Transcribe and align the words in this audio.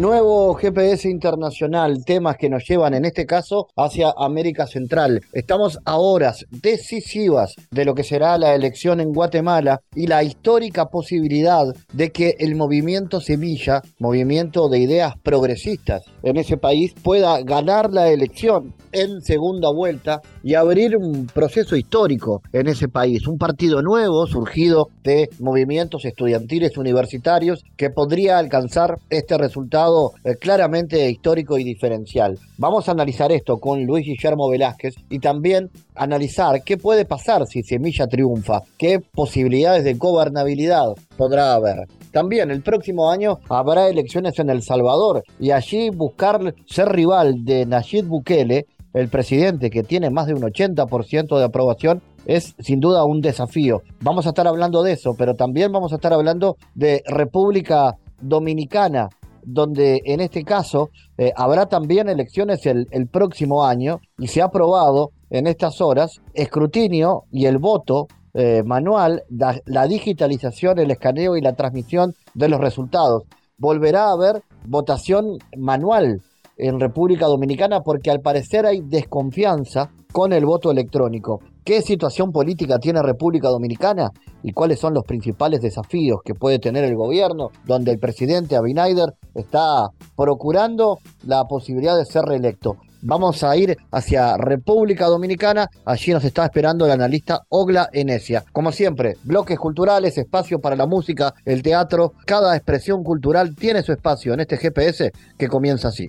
Nuevo 0.00 0.54
GPS 0.54 1.10
internacional, 1.10 2.06
temas 2.06 2.38
que 2.38 2.48
nos 2.48 2.66
llevan 2.66 2.94
en 2.94 3.04
este 3.04 3.26
caso 3.26 3.68
hacia 3.76 4.14
América 4.16 4.66
Central. 4.66 5.20
Estamos 5.34 5.78
a 5.84 5.98
horas 5.98 6.46
decisivas 6.50 7.54
de 7.70 7.84
lo 7.84 7.94
que 7.94 8.02
será 8.02 8.38
la 8.38 8.54
elección 8.54 9.00
en 9.00 9.12
Guatemala 9.12 9.82
y 9.94 10.06
la 10.06 10.22
histórica 10.22 10.86
posibilidad 10.86 11.66
de 11.92 12.12
que 12.12 12.34
el 12.38 12.56
movimiento 12.56 13.20
Semilla, 13.20 13.82
movimiento 13.98 14.70
de 14.70 14.78
ideas 14.78 15.16
progresistas 15.22 16.02
en 16.22 16.38
ese 16.38 16.56
país, 16.56 16.94
pueda 17.02 17.42
ganar 17.42 17.92
la 17.92 18.08
elección 18.08 18.74
en 18.92 19.20
segunda 19.20 19.70
vuelta 19.70 20.22
y 20.42 20.54
abrir 20.54 20.96
un 20.96 21.26
proceso 21.26 21.76
histórico 21.76 22.42
en 22.52 22.68
ese 22.68 22.88
país, 22.88 23.26
un 23.26 23.38
partido 23.38 23.82
nuevo 23.82 24.26
surgido 24.26 24.88
de 25.02 25.28
movimientos 25.38 26.04
estudiantiles 26.04 26.76
universitarios 26.76 27.64
que 27.76 27.90
podría 27.90 28.38
alcanzar 28.38 28.96
este 29.08 29.36
resultado 29.38 30.12
eh, 30.24 30.36
claramente 30.36 31.10
histórico 31.10 31.58
y 31.58 31.64
diferencial. 31.64 32.38
Vamos 32.58 32.88
a 32.88 32.92
analizar 32.92 33.32
esto 33.32 33.58
con 33.58 33.84
Luis 33.84 34.06
Guillermo 34.06 34.48
Velázquez 34.48 34.94
y 35.08 35.18
también 35.18 35.70
analizar 35.94 36.62
qué 36.64 36.76
puede 36.76 37.04
pasar 37.04 37.46
si 37.46 37.62
Semilla 37.62 38.06
triunfa, 38.06 38.60
qué 38.78 39.00
posibilidades 39.00 39.84
de 39.84 39.94
gobernabilidad 39.94 40.94
podrá 41.16 41.54
haber. 41.54 41.86
También 42.12 42.50
el 42.50 42.62
próximo 42.62 43.10
año 43.10 43.38
habrá 43.48 43.88
elecciones 43.88 44.38
en 44.38 44.50
El 44.50 44.62
Salvador 44.62 45.22
y 45.38 45.52
allí 45.52 45.90
buscar 45.90 46.54
ser 46.66 46.88
rival 46.88 47.44
de 47.44 47.66
Nayib 47.66 48.06
Bukele 48.06 48.66
el 48.92 49.08
presidente 49.08 49.70
que 49.70 49.82
tiene 49.82 50.10
más 50.10 50.26
de 50.26 50.34
un 50.34 50.42
80% 50.42 51.38
de 51.38 51.44
aprobación 51.44 52.02
es 52.26 52.54
sin 52.58 52.80
duda 52.80 53.04
un 53.04 53.20
desafío. 53.20 53.82
Vamos 54.00 54.26
a 54.26 54.30
estar 54.30 54.46
hablando 54.46 54.82
de 54.82 54.92
eso, 54.92 55.14
pero 55.16 55.34
también 55.34 55.72
vamos 55.72 55.92
a 55.92 55.96
estar 55.96 56.12
hablando 56.12 56.56
de 56.74 57.02
República 57.06 57.96
Dominicana, 58.20 59.08
donde 59.42 60.02
en 60.04 60.20
este 60.20 60.44
caso 60.44 60.90
eh, 61.16 61.32
habrá 61.36 61.66
también 61.66 62.08
elecciones 62.08 62.66
el, 62.66 62.86
próximo 63.10 63.64
año 63.64 64.00
y 64.18 64.28
se 64.28 64.42
ha 64.42 64.46
aprobado 64.46 65.10
en 65.30 65.46
estas 65.46 65.80
horas 65.80 66.20
escrutinio 66.34 67.24
y 67.30 67.46
el 67.46 67.58
voto 67.58 68.08
eh, 68.34 68.62
manual, 68.64 69.22
la 69.28 69.86
digitalización, 69.86 70.78
el 70.78 70.90
escaneo 70.90 71.36
y 71.36 71.40
la 71.40 71.54
transmisión 71.54 72.14
de 72.34 72.48
los 72.48 72.60
resultados. 72.60 73.24
Volverá 73.56 74.08
a 74.08 74.12
haber 74.12 74.42
votación 74.66 75.38
manual 75.56 76.22
en 76.60 76.78
República 76.78 77.26
Dominicana 77.26 77.80
porque 77.80 78.10
al 78.10 78.20
parecer 78.20 78.66
hay 78.66 78.80
desconfianza 78.82 79.90
con 80.12 80.32
el 80.32 80.44
voto 80.44 80.70
electrónico. 80.70 81.40
¿Qué 81.64 81.82
situación 81.82 82.32
política 82.32 82.78
tiene 82.78 83.02
República 83.02 83.48
Dominicana 83.48 84.10
y 84.42 84.52
cuáles 84.52 84.80
son 84.80 84.94
los 84.94 85.04
principales 85.04 85.60
desafíos 85.60 86.20
que 86.24 86.34
puede 86.34 86.58
tener 86.58 86.84
el 86.84 86.96
gobierno, 86.96 87.50
donde 87.66 87.92
el 87.92 87.98
presidente 87.98 88.56
Abinader 88.56 89.14
está 89.34 89.88
procurando 90.16 90.98
la 91.24 91.44
posibilidad 91.44 91.96
de 91.96 92.04
ser 92.04 92.22
reelecto? 92.22 92.76
Vamos 93.02 93.42
a 93.44 93.56
ir 93.56 93.78
hacia 93.92 94.36
República 94.36 95.06
Dominicana. 95.06 95.68
Allí 95.86 96.12
nos 96.12 96.24
está 96.24 96.44
esperando 96.44 96.84
el 96.84 96.90
analista 96.92 97.40
Ogla 97.48 97.88
Enesia. 97.92 98.44
Como 98.52 98.72
siempre, 98.72 99.16
bloques 99.24 99.58
culturales, 99.58 100.18
espacio 100.18 100.60
para 100.60 100.76
la 100.76 100.86
música, 100.86 101.32
el 101.46 101.62
teatro. 101.62 102.12
Cada 102.26 102.54
expresión 102.54 103.02
cultural 103.02 103.54
tiene 103.54 103.82
su 103.82 103.92
espacio 103.92 104.34
en 104.34 104.40
este 104.40 104.58
GPS 104.58 105.12
que 105.38 105.48
comienza 105.48 105.88
así. 105.88 106.08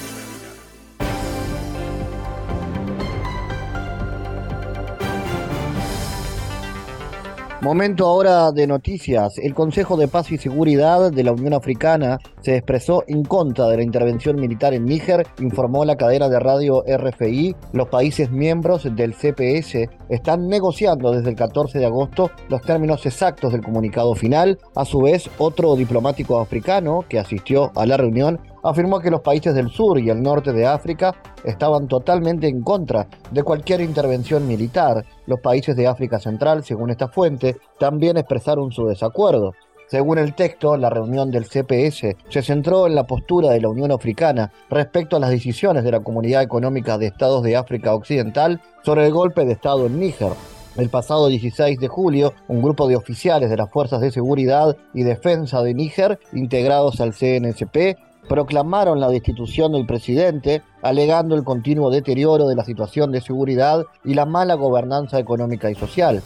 Momento 7.61 8.07
ahora 8.07 8.51
de 8.51 8.65
noticias. 8.65 9.37
El 9.37 9.53
Consejo 9.53 9.95
de 9.95 10.07
Paz 10.07 10.31
y 10.31 10.39
Seguridad 10.39 11.11
de 11.11 11.23
la 11.23 11.31
Unión 11.31 11.53
Africana 11.53 12.17
se 12.41 12.57
expresó 12.57 13.03
en 13.05 13.23
contra 13.23 13.67
de 13.67 13.77
la 13.77 13.83
intervención 13.83 14.37
militar 14.37 14.73
en 14.73 14.85
Níger, 14.85 15.27
informó 15.39 15.85
la 15.85 15.95
cadena 15.95 16.27
de 16.27 16.39
radio 16.39 16.83
RFI. 16.87 17.55
Los 17.73 17.87
países 17.89 18.31
miembros 18.31 18.87
del 18.95 19.13
CPS 19.13 19.87
están 20.09 20.47
negociando 20.47 21.11
desde 21.11 21.29
el 21.29 21.35
14 21.35 21.77
de 21.77 21.85
agosto 21.85 22.31
los 22.49 22.63
términos 22.63 23.05
exactos 23.05 23.51
del 23.51 23.61
comunicado 23.61 24.15
final. 24.15 24.57
A 24.75 24.83
su 24.83 24.99
vez, 24.99 25.29
otro 25.37 25.75
diplomático 25.75 26.39
africano 26.39 27.05
que 27.07 27.19
asistió 27.19 27.71
a 27.75 27.85
la 27.85 27.95
reunión 27.95 28.39
afirmó 28.63 28.99
que 28.99 29.11
los 29.11 29.21
países 29.21 29.53
del 29.53 29.69
sur 29.69 29.99
y 29.99 30.09
el 30.09 30.21
norte 30.21 30.53
de 30.53 30.65
África 30.65 31.15
estaban 31.43 31.87
totalmente 31.87 32.47
en 32.47 32.61
contra 32.61 33.07
de 33.31 33.43
cualquier 33.43 33.81
intervención 33.81 34.47
militar. 34.47 35.05
Los 35.25 35.39
países 35.39 35.75
de 35.75 35.87
África 35.87 36.19
Central, 36.19 36.63
según 36.63 36.89
esta 36.89 37.07
fuente, 37.07 37.57
también 37.79 38.17
expresaron 38.17 38.71
su 38.71 38.85
desacuerdo. 38.85 39.53
Según 39.87 40.19
el 40.19 40.35
texto, 40.35 40.77
la 40.77 40.89
reunión 40.89 41.31
del 41.31 41.49
CPS 41.49 42.15
se 42.29 42.41
centró 42.41 42.87
en 42.87 42.95
la 42.95 43.05
postura 43.05 43.49
de 43.49 43.59
la 43.59 43.67
Unión 43.67 43.91
Africana 43.91 44.49
respecto 44.69 45.17
a 45.17 45.19
las 45.19 45.31
decisiones 45.31 45.83
de 45.83 45.91
la 45.91 45.99
Comunidad 45.99 46.43
Económica 46.43 46.97
de 46.97 47.07
Estados 47.07 47.43
de 47.43 47.57
África 47.57 47.93
Occidental 47.93 48.61
sobre 48.85 49.05
el 49.05 49.11
golpe 49.11 49.43
de 49.43 49.51
Estado 49.51 49.87
en 49.87 49.99
Níger. 49.99 50.31
El 50.77 50.87
pasado 50.89 51.27
16 51.27 51.77
de 51.77 51.89
julio, 51.89 52.33
un 52.47 52.61
grupo 52.61 52.87
de 52.87 52.95
oficiales 52.95 53.49
de 53.49 53.57
las 53.57 53.69
Fuerzas 53.69 53.99
de 53.99 54.11
Seguridad 54.11 54.77
y 54.93 55.03
Defensa 55.03 55.61
de 55.61 55.73
Níger, 55.73 56.17
integrados 56.31 57.01
al 57.01 57.11
CNSP, 57.11 57.97
proclamaron 58.27 58.99
la 58.99 59.09
destitución 59.09 59.73
del 59.73 59.85
presidente, 59.85 60.61
alegando 60.81 61.35
el 61.35 61.43
continuo 61.43 61.89
deterioro 61.89 62.47
de 62.47 62.55
la 62.55 62.63
situación 62.63 63.11
de 63.11 63.21
seguridad 63.21 63.85
y 64.03 64.13
la 64.13 64.25
mala 64.25 64.55
gobernanza 64.55 65.19
económica 65.19 65.69
y 65.69 65.75
social. 65.75 66.21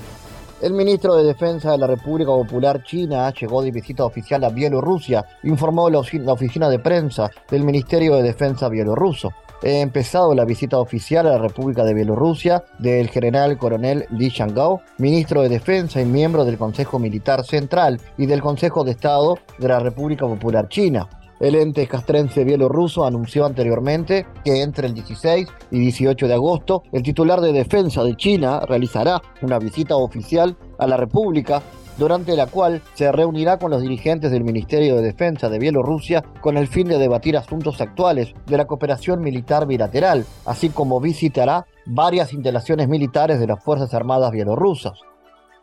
El 0.61 0.73
ministro 0.73 1.15
de 1.15 1.25
Defensa 1.25 1.71
de 1.71 1.77
la 1.77 1.87
República 1.87 2.31
Popular 2.31 2.81
China 2.83 3.31
llegó 3.33 3.61
de 3.61 3.71
visita 3.71 4.05
oficial 4.05 4.43
a 4.45 4.49
Bielorrusia, 4.49 5.25
informó 5.43 5.89
la 5.89 5.99
oficina 5.99 6.69
de 6.69 6.79
prensa 6.79 7.29
del 7.51 7.63
Ministerio 7.63 8.15
de 8.15 8.23
Defensa 8.23 8.69
bielorruso. 8.69 9.33
He 9.61 9.81
empezado 9.81 10.33
la 10.33 10.45
visita 10.45 10.79
oficial 10.79 11.27
a 11.27 11.31
la 11.31 11.39
República 11.39 11.83
de 11.83 11.93
Bielorrusia 11.93 12.63
del 12.79 13.09
general 13.09 13.57
coronel 13.57 14.05
Li 14.11 14.29
Shangao, 14.29 14.81
ministro 14.97 15.41
de 15.41 15.49
Defensa 15.49 15.99
y 16.01 16.05
miembro 16.05 16.45
del 16.45 16.57
Consejo 16.57 16.99
Militar 16.99 17.43
Central 17.43 17.99
y 18.17 18.25
del 18.25 18.41
Consejo 18.41 18.83
de 18.83 18.91
Estado 18.91 19.37
de 19.57 19.67
la 19.67 19.79
República 19.79 20.25
Popular 20.25 20.69
China. 20.69 21.07
El 21.39 21.55
ente 21.55 21.85
castrense 21.87 22.45
bielorruso 22.45 23.05
anunció 23.05 23.45
anteriormente 23.45 24.25
que 24.43 24.61
entre 24.61 24.87
el 24.87 24.93
16 24.93 25.47
y 25.71 25.79
18 25.79 26.27
de 26.27 26.33
agosto 26.33 26.83
el 26.93 27.03
titular 27.03 27.41
de 27.41 27.51
defensa 27.51 28.03
de 28.03 28.15
China 28.15 28.61
realizará 28.61 29.21
una 29.41 29.59
visita 29.59 29.97
oficial 29.97 30.55
a 30.79 30.87
la 30.87 30.95
República 30.95 31.61
durante 31.97 32.35
la 32.35 32.47
cual 32.47 32.81
se 32.93 33.11
reunirá 33.11 33.57
con 33.57 33.71
los 33.71 33.81
dirigentes 33.81 34.31
del 34.31 34.43
Ministerio 34.43 34.95
de 34.95 35.01
Defensa 35.01 35.49
de 35.49 35.59
Bielorrusia 35.59 36.23
con 36.41 36.57
el 36.57 36.67
fin 36.67 36.87
de 36.87 36.97
debatir 36.97 37.37
asuntos 37.37 37.81
actuales 37.81 38.33
de 38.45 38.57
la 38.57 38.65
cooperación 38.65 39.21
militar 39.21 39.65
bilateral, 39.65 40.25
así 40.45 40.69
como 40.69 40.99
visitará 40.99 41.65
varias 41.85 42.33
instalaciones 42.33 42.87
militares 42.87 43.39
de 43.39 43.47
las 43.47 43.63
Fuerzas 43.63 43.93
Armadas 43.93 44.31
bielorrusas. 44.31 44.99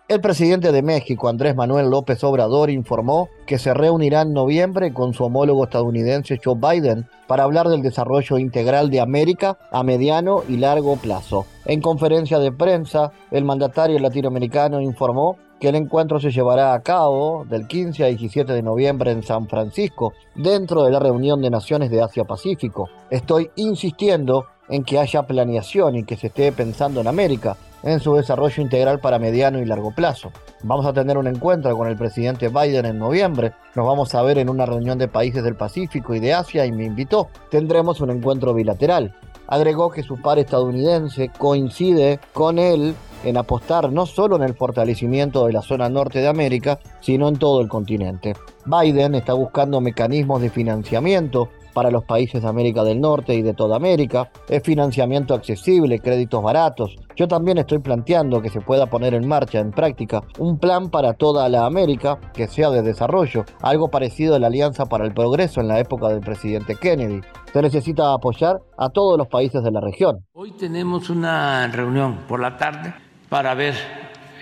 El 0.08 0.20
presidente 0.20 0.72
de 0.72 0.82
México, 0.82 1.28
Andrés 1.28 1.54
Manuel 1.54 1.88
López 1.88 2.22
Obrador, 2.24 2.70
informó 2.70 3.28
que 3.46 3.58
se 3.58 3.72
reunirá 3.72 4.22
en 4.22 4.32
noviembre 4.32 4.92
con 4.92 5.14
su 5.14 5.24
homólogo 5.24 5.64
estadounidense 5.64 6.40
Joe 6.44 6.56
Biden 6.56 7.06
para 7.28 7.44
hablar 7.44 7.68
del 7.68 7.82
desarrollo 7.82 8.36
integral 8.36 8.90
de 8.90 9.00
América 9.00 9.58
a 9.70 9.82
mediano 9.84 10.42
y 10.48 10.56
largo 10.56 10.96
plazo. 10.96 11.46
En 11.64 11.80
conferencia 11.80 12.40
de 12.40 12.50
prensa, 12.50 13.12
el 13.30 13.44
mandatario 13.44 13.98
latinoamericano 14.00 14.80
informó 14.80 15.38
que 15.60 15.68
el 15.68 15.76
encuentro 15.76 16.18
se 16.18 16.32
llevará 16.32 16.74
a 16.74 16.82
cabo 16.82 17.46
del 17.48 17.68
15 17.68 18.04
al 18.04 18.16
17 18.16 18.52
de 18.52 18.62
noviembre 18.62 19.12
en 19.12 19.22
San 19.22 19.46
Francisco, 19.46 20.12
dentro 20.34 20.82
de 20.82 20.90
la 20.90 20.98
reunión 20.98 21.40
de 21.40 21.50
naciones 21.50 21.90
de 21.90 22.02
Asia-Pacífico. 22.02 22.90
Estoy 23.08 23.52
insistiendo 23.54 24.46
en 24.68 24.82
que 24.82 24.98
haya 24.98 25.22
planeación 25.22 25.94
y 25.94 26.04
que 26.04 26.16
se 26.16 26.26
esté 26.26 26.50
pensando 26.50 27.00
en 27.00 27.06
América, 27.06 27.56
en 27.82 28.00
su 28.00 28.14
desarrollo 28.14 28.62
integral 28.62 29.00
para 29.00 29.18
mediano 29.18 29.58
y 29.58 29.64
largo 29.64 29.90
plazo. 29.90 30.30
Vamos 30.62 30.86
a 30.86 30.92
tener 30.92 31.18
un 31.18 31.26
encuentro 31.26 31.76
con 31.76 31.88
el 31.88 31.96
presidente 31.96 32.48
Biden 32.48 32.86
en 32.86 32.98
noviembre, 32.98 33.52
nos 33.74 33.86
vamos 33.86 34.14
a 34.14 34.22
ver 34.22 34.38
en 34.38 34.48
una 34.48 34.66
reunión 34.66 34.98
de 34.98 35.08
países 35.08 35.42
del 35.42 35.56
Pacífico 35.56 36.14
y 36.14 36.20
de 36.20 36.34
Asia 36.34 36.66
y 36.66 36.72
me 36.72 36.84
invitó. 36.84 37.28
Tendremos 37.50 38.00
un 38.00 38.10
encuentro 38.10 38.54
bilateral. 38.54 39.14
Agregó 39.46 39.90
que 39.90 40.02
su 40.02 40.20
par 40.20 40.38
estadounidense 40.38 41.30
coincide 41.36 42.20
con 42.32 42.58
él 42.58 42.94
en 43.24 43.36
apostar 43.36 43.92
no 43.92 44.06
solo 44.06 44.36
en 44.36 44.42
el 44.42 44.54
fortalecimiento 44.54 45.46
de 45.46 45.52
la 45.52 45.62
zona 45.62 45.88
norte 45.88 46.20
de 46.20 46.28
América, 46.28 46.78
sino 47.00 47.28
en 47.28 47.36
todo 47.36 47.60
el 47.60 47.68
continente. 47.68 48.34
Biden 48.64 49.14
está 49.14 49.34
buscando 49.34 49.80
mecanismos 49.80 50.40
de 50.40 50.50
financiamiento 50.50 51.48
para 51.72 51.90
los 51.90 52.04
países 52.04 52.42
de 52.42 52.48
América 52.48 52.84
del 52.84 53.00
Norte 53.00 53.34
y 53.34 53.42
de 53.42 53.54
toda 53.54 53.76
América. 53.76 54.30
Es 54.48 54.62
financiamiento 54.62 55.34
accesible, 55.34 55.98
créditos 55.98 56.42
baratos. 56.42 56.96
Yo 57.16 57.28
también 57.28 57.58
estoy 57.58 57.78
planteando 57.78 58.40
que 58.40 58.48
se 58.48 58.60
pueda 58.60 58.86
poner 58.86 59.14
en 59.14 59.26
marcha, 59.26 59.58
en 59.58 59.70
práctica, 59.70 60.22
un 60.38 60.58
plan 60.58 60.90
para 60.90 61.14
toda 61.14 61.48
la 61.48 61.66
América 61.66 62.18
que 62.32 62.48
sea 62.48 62.70
de 62.70 62.82
desarrollo, 62.82 63.44
algo 63.60 63.88
parecido 63.88 64.34
a 64.34 64.38
la 64.38 64.46
Alianza 64.46 64.86
para 64.86 65.04
el 65.04 65.12
Progreso 65.12 65.60
en 65.60 65.68
la 65.68 65.78
época 65.78 66.08
del 66.08 66.20
presidente 66.20 66.76
Kennedy. 66.76 67.20
Se 67.52 67.60
necesita 67.60 68.12
apoyar 68.14 68.60
a 68.78 68.88
todos 68.88 69.18
los 69.18 69.28
países 69.28 69.62
de 69.62 69.70
la 69.70 69.80
región. 69.80 70.24
Hoy 70.32 70.52
tenemos 70.52 71.10
una 71.10 71.66
reunión 71.68 72.20
por 72.26 72.40
la 72.40 72.56
tarde 72.56 72.94
para 73.28 73.54
ver 73.54 73.74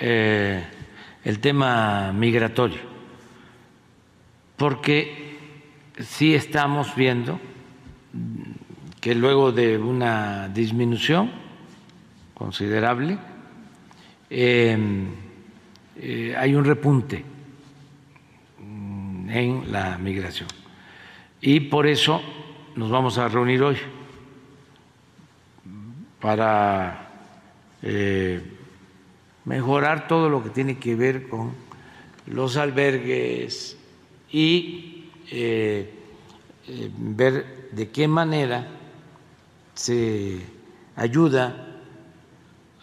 eh, 0.00 0.64
el 1.24 1.40
tema 1.40 2.12
migratorio, 2.12 2.80
porque 4.56 5.29
sí 6.02 6.34
estamos 6.34 6.94
viendo 6.94 7.40
que 9.00 9.14
luego 9.14 9.52
de 9.52 9.78
una 9.78 10.48
disminución 10.48 11.30
considerable 12.34 13.18
em, 14.28 15.08
eh, 15.96 16.34
hay 16.36 16.54
un 16.54 16.64
repunte 16.64 17.24
en 18.58 19.70
la 19.70 19.96
migración. 19.98 20.48
Y 21.40 21.60
por 21.60 21.86
eso 21.86 22.20
nos 22.76 22.90
vamos 22.90 23.16
a 23.18 23.28
reunir 23.28 23.62
hoy 23.62 23.76
para 26.20 27.08
eh, 27.82 28.42
mejorar 29.44 30.06
todo 30.08 30.28
lo 30.28 30.42
que 30.42 30.50
tiene 30.50 30.78
que 30.78 30.94
ver 30.94 31.28
con 31.28 31.52
los 32.26 32.56
albergues 32.56 33.78
y 34.30 34.89
eh, 35.30 35.88
eh, 36.66 36.90
ver 36.92 37.70
de 37.70 37.90
qué 37.90 38.08
manera 38.08 38.66
se 39.74 40.40
ayuda 40.96 41.78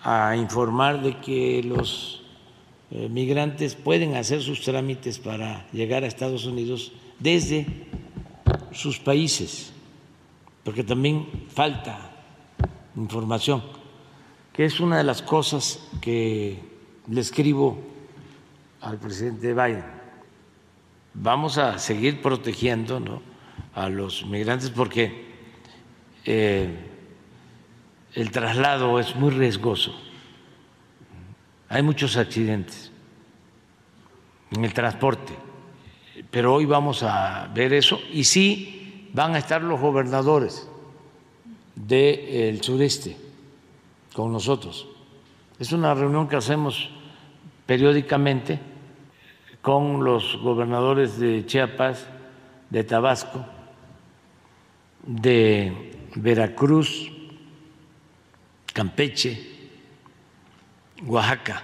a 0.02 0.36
informar 0.38 1.02
de 1.02 1.20
que 1.20 1.62
los 1.64 2.24
eh, 2.92 3.10
migrantes 3.10 3.76
pueden 3.76 4.16
hacer 4.16 4.42
sus 4.42 4.62
trámites 4.62 5.20
para 5.20 5.68
llegar 5.74 6.04
a 6.04 6.08
Estados 6.08 6.46
Unidos 6.46 6.94
desde 7.20 7.68
sus 8.72 8.98
países, 8.98 9.74
porque 10.64 10.84
también 10.84 11.28
falta 11.50 12.12
información, 12.96 13.62
que 14.54 14.64
es 14.64 14.80
una 14.80 14.98
de 14.98 15.04
las 15.04 15.22
cosas 15.22 15.80
que 16.00 16.60
le 17.10 17.22
escribo 17.22 17.78
al 18.80 18.98
presidente 18.98 19.54
Biden 19.54 19.97
vamos 21.20 21.58
a 21.58 21.80
seguir 21.80 22.22
protegiendo 22.22 23.22
a 23.74 23.90
los 23.90 24.26
migrantes 24.26 24.70
porque 24.70 25.26
eh, 26.26 26.76
el 28.14 28.32
traslado 28.32 29.00
es 29.00 29.16
muy 29.16 29.32
riesgoso. 29.32 29.96
Hay 31.70 31.82
muchos 31.82 32.16
accidentes 32.18 32.92
en 34.52 34.64
el 34.64 34.74
transporte, 34.74 35.34
pero 36.32 36.54
hoy 36.54 36.66
vamos 36.66 37.04
a 37.04 37.50
ver 37.54 37.74
eso 37.74 38.00
y 38.12 38.24
sí 38.24 39.10
van 39.14 39.36
a 39.36 39.40
estar 39.40 39.62
los 39.62 39.80
gobernadores 39.80 40.70
del 41.76 42.62
sureste 42.62 43.18
con 44.14 44.32
nosotros. 44.32 44.88
Es 45.60 45.72
una 45.72 45.94
reunión 45.94 46.28
que 46.28 46.36
hacemos 46.36 46.90
periódicamente 47.66 48.60
con 49.68 50.02
los 50.02 50.40
gobernadores 50.42 51.20
de 51.20 51.46
Chiapas, 51.46 52.08
de 52.70 52.86
Tabasco, 52.86 53.46
de 55.06 55.92
Veracruz, 56.16 57.12
Campeche, 58.74 59.38
Oaxaca, 61.06 61.62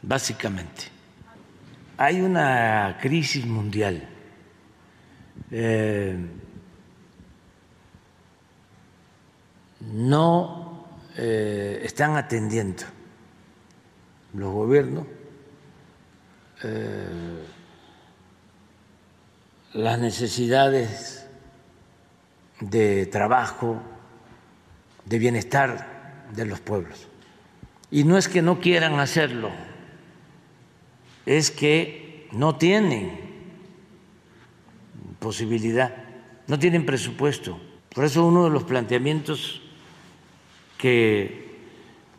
básicamente. 0.00 0.84
Hay 1.98 2.22
una 2.22 2.96
crisis 2.98 3.44
mundial. 3.44 4.02
Eh, 5.50 6.16
no 9.92 10.86
eh, 11.18 11.78
están 11.84 12.16
atendiendo 12.16 12.84
los 14.32 14.50
gobiernos 14.50 15.06
eh, 16.62 17.44
las 19.74 19.98
necesidades 19.98 21.28
de 22.60 23.06
trabajo, 23.06 23.82
de 25.04 25.18
bienestar 25.18 26.26
de 26.34 26.46
los 26.46 26.60
pueblos. 26.60 27.08
Y 27.90 28.04
no 28.04 28.16
es 28.16 28.28
que 28.28 28.42
no 28.42 28.60
quieran 28.60 28.98
hacerlo, 28.98 29.50
es 31.26 31.50
que 31.50 32.28
no 32.32 32.56
tienen 32.56 33.18
posibilidad, 35.18 35.94
no 36.46 36.58
tienen 36.58 36.86
presupuesto. 36.86 37.60
Por 37.94 38.04
eso 38.04 38.24
uno 38.24 38.44
de 38.44 38.50
los 38.50 38.64
planteamientos 38.64 39.62
que 40.78 41.58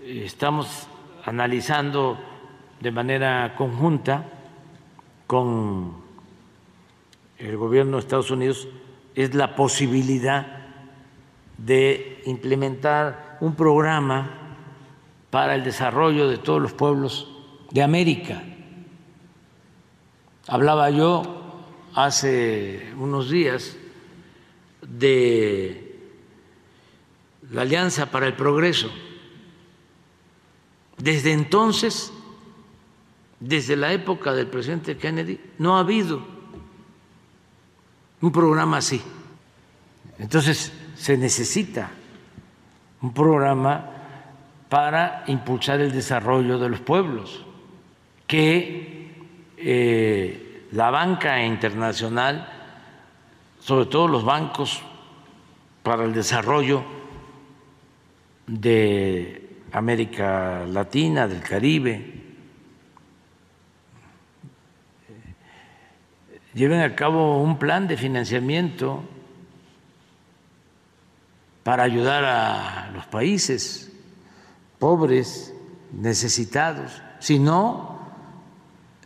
estamos 0.02 0.88
analizando 1.26 2.18
de 2.80 2.92
manera 2.92 3.56
conjunta 3.56 4.26
con 5.26 5.96
el 7.38 7.58
gobierno 7.58 7.98
de 7.98 8.02
Estados 8.02 8.32
Unidos 8.32 8.68
es 9.16 9.34
la 9.34 9.56
posibilidad 9.56 10.66
de 11.58 12.22
implementar 12.26 13.38
un 13.42 13.56
programa 13.56 14.32
para 15.30 15.56
el 15.56 15.64
desarrollo 15.64 16.30
de 16.30 16.38
todos 16.38 16.62
los 16.62 16.74
pueblos 16.74 17.32
de 17.72 17.84
América. 17.84 18.44
Hablaba 20.48 20.90
yo 20.90 21.64
hace 21.94 22.94
unos 22.98 23.30
días 23.30 23.76
de 24.82 26.00
la 27.52 27.64
Alianza 27.64 28.12
para 28.12 28.28
el 28.28 28.34
Progreso. 28.34 28.90
Desde 30.98 31.34
entonces 31.34 32.14
desde 33.40 33.76
la 33.76 33.92
época 33.94 34.34
del 34.34 34.48
presidente 34.48 34.98
Kennedy, 34.98 35.40
no 35.60 35.78
ha 35.78 35.82
habido 35.82 36.22
un 38.22 38.32
programa 38.32 38.78
así. 38.78 39.02
Entonces, 40.18 40.74
se 40.96 41.18
necesita 41.18 41.92
un 43.02 43.14
programa 43.14 43.92
para 44.70 45.24
impulsar 45.28 45.80
el 45.80 45.92
desarrollo 45.92 46.58
de 46.58 46.70
los 46.70 46.80
pueblos, 46.80 47.46
que 48.26 49.16
eh, 49.58 50.68
la 50.72 50.90
banca 50.90 51.44
internacional, 51.44 52.50
sobre 53.60 53.86
todo 53.86 54.08
los 54.08 54.26
bancos 54.26 54.82
para 55.84 56.04
el 56.04 56.14
desarrollo 56.14 56.84
de 58.48 59.50
América 59.72 60.66
Latina, 60.68 61.28
del 61.28 61.42
Caribe, 61.42 62.17
lleven 66.58 66.82
a 66.82 66.96
cabo 66.96 67.40
un 67.40 67.60
plan 67.60 67.88
de 67.88 67.96
financiamiento 67.96 69.04
para 71.64 71.84
ayudar 71.84 72.26
a 72.26 72.90
los 72.94 73.06
países 73.06 73.92
pobres, 74.80 75.54
necesitados. 75.92 77.00
Si 77.20 77.38
no, 77.38 78.00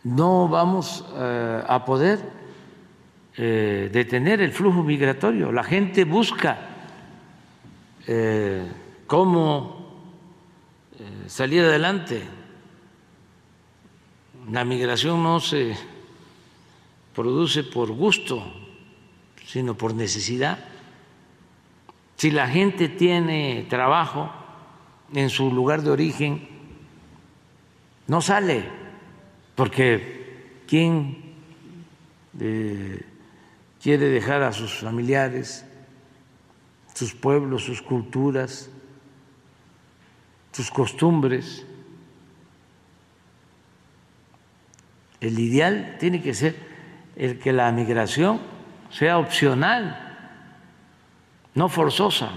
no 0.04 0.48
vamos 0.48 1.04
eh, 1.14 1.62
a 1.66 1.84
poder 1.84 2.20
eh, 3.36 3.90
detener 3.92 4.40
el 4.40 4.52
flujo 4.52 4.82
migratorio. 4.82 5.52
La 5.52 5.62
gente 5.62 6.04
busca 6.04 6.58
eh, 8.06 8.66
cómo 9.06 9.82
salir 11.26 11.64
adelante. 11.64 12.22
La 14.50 14.64
migración 14.64 15.22
no 15.22 15.40
se 15.40 15.74
produce 17.14 17.62
por 17.62 17.90
gusto, 17.90 18.42
sino 19.46 19.76
por 19.76 19.94
necesidad. 19.94 20.58
Si 22.16 22.30
la 22.30 22.48
gente 22.48 22.88
tiene 22.88 23.66
trabajo 23.68 24.32
en 25.12 25.28
su 25.28 25.52
lugar 25.52 25.82
de 25.82 25.90
origen, 25.90 26.48
no 28.06 28.20
sale, 28.20 28.64
porque 29.54 30.62
¿quién 30.66 31.34
eh, 32.40 33.04
quiere 33.82 34.06
dejar 34.06 34.42
a 34.42 34.52
sus 34.52 34.74
familiares, 34.74 35.64
sus 36.94 37.14
pueblos, 37.14 37.64
sus 37.64 37.82
culturas, 37.82 38.70
sus 40.52 40.70
costumbres? 40.70 41.66
El 45.20 45.38
ideal 45.38 45.96
tiene 46.00 46.20
que 46.22 46.34
ser 46.34 46.71
el 47.16 47.38
que 47.38 47.52
la 47.52 47.70
migración 47.72 48.40
sea 48.90 49.18
opcional, 49.18 49.98
no 51.54 51.68
forzosa. 51.68 52.30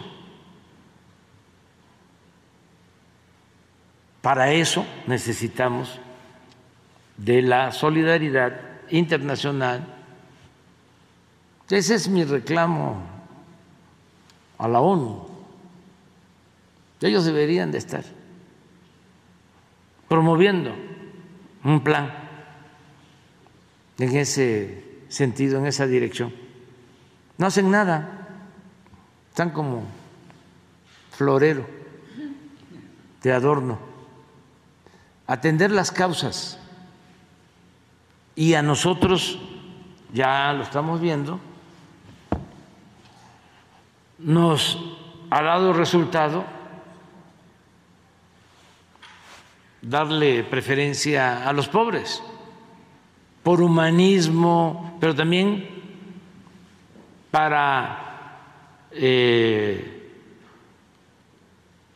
Para 4.22 4.51
eso 4.51 4.86
necesitamos 5.08 6.00
de 7.17 7.41
la 7.41 7.72
solidaridad 7.72 8.60
internacional. 8.89 9.86
Ese 11.70 11.96
es 11.96 12.08
mi 12.08 12.24
reclamo 12.24 13.01
a 14.58 14.67
la 14.67 14.79
ONU. 14.79 15.27
Ellos 17.01 17.25
deberían 17.25 17.72
de 17.72 17.77
estar 17.77 18.03
promoviendo 20.08 20.74
un 21.63 21.82
plan 21.82 22.25
en 23.97 24.15
ese 24.17 25.03
sentido, 25.09 25.59
en 25.59 25.67
esa 25.67 25.87
dirección. 25.87 26.33
No 27.37 27.47
hacen 27.47 27.69
nada, 27.71 28.27
están 29.29 29.51
como 29.51 29.83
florero 31.11 31.65
de 33.21 33.33
adorno. 33.33 33.79
Atender 35.27 35.71
las 35.71 35.91
causas. 35.91 36.59
Y 38.35 38.53
a 38.53 38.61
nosotros, 38.61 39.39
ya 40.13 40.53
lo 40.53 40.63
estamos 40.63 40.99
viendo, 40.99 41.39
nos 44.19 44.77
ha 45.29 45.41
dado 45.41 45.73
resultado 45.73 46.45
darle 49.81 50.43
preferencia 50.43 51.47
a 51.47 51.53
los 51.53 51.67
pobres, 51.67 52.21
por 53.45 53.61
humanismo, 53.61 54.97
pero 54.99 55.13
también 55.13 55.69
para 57.29 58.39
eh, 58.89 60.09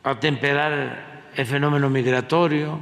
atemperar 0.03 1.31
el 1.35 1.45
fenómeno 1.47 1.89
migratorio 1.89 2.79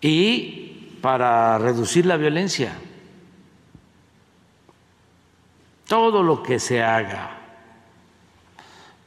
y 0.00 0.96
para 1.02 1.58
reducir 1.58 2.06
la 2.06 2.16
violencia. 2.16 2.72
Todo 5.88 6.22
lo 6.22 6.40
que 6.40 6.60
se 6.60 6.80
haga 6.80 7.36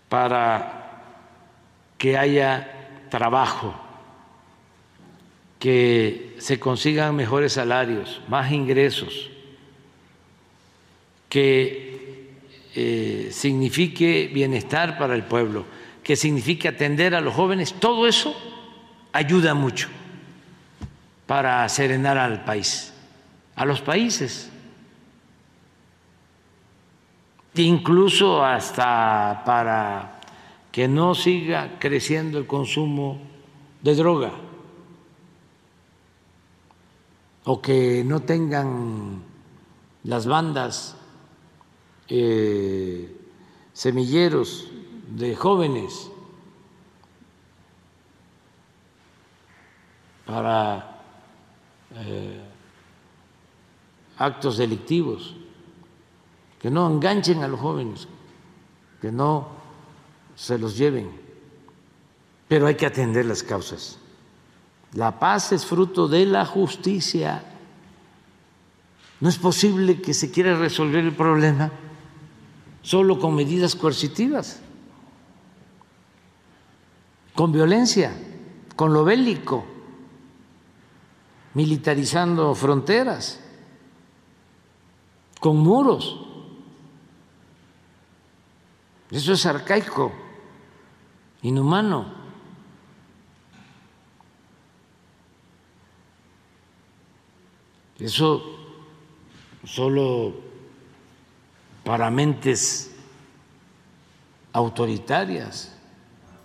para 0.10 1.14
que 1.98 2.18
haya 2.18 3.08
trabajo, 3.10 3.74
que 5.60 6.36
se 6.38 6.60
consigan 6.60 7.16
mejores 7.16 7.54
salarios, 7.54 8.22
más 8.28 8.52
ingresos, 8.52 9.30
que 11.30 12.32
eh, 12.76 13.30
signifique 13.32 14.30
bienestar 14.32 14.98
para 14.98 15.16
el 15.16 15.24
pueblo, 15.24 15.66
que 16.04 16.16
signifique 16.16 16.68
atender 16.68 17.16
a 17.16 17.22
los 17.22 17.34
jóvenes, 17.34 17.74
todo 17.74 18.08
eso 18.08 18.36
ayuda 19.12 19.54
mucho 19.54 19.90
para 21.26 21.68
serenar 21.70 22.18
al 22.18 22.46
país, 22.46 22.94
a 23.56 23.66
los 23.66 23.82
países, 23.82 24.52
incluso 27.56 28.46
hasta 28.46 29.42
para 29.44 30.22
que 30.72 30.88
no 30.88 31.16
siga 31.16 31.80
creciendo 31.80 32.38
el 32.38 32.46
consumo 32.46 33.20
de 33.82 33.96
droga 33.96 34.47
o 37.50 37.62
que 37.62 38.04
no 38.04 38.20
tengan 38.20 39.24
las 40.04 40.28
bandas 40.28 40.98
eh, 42.10 43.16
semilleros 43.72 44.68
de 45.16 45.34
jóvenes 45.34 46.12
para 50.26 51.00
eh, 51.96 52.42
actos 54.18 54.58
delictivos, 54.58 55.38
que 56.60 56.70
no 56.70 56.86
enganchen 56.86 57.44
a 57.44 57.48
los 57.48 57.62
jóvenes, 57.62 58.10
que 59.00 59.10
no 59.10 59.48
se 60.36 60.58
los 60.58 60.78
lleven, 60.78 61.10
pero 62.50 62.68
hay 62.68 62.76
que 62.76 62.88
atender 62.88 63.26
las 63.26 63.42
causas. 63.42 64.00
La 64.98 65.20
paz 65.20 65.52
es 65.52 65.64
fruto 65.64 66.08
de 66.08 66.26
la 66.26 66.44
justicia. 66.44 67.44
No 69.20 69.30
es 69.30 69.38
posible 69.38 70.02
que 70.02 70.12
se 70.12 70.32
quiera 70.32 70.58
resolver 70.58 71.06
el 71.06 71.16
problema 71.16 71.70
solo 72.82 73.20
con 73.20 73.36
medidas 73.36 73.76
coercitivas, 73.76 74.60
con 77.36 77.52
violencia, 77.52 78.12
con 78.76 78.92
lo 78.92 79.04
bélico, 79.04 79.66
militarizando 81.54 82.56
fronteras, 82.56 83.40
con 85.40 85.58
muros. 85.58 86.26
Eso 89.12 89.34
es 89.34 89.46
arcaico 89.46 90.12
inhumano. 91.44 92.17
Eso 98.00 98.42
solo 99.64 100.34
para 101.84 102.12
mentes 102.12 102.96
autoritarias. 104.54 105.74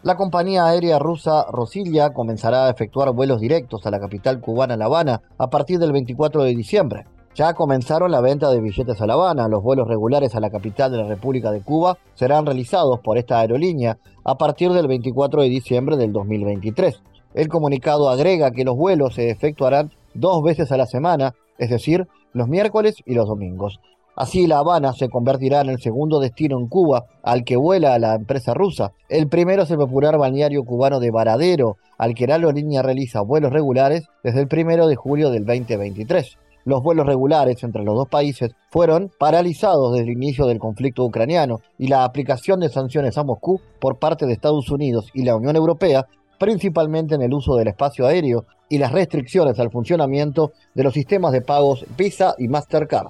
La 0.03 0.17
compañía 0.17 0.67
aérea 0.67 0.99
rusa 0.99 1.45
Rosilla 1.51 2.13
comenzará 2.13 2.67
a 2.67 2.71
efectuar 2.71 3.13
vuelos 3.13 3.41
directos 3.41 3.87
a 3.87 3.91
la 3.91 4.01
capital 4.01 4.41
cubana 4.41 4.77
La 4.77 4.87
Habana 4.87 5.23
a 5.39 5.51
partir 5.51 5.79
del 5.79 5.93
24 5.93 6.43
de 6.43 6.57
diciembre. 6.57 7.07
Ya 7.35 7.55
comenzaron 7.55 8.11
la 8.11 8.21
venta 8.21 8.51
de 8.51 8.61
billetes 8.61 9.01
a 9.01 9.07
La 9.07 9.15
Habana. 9.15 9.49
Los 9.49 9.63
vuelos 9.63 9.89
regulares 9.89 10.35
a 10.35 10.41
la 10.41 10.51
capital 10.51 10.91
de 10.91 10.99
la 10.99 11.07
República 11.07 11.51
de 11.51 11.61
Cuba 11.61 11.99
serán 12.15 12.47
realizados 12.47 13.01
por 13.01 13.17
esta 13.17 13.39
aerolínea 13.39 13.99
a 14.25 14.37
partir 14.37 14.73
del 14.73 14.89
24 14.89 15.43
de 15.43 15.49
diciembre 15.49 15.97
del 15.97 16.13
2023. 16.13 17.03
El 17.35 17.49
comunicado 17.49 18.11
agrega 18.11 18.51
que 18.51 18.65
los 18.65 18.77
vuelos 18.77 19.15
se 19.15 19.31
efectuarán 19.31 19.91
dos 20.15 20.43
veces 20.43 20.71
a 20.73 20.77
la 20.77 20.87
semana, 20.87 21.35
es 21.63 21.71
decir, 21.71 22.09
los 22.33 22.49
miércoles 22.49 22.97
y 23.07 23.15
los 23.15 23.29
domingos. 23.29 23.81
Así 24.17 24.47
La 24.47 24.59
Habana 24.59 24.93
se 24.93 25.09
convertirá 25.09 25.61
en 25.61 25.71
el 25.71 25.81
segundo 25.81 26.19
destino 26.19 26.59
en 26.59 26.67
Cuba 26.67 27.07
al 27.23 27.45
que 27.45 27.57
vuela 27.57 27.99
la 27.99 28.15
empresa 28.15 28.53
rusa. 28.53 28.93
El 29.09 29.29
primero 29.29 29.63
es 29.63 29.71
el 29.71 29.79
popular 29.79 30.19
balneario 30.19 30.65
cubano 30.65 31.01
de 31.01 31.11
Varadero, 31.11 31.77
al 31.97 32.15
que 32.15 32.27
la 32.27 32.35
aerolínea 32.35 32.83
realiza 32.83 33.23
vuelos 33.23 33.53
regulares 33.53 34.09
desde 34.23 34.41
el 34.41 34.49
primero 34.49 34.87
de 34.87 34.97
julio 34.97 35.31
del 35.31 35.47
2023 35.47 36.37
los 36.65 36.83
vuelos 36.83 37.07
regulares 37.07 37.63
entre 37.65 37.83
los 37.83 37.95
dos 37.95 38.09
países 38.09 38.53
fueron 38.71 39.11
paralizados 39.19 39.93
desde 39.93 40.05
el 40.05 40.17
inicio 40.17 40.47
del 40.47 40.59
conflicto 40.59 41.05
ucraniano 41.05 41.61
y 41.79 41.89
la 41.89 42.05
aplicación 42.05 42.61
de 42.61 42.69
sanciones 42.69 43.19
a 43.19 43.25
Moscú 43.25 43.61
por 43.81 43.99
parte 43.99 44.27
de 44.27 44.33
Estados 44.33 44.71
Unidos 44.71 45.11
y 45.13 45.25
la 45.25 45.37
Unión 45.37 45.57
Europea, 45.57 46.07
principalmente 46.43 47.15
en 47.15 47.23
el 47.23 47.33
uso 47.33 47.55
del 47.55 47.69
espacio 47.69 48.05
aéreo 48.05 48.47
y 48.69 48.79
las 48.79 48.91
restricciones 48.91 49.61
al 49.61 49.71
funcionamiento 49.71 50.51
de 50.75 50.83
los 50.83 50.93
sistemas 50.93 51.31
de 51.31 51.41
pagos 51.41 51.87
Visa 51.97 52.35
y 52.37 52.49
Mastercard. 52.49 53.07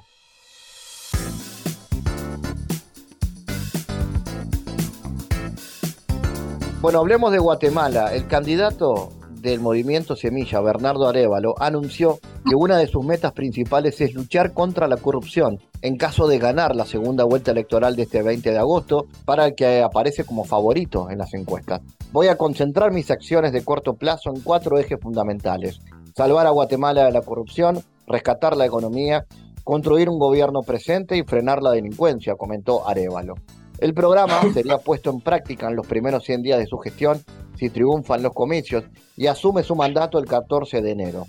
Bueno, 6.82 6.98
hablemos 6.98 7.32
de 7.32 7.38
Guatemala. 7.38 8.14
El 8.14 8.26
candidato 8.26 9.08
del 9.30 9.60
movimiento 9.60 10.14
Semilla, 10.14 10.60
Bernardo 10.60 11.08
Arevalo, 11.08 11.54
anunció 11.58 12.18
que 12.46 12.54
una 12.54 12.76
de 12.76 12.86
sus 12.86 13.02
metas 13.02 13.32
principales 13.32 13.98
es 14.02 14.12
luchar 14.12 14.52
contra 14.52 14.86
la 14.86 14.98
corrupción 14.98 15.58
en 15.80 15.96
caso 15.96 16.28
de 16.28 16.38
ganar 16.38 16.76
la 16.76 16.84
segunda 16.84 17.24
vuelta 17.24 17.52
electoral 17.52 17.96
de 17.96 18.02
este 18.02 18.20
20 18.20 18.50
de 18.50 18.58
agosto, 18.58 19.06
para 19.24 19.46
el 19.46 19.54
que 19.54 19.80
aparece 19.80 20.24
como 20.24 20.44
favorito 20.44 21.08
en 21.08 21.16
las 21.16 21.32
encuestas. 21.32 21.80
Voy 22.12 22.26
a 22.26 22.36
concentrar 22.36 22.92
mis 22.92 23.10
acciones 23.10 23.52
de 23.52 23.64
corto 23.64 23.94
plazo 23.94 24.28
en 24.28 24.42
cuatro 24.42 24.78
ejes 24.78 25.00
fundamentales. 25.00 25.78
Salvar 26.14 26.46
a 26.46 26.50
Guatemala 26.50 27.06
de 27.06 27.12
la 27.12 27.22
corrupción, 27.22 27.82
rescatar 28.06 28.54
la 28.54 28.66
economía, 28.66 29.24
construir 29.64 30.10
un 30.10 30.18
gobierno 30.18 30.60
presente 30.60 31.16
y 31.16 31.22
frenar 31.22 31.62
la 31.62 31.70
delincuencia, 31.70 32.34
comentó 32.34 32.86
Arevalo. 32.86 33.36
El 33.78 33.94
programa 33.94 34.42
sería 34.52 34.76
puesto 34.76 35.08
en 35.08 35.20
práctica 35.20 35.68
en 35.68 35.76
los 35.76 35.86
primeros 35.86 36.24
100 36.24 36.42
días 36.42 36.58
de 36.58 36.66
su 36.66 36.76
gestión 36.76 37.18
si 37.56 37.70
triunfan 37.70 38.22
los 38.22 38.34
comicios 38.34 38.84
y 39.16 39.28
asume 39.28 39.62
su 39.62 39.74
mandato 39.74 40.18
el 40.18 40.26
14 40.26 40.82
de 40.82 40.90
enero. 40.90 41.26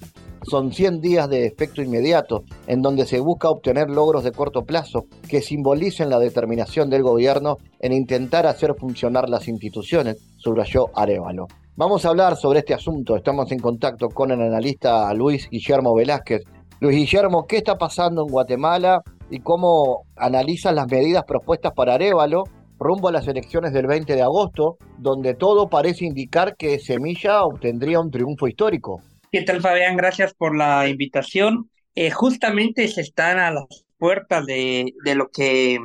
Son 0.50 0.74
100 0.74 1.00
días 1.00 1.30
de 1.30 1.46
efecto 1.46 1.82
inmediato 1.82 2.44
en 2.68 2.82
donde 2.82 3.06
se 3.06 3.20
busca 3.20 3.50
obtener 3.50 3.90
logros 3.90 4.24
de 4.24 4.32
corto 4.32 4.64
plazo 4.64 5.06
que 5.30 5.42
simbolicen 5.42 6.10
la 6.10 6.20
determinación 6.20 6.90
del 6.90 7.02
gobierno 7.02 7.58
en 7.80 7.94
intentar 7.94 8.46
hacer 8.46 8.76
funcionar 8.78 9.30
las 9.30 9.48
instituciones, 9.48 10.18
subrayó 10.38 10.88
Arevalo. 10.96 11.48
Vamos 11.76 12.06
a 12.06 12.10
hablar 12.10 12.36
sobre 12.36 12.60
este 12.60 12.74
asunto. 12.74 13.16
Estamos 13.16 13.52
en 13.52 13.60
contacto 13.60 14.10
con 14.10 14.32
el 14.32 14.42
analista 14.42 15.12
Luis 15.14 15.50
Guillermo 15.50 15.96
Velázquez. 15.96 16.44
Luis 16.82 16.98
Guillermo, 16.98 17.46
¿qué 17.48 17.58
está 17.58 17.78
pasando 17.78 18.22
en 18.22 18.32
Guatemala 18.32 19.02
y 19.30 19.40
cómo 19.40 20.04
analizan 20.18 20.76
las 20.76 20.88
medidas 20.88 21.24
propuestas 21.24 21.72
para 21.74 21.96
Arevalo 21.96 22.44
rumbo 22.78 23.08
a 23.08 23.14
las 23.14 23.28
elecciones 23.28 23.72
del 23.72 23.88
20 23.88 24.14
de 24.14 24.22
agosto, 24.22 24.78
donde 24.98 25.36
todo 25.36 25.70
parece 25.70 26.06
indicar 26.06 26.56
que 26.58 26.80
Semilla 26.80 27.44
obtendría 27.44 28.02
un 28.02 28.12
triunfo 28.12 28.48
histórico? 28.48 29.02
¿Qué 29.34 29.42
tal, 29.42 29.62
Fabián? 29.62 29.98
Gracias 29.98 30.36
por 30.36 30.56
la 30.56 30.88
invitación. 30.88 31.72
Eh, 31.96 32.12
justamente 32.12 32.88
se 32.88 33.02
están 33.02 33.40
a 33.40 33.50
las 33.50 33.66
puertas 33.98 34.46
de, 34.46 34.94
de 35.04 35.16
lo 35.16 35.32
que 35.32 35.80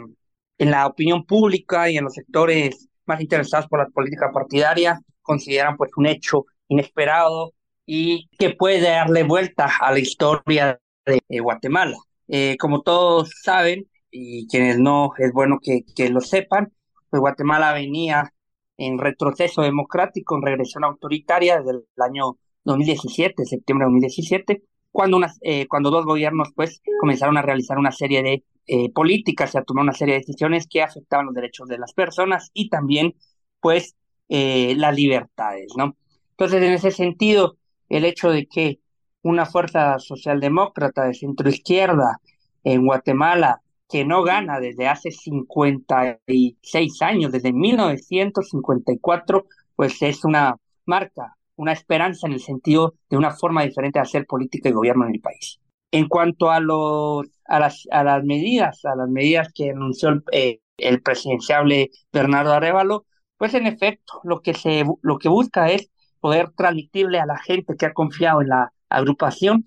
en 0.58 0.70
la 0.70 0.86
opinión 0.86 1.24
pública 1.24 1.88
y 1.88 1.96
en 1.96 2.04
los 2.04 2.12
sectores 2.12 2.90
más 3.06 3.22
interesados 3.22 3.66
por 3.66 3.78
la 3.78 3.86
política 3.86 4.30
partidaria 4.34 5.00
consideran 5.22 5.78
pues 5.78 5.90
un 5.96 6.04
hecho 6.04 6.44
inesperado 6.68 7.54
y 7.86 8.28
que 8.38 8.50
puede 8.50 8.82
darle 8.82 9.22
vuelta 9.22 9.70
a 9.80 9.92
la 9.92 9.98
historia 9.98 10.78
de, 11.06 11.40
Guatemala. 11.40 11.96
Eh, 12.28 12.58
como 12.58 12.82
todos 12.82 13.30
saben, 13.42 13.88
y 14.10 14.46
quienes 14.48 14.78
no 14.78 15.12
es 15.16 15.32
bueno 15.32 15.58
que, 15.62 15.84
que 15.96 16.10
lo 16.10 16.20
sepan, 16.20 16.70
pues 17.08 17.20
Guatemala 17.20 17.72
venía 17.72 18.30
en 18.76 18.98
retroceso 18.98 19.62
democrático, 19.62 20.36
en 20.36 20.42
regresión 20.42 20.84
autoritaria 20.84 21.60
desde 21.60 21.78
el 21.78 22.02
año 22.02 22.36
2017, 22.64 23.44
septiembre 23.44 23.84
de 23.84 23.92
2017, 23.92 24.62
cuando, 24.90 25.16
unas, 25.16 25.38
eh, 25.42 25.66
cuando 25.68 25.90
dos 25.90 26.04
gobiernos 26.04 26.48
pues 26.54 26.82
comenzaron 27.00 27.36
a 27.36 27.42
realizar 27.42 27.78
una 27.78 27.92
serie 27.92 28.22
de 28.22 28.44
eh, 28.66 28.92
políticas 28.92 29.54
y 29.54 29.58
a 29.58 29.62
tomar 29.62 29.82
una 29.84 29.92
serie 29.92 30.14
de 30.14 30.20
decisiones 30.20 30.66
que 30.68 30.82
afectaban 30.82 31.26
los 31.26 31.34
derechos 31.34 31.68
de 31.68 31.78
las 31.78 31.92
personas 31.92 32.50
y 32.52 32.68
también 32.68 33.14
pues 33.60 33.96
eh, 34.28 34.74
las 34.76 34.94
libertades, 34.94 35.72
¿no? 35.76 35.96
Entonces, 36.32 36.62
en 36.62 36.72
ese 36.72 36.90
sentido, 36.90 37.56
el 37.88 38.04
hecho 38.04 38.30
de 38.30 38.46
que 38.46 38.80
una 39.22 39.46
fuerza 39.46 39.98
socialdemócrata 39.98 41.04
de 41.04 41.14
centro 41.14 41.48
izquierda 41.48 42.20
en 42.62 42.84
Guatemala, 42.84 43.62
que 43.88 44.04
no 44.04 44.22
gana 44.22 44.60
desde 44.60 44.86
hace 44.86 45.10
56 45.10 47.02
años, 47.02 47.32
desde 47.32 47.52
1954, 47.52 49.46
pues 49.74 50.02
es 50.02 50.24
una 50.24 50.56
marca, 50.84 51.37
una 51.58 51.72
esperanza 51.72 52.26
en 52.26 52.34
el 52.34 52.40
sentido 52.40 52.94
de 53.10 53.16
una 53.16 53.32
forma 53.32 53.62
diferente 53.64 53.98
de 53.98 54.04
hacer 54.04 54.26
política 54.26 54.68
y 54.68 54.72
gobierno 54.72 55.06
en 55.06 55.14
el 55.14 55.20
país. 55.20 55.60
En 55.90 56.08
cuanto 56.08 56.50
a, 56.50 56.60
los, 56.60 57.26
a, 57.46 57.60
las, 57.60 57.86
a 57.90 58.04
las 58.04 58.24
medidas, 58.24 58.84
a 58.84 58.94
las 58.94 59.08
medidas 59.08 59.48
que 59.54 59.70
anunció 59.70 60.10
el, 60.10 60.22
eh, 60.32 60.60
el 60.76 61.02
presidenciable 61.02 61.90
Bernardo 62.12 62.52
Arevalo, 62.52 63.06
pues 63.36 63.54
en 63.54 63.66
efecto, 63.66 64.20
lo 64.24 64.40
que, 64.40 64.54
se, 64.54 64.84
lo 65.02 65.18
que 65.18 65.28
busca 65.28 65.70
es 65.70 65.90
poder 66.20 66.50
transmitirle 66.50 67.20
a 67.20 67.26
la 67.26 67.38
gente 67.38 67.76
que 67.76 67.86
ha 67.86 67.92
confiado 67.92 68.42
en 68.42 68.48
la 68.48 68.72
agrupación 68.88 69.64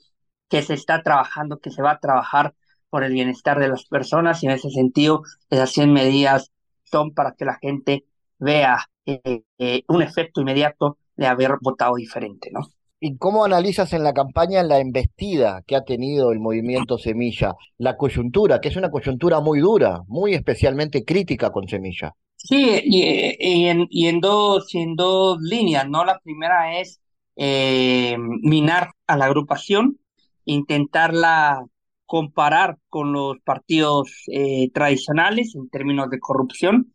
que 0.49 0.61
se 0.61 0.73
está 0.73 1.01
trabajando, 1.03 1.59
que 1.59 1.71
se 1.71 1.81
va 1.81 1.91
a 1.91 1.99
trabajar 1.99 2.53
por 2.89 3.03
el 3.03 3.13
bienestar 3.13 3.59
de 3.59 3.69
las 3.69 3.85
personas 3.85 4.43
y 4.43 4.47
en 4.47 4.53
ese 4.53 4.69
sentido 4.69 5.23
esas 5.49 5.71
100 5.71 5.93
medidas 5.93 6.51
son 6.83 7.13
para 7.13 7.33
que 7.33 7.45
la 7.45 7.57
gente 7.61 8.05
vea 8.37 8.85
eh, 9.05 9.43
eh, 9.57 9.83
un 9.87 10.01
efecto 10.01 10.41
inmediato 10.41 10.97
de 11.21 11.27
haber 11.27 11.51
votado 11.61 11.95
diferente, 11.95 12.49
¿no? 12.51 12.61
¿Y 12.99 13.17
cómo 13.17 13.45
analizas 13.45 13.93
en 13.93 14.03
la 14.03 14.13
campaña 14.13 14.63
la 14.63 14.79
embestida 14.79 15.61
que 15.65 15.75
ha 15.75 15.83
tenido 15.83 16.31
el 16.31 16.39
movimiento 16.39 16.97
Semilla, 16.97 17.53
la 17.77 17.95
coyuntura, 17.95 18.59
que 18.59 18.69
es 18.69 18.75
una 18.75 18.91
coyuntura 18.91 19.39
muy 19.39 19.59
dura, 19.59 20.01
muy 20.07 20.33
especialmente 20.33 21.03
crítica 21.05 21.51
con 21.51 21.67
Semilla? 21.67 22.13
Sí, 22.35 22.81
y, 22.83 23.67
en, 23.67 23.87
y 23.89 24.07
en, 24.07 24.19
dos, 24.19 24.73
en 24.73 24.95
dos 24.95 25.39
líneas, 25.41 25.87
¿no? 25.87 26.03
La 26.03 26.19
primera 26.19 26.79
es 26.79 26.99
eh, 27.35 28.17
minar 28.19 28.91
a 29.07 29.17
la 29.17 29.25
agrupación, 29.25 29.99
intentarla 30.45 31.63
comparar 32.05 32.77
con 32.89 33.13
los 33.13 33.39
partidos 33.43 34.11
eh, 34.27 34.69
tradicionales 34.73 35.55
en 35.55 35.69
términos 35.69 36.09
de 36.09 36.19
corrupción 36.19 36.93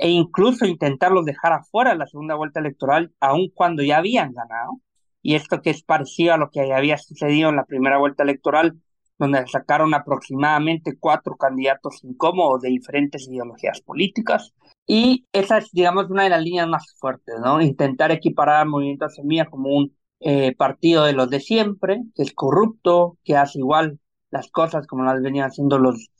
e 0.00 0.08
incluso 0.08 0.64
intentarlos 0.64 1.26
dejar 1.26 1.52
afuera 1.52 1.90
de 1.90 1.98
la 1.98 2.06
segunda 2.06 2.34
vuelta 2.34 2.58
electoral, 2.58 3.12
aun 3.20 3.50
cuando 3.52 3.82
ya 3.82 3.98
habían 3.98 4.32
ganado 4.32 4.80
y 5.22 5.34
esto 5.34 5.60
que 5.60 5.68
es 5.68 5.82
parecido 5.82 6.32
a 6.32 6.38
lo 6.38 6.50
que 6.50 6.72
había 6.72 6.96
sucedido 6.96 7.50
en 7.50 7.56
la 7.56 7.66
primera 7.66 7.98
vuelta 7.98 8.22
electoral, 8.22 8.80
donde 9.18 9.46
sacaron 9.46 9.92
aproximadamente 9.92 10.96
cuatro 10.98 11.36
candidatos 11.36 12.02
incómodos 12.02 12.62
de 12.62 12.70
diferentes 12.70 13.28
ideologías 13.28 13.82
políticas. 13.82 14.54
Y 14.86 15.26
esa 15.34 15.58
es, 15.58 15.70
digamos, 15.70 16.08
una 16.08 16.24
de 16.24 16.30
las 16.30 16.42
líneas 16.42 16.66
más 16.66 16.94
fuertes, 16.98 17.34
¿no? 17.44 17.60
Intentar 17.60 18.10
equiparar 18.10 18.62
al 18.62 18.68
Movimiento 18.68 19.06
Semilla 19.10 19.50
como 19.50 19.68
un 19.68 19.94
eh, 20.20 20.56
partido 20.56 21.04
de 21.04 21.12
los 21.12 21.28
de 21.28 21.40
siempre, 21.40 22.00
que 22.14 22.22
es 22.22 22.32
corrupto, 22.32 23.18
que 23.22 23.36
hace 23.36 23.58
igual 23.58 24.00
las 24.30 24.50
cosas 24.50 24.86
como 24.86 25.04
las 25.04 25.20
venían 25.20 25.48
haciendo 25.50 25.78
los, 25.78 26.10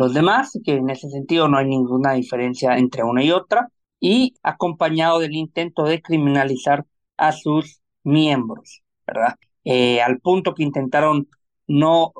los 0.00 0.14
demás, 0.14 0.58
que 0.64 0.72
en 0.74 0.90
ese 0.90 1.10
sentido 1.10 1.48
no 1.48 1.58
hay 1.58 1.66
ninguna 1.66 2.12
diferencia 2.14 2.76
entre 2.78 3.04
una 3.04 3.22
y 3.22 3.30
otra, 3.32 3.68
y 4.00 4.34
acompañado 4.42 5.18
del 5.18 5.34
intento 5.34 5.84
de 5.84 6.00
criminalizar 6.00 6.86
a 7.18 7.32
sus 7.32 7.82
miembros, 8.02 8.82
¿verdad? 9.06 9.34
Eh, 9.64 10.00
al 10.00 10.18
punto 10.20 10.54
que 10.54 10.62
intentaron 10.62 11.28
no 11.66 12.12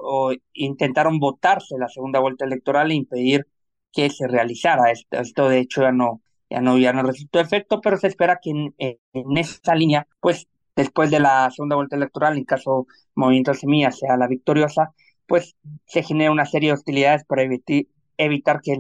intentaron 0.53 1.19
votarse 1.19 1.77
la 1.79 1.89
segunda 1.89 2.21
vuelta 2.21 2.45
electoral 2.45 2.91
e 2.91 2.95
impedir 2.95 3.47
que 3.93 4.11
se 4.11 4.29
realizara 4.29 4.93
esto. 4.93 5.19
Esto 5.19 5.49
de 5.49 5.59
hecho 5.61 5.83
ya 5.83 5.93
no 5.93 6.21
ya 6.51 6.61
no 6.61 6.79
ya 6.79 6.93
no 6.93 7.03
resultó 7.03 7.41
efecto, 7.41 7.81
pero 7.81 7.97
se 7.97 8.09
espera 8.09 8.39
que 8.43 8.51
en, 8.51 8.75
en 8.79 9.37
esa 9.39 9.75
línea, 9.75 10.07
pues 10.21 10.49
después 10.77 11.11
de 11.11 11.21
la 11.21 11.51
segunda 11.51 11.77
vuelta 11.77 11.97
electoral, 11.97 12.37
en 12.37 12.45
caso 12.45 12.87
Movimiento 13.15 13.55
Semilla 13.55 13.91
sea 13.91 14.17
la 14.17 14.29
victoriosa, 14.29 14.93
pues 15.31 15.55
se 15.87 16.03
genera 16.03 16.33
una 16.33 16.45
serie 16.45 16.71
de 16.71 16.75
hostilidades 16.75 17.23
para 17.23 17.45
evitar, 17.45 18.61
que, 18.61 18.77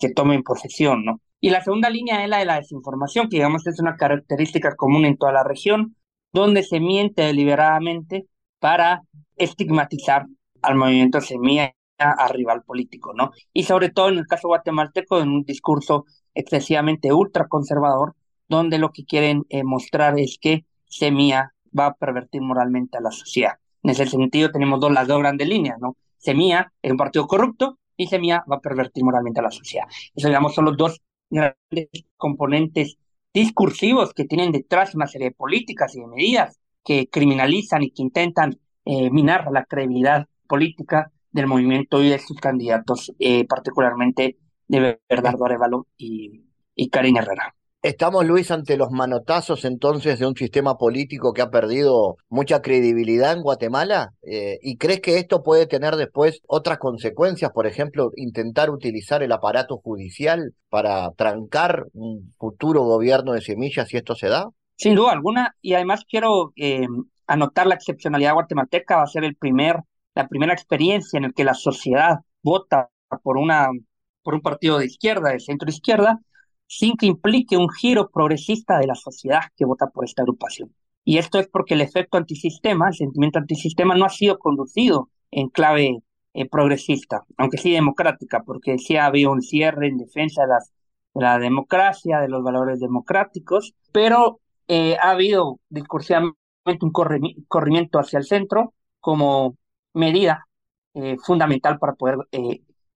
que 0.00 0.08
tomen 0.12 0.42
posesión, 0.42 1.04
¿no? 1.04 1.20
Y 1.40 1.50
la 1.50 1.62
segunda 1.62 1.90
línea 1.90 2.24
es 2.24 2.28
la 2.28 2.38
de 2.38 2.44
la 2.44 2.56
desinformación, 2.56 3.28
que 3.28 3.36
digamos 3.36 3.64
es 3.68 3.78
una 3.78 3.94
característica 3.94 4.74
común 4.74 5.04
en 5.04 5.16
toda 5.16 5.30
la 5.30 5.44
región, 5.44 5.94
donde 6.32 6.64
se 6.64 6.80
miente 6.80 7.22
deliberadamente 7.22 8.26
para 8.58 9.02
estigmatizar 9.36 10.26
al 10.60 10.74
movimiento 10.74 11.20
semilla 11.20 11.72
a 11.98 12.26
rival 12.26 12.64
político, 12.64 13.12
¿no? 13.14 13.30
Y 13.52 13.62
sobre 13.62 13.90
todo 13.90 14.08
en 14.08 14.18
el 14.18 14.26
caso 14.26 14.48
guatemalteco, 14.48 15.20
en 15.20 15.28
un 15.28 15.44
discurso 15.44 16.06
excesivamente 16.34 17.12
ultraconservador, 17.12 18.16
donde 18.48 18.78
lo 18.78 18.90
que 18.90 19.04
quieren 19.04 19.44
eh, 19.50 19.62
mostrar 19.62 20.18
es 20.18 20.36
que 20.40 20.64
Semilla 20.86 21.54
va 21.78 21.86
a 21.86 21.94
pervertir 21.94 22.42
moralmente 22.42 22.98
a 22.98 23.00
la 23.00 23.12
sociedad. 23.12 23.61
En 23.82 23.90
ese 23.90 24.06
sentido 24.06 24.50
tenemos 24.50 24.80
dos, 24.80 24.92
las 24.92 25.08
dos 25.08 25.18
grandes 25.18 25.48
líneas, 25.48 25.78
¿no? 25.80 25.96
Semilla 26.18 26.72
es 26.80 26.90
un 26.90 26.96
partido 26.96 27.26
corrupto 27.26 27.78
y 27.96 28.06
Semilla 28.06 28.44
va 28.50 28.56
a 28.56 28.60
pervertir 28.60 29.04
moralmente 29.04 29.40
a 29.40 29.44
la 29.44 29.50
sociedad. 29.50 29.86
Eso, 30.14 30.28
digamos, 30.28 30.54
son 30.54 30.66
los 30.66 30.76
dos 30.76 31.00
grandes 31.30 31.88
componentes 32.16 32.96
discursivos 33.34 34.12
que 34.14 34.24
tienen 34.24 34.52
detrás 34.52 34.94
una 34.94 35.06
serie 35.06 35.28
de 35.28 35.34
políticas 35.34 35.94
y 35.96 36.00
de 36.00 36.06
medidas 36.06 36.60
que 36.84 37.08
criminalizan 37.08 37.82
y 37.82 37.90
que 37.90 38.02
intentan 38.02 38.58
eh, 38.84 39.10
minar 39.10 39.50
la 39.52 39.64
credibilidad 39.64 40.26
política 40.46 41.10
del 41.30 41.46
movimiento 41.46 42.02
y 42.02 42.10
de 42.10 42.18
sus 42.18 42.38
candidatos, 42.38 43.12
eh, 43.18 43.46
particularmente 43.46 44.36
de 44.68 45.00
Bernardo 45.08 45.44
Arevalo 45.44 45.86
y, 45.96 46.44
y 46.74 46.88
Karin 46.90 47.16
Herrera. 47.16 47.54
Estamos, 47.82 48.24
Luis, 48.24 48.52
ante 48.52 48.76
los 48.76 48.92
manotazos 48.92 49.64
entonces 49.64 50.20
de 50.20 50.26
un 50.28 50.36
sistema 50.36 50.78
político 50.78 51.32
que 51.32 51.42
ha 51.42 51.50
perdido 51.50 52.16
mucha 52.28 52.62
credibilidad 52.62 53.32
en 53.32 53.42
Guatemala. 53.42 54.12
Eh, 54.22 54.60
¿Y 54.62 54.76
crees 54.76 55.00
que 55.00 55.18
esto 55.18 55.42
puede 55.42 55.66
tener 55.66 55.96
después 55.96 56.42
otras 56.46 56.78
consecuencias? 56.78 57.50
Por 57.50 57.66
ejemplo, 57.66 58.12
intentar 58.14 58.70
utilizar 58.70 59.24
el 59.24 59.32
aparato 59.32 59.78
judicial 59.78 60.54
para 60.68 61.10
trancar 61.16 61.86
un 61.92 62.32
futuro 62.38 62.82
gobierno 62.82 63.32
de 63.32 63.40
semillas 63.40 63.88
si 63.88 63.96
esto 63.96 64.14
se 64.14 64.28
da. 64.28 64.48
Sin 64.76 64.94
duda 64.94 65.10
alguna. 65.10 65.56
Y 65.60 65.74
además 65.74 66.04
quiero 66.08 66.52
eh, 66.54 66.86
anotar 67.26 67.66
la 67.66 67.74
excepcionalidad 67.74 68.34
guatemalteca. 68.34 68.98
Va 68.98 69.02
a 69.02 69.08
ser 69.08 69.24
el 69.24 69.34
primer, 69.34 69.80
la 70.14 70.28
primera 70.28 70.52
experiencia 70.52 71.16
en 71.16 71.24
la 71.24 71.32
que 71.32 71.42
la 71.42 71.54
sociedad 71.54 72.20
vota 72.44 72.90
por, 73.24 73.38
una, 73.38 73.70
por 74.22 74.34
un 74.34 74.40
partido 74.40 74.78
de 74.78 74.86
izquierda, 74.86 75.30
de 75.30 75.40
centro 75.40 75.68
izquierda 75.68 76.20
sin 76.66 76.96
que 76.96 77.06
implique 77.06 77.56
un 77.56 77.68
giro 77.68 78.10
progresista 78.10 78.78
de 78.78 78.86
la 78.86 78.94
sociedad 78.94 79.42
que 79.56 79.64
vota 79.64 79.88
por 79.88 80.04
esta 80.04 80.22
agrupación. 80.22 80.74
Y 81.04 81.18
esto 81.18 81.38
es 81.38 81.48
porque 81.48 81.74
el 81.74 81.80
efecto 81.80 82.16
antisistema, 82.16 82.88
el 82.88 82.94
sentimiento 82.94 83.38
antisistema, 83.38 83.94
no 83.94 84.04
ha 84.04 84.08
sido 84.08 84.38
conducido 84.38 85.10
en 85.30 85.48
clave 85.48 86.02
eh, 86.34 86.48
progresista, 86.48 87.24
aunque 87.36 87.58
sí 87.58 87.72
democrática, 87.72 88.42
porque 88.44 88.78
sí 88.78 88.96
ha 88.96 89.06
habido 89.06 89.32
un 89.32 89.42
cierre 89.42 89.88
en 89.88 89.98
defensa 89.98 90.42
de, 90.46 91.20
la 91.20 91.38
democracia, 91.38 92.20
de 92.20 92.28
los 92.28 92.42
valores 92.42 92.80
democráticos, 92.80 93.74
pero 93.92 94.40
eh, 94.68 94.96
ha 95.00 95.10
habido 95.10 95.58
discursivamente 95.68 96.38
un 96.80 96.92
corrimiento 97.48 97.98
hacia 97.98 98.18
el 98.18 98.24
centro 98.24 98.72
como 99.00 99.56
medida 99.92 100.46
eh, 100.94 101.16
fundamental 101.22 101.78
para 101.78 101.94
poder 101.94 102.16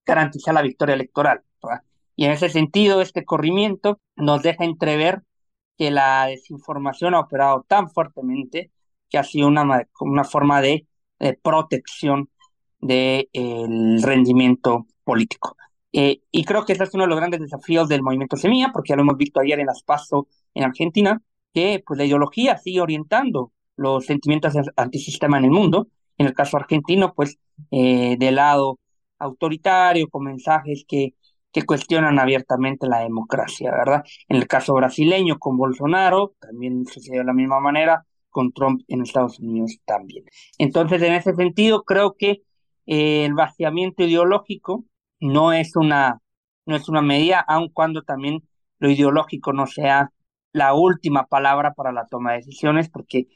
garantizar 0.04 0.54
la 0.54 0.62
victoria 0.62 0.94
electoral. 0.94 1.42
Y 2.16 2.24
en 2.24 2.32
ese 2.32 2.48
sentido, 2.48 3.02
este 3.02 3.24
corrimiento 3.24 4.00
nos 4.16 4.42
deja 4.42 4.64
entrever 4.64 5.22
que 5.76 5.90
la 5.90 6.26
desinformación 6.26 7.14
ha 7.14 7.20
operado 7.20 7.64
tan 7.68 7.90
fuertemente 7.90 8.72
que 9.08 9.18
ha 9.18 9.24
sido 9.24 9.48
una, 9.48 9.86
una 10.00 10.24
forma 10.24 10.60
de, 10.60 10.86
protección 11.42 12.28
del 12.80 14.02
rendimiento 14.02 14.86
político. 15.04 15.56
Eh, 15.92 16.20
y 16.30 16.44
creo 16.44 16.66
que 16.66 16.74
ese 16.74 16.84
es 16.84 16.92
uno 16.92 17.04
de 17.04 17.08
los 17.08 17.16
grandes 17.16 17.40
desafíos 17.40 17.88
del 17.88 18.02
movimiento 18.02 18.36
Semilla, 18.36 18.70
porque 18.72 18.90
ya 18.90 18.96
lo 18.96 19.02
hemos 19.02 19.16
visto 19.16 19.40
ayer 19.40 19.58
en 19.60 19.66
las 19.66 19.82
PASO 19.82 20.28
en 20.52 20.64
Argentina, 20.64 21.22
que 21.54 21.82
pues 21.86 21.96
la 21.96 22.04
ideología 22.04 22.58
sigue 22.58 22.82
orientando 22.82 23.52
los 23.76 24.04
sentimientos 24.04 24.54
antisistema 24.76 25.38
en 25.38 25.44
el 25.44 25.50
mundo. 25.50 25.88
En 26.18 26.26
el 26.26 26.34
caso 26.34 26.56
argentino, 26.58 27.14
pues 27.14 27.38
eh, 27.70 28.16
de 28.18 28.30
lado 28.30 28.78
autoritario, 29.18 30.08
con 30.08 30.24
mensajes 30.24 30.84
que, 30.86 31.14
que 31.56 31.64
cuestionan 31.64 32.18
abiertamente 32.18 32.86
la 32.86 32.98
democracia, 32.98 33.70
¿verdad? 33.70 34.04
En 34.28 34.36
el 34.36 34.46
caso 34.46 34.74
brasileño, 34.74 35.38
con 35.38 35.56
Bolsonaro, 35.56 36.34
también 36.38 36.84
sucedió 36.84 37.20
de 37.20 37.24
la 37.24 37.32
misma 37.32 37.60
manera, 37.60 38.04
con 38.28 38.52
Trump 38.52 38.82
en 38.88 39.00
Estados 39.00 39.38
Unidos 39.40 39.78
también. 39.86 40.26
Entonces, 40.58 41.00
en 41.00 41.14
ese 41.14 41.34
sentido, 41.34 41.84
creo 41.84 42.14
que 42.14 42.42
eh, 42.84 43.24
el 43.24 43.32
vaciamiento 43.32 44.02
ideológico 44.04 44.84
no 45.18 45.54
es 45.54 45.76
una, 45.76 46.20
no 46.66 46.76
es 46.76 46.90
una 46.90 47.00
medida, 47.00 47.40
aun 47.40 47.70
cuando 47.70 48.02
también 48.02 48.42
lo 48.78 48.90
ideológico 48.90 49.54
no 49.54 49.66
sea 49.66 50.12
la 50.52 50.74
última 50.74 51.24
palabra 51.24 51.72
para 51.72 51.90
la 51.90 52.04
toma 52.04 52.32
de 52.32 52.40
decisiones, 52.40 52.90
porque 52.90 53.28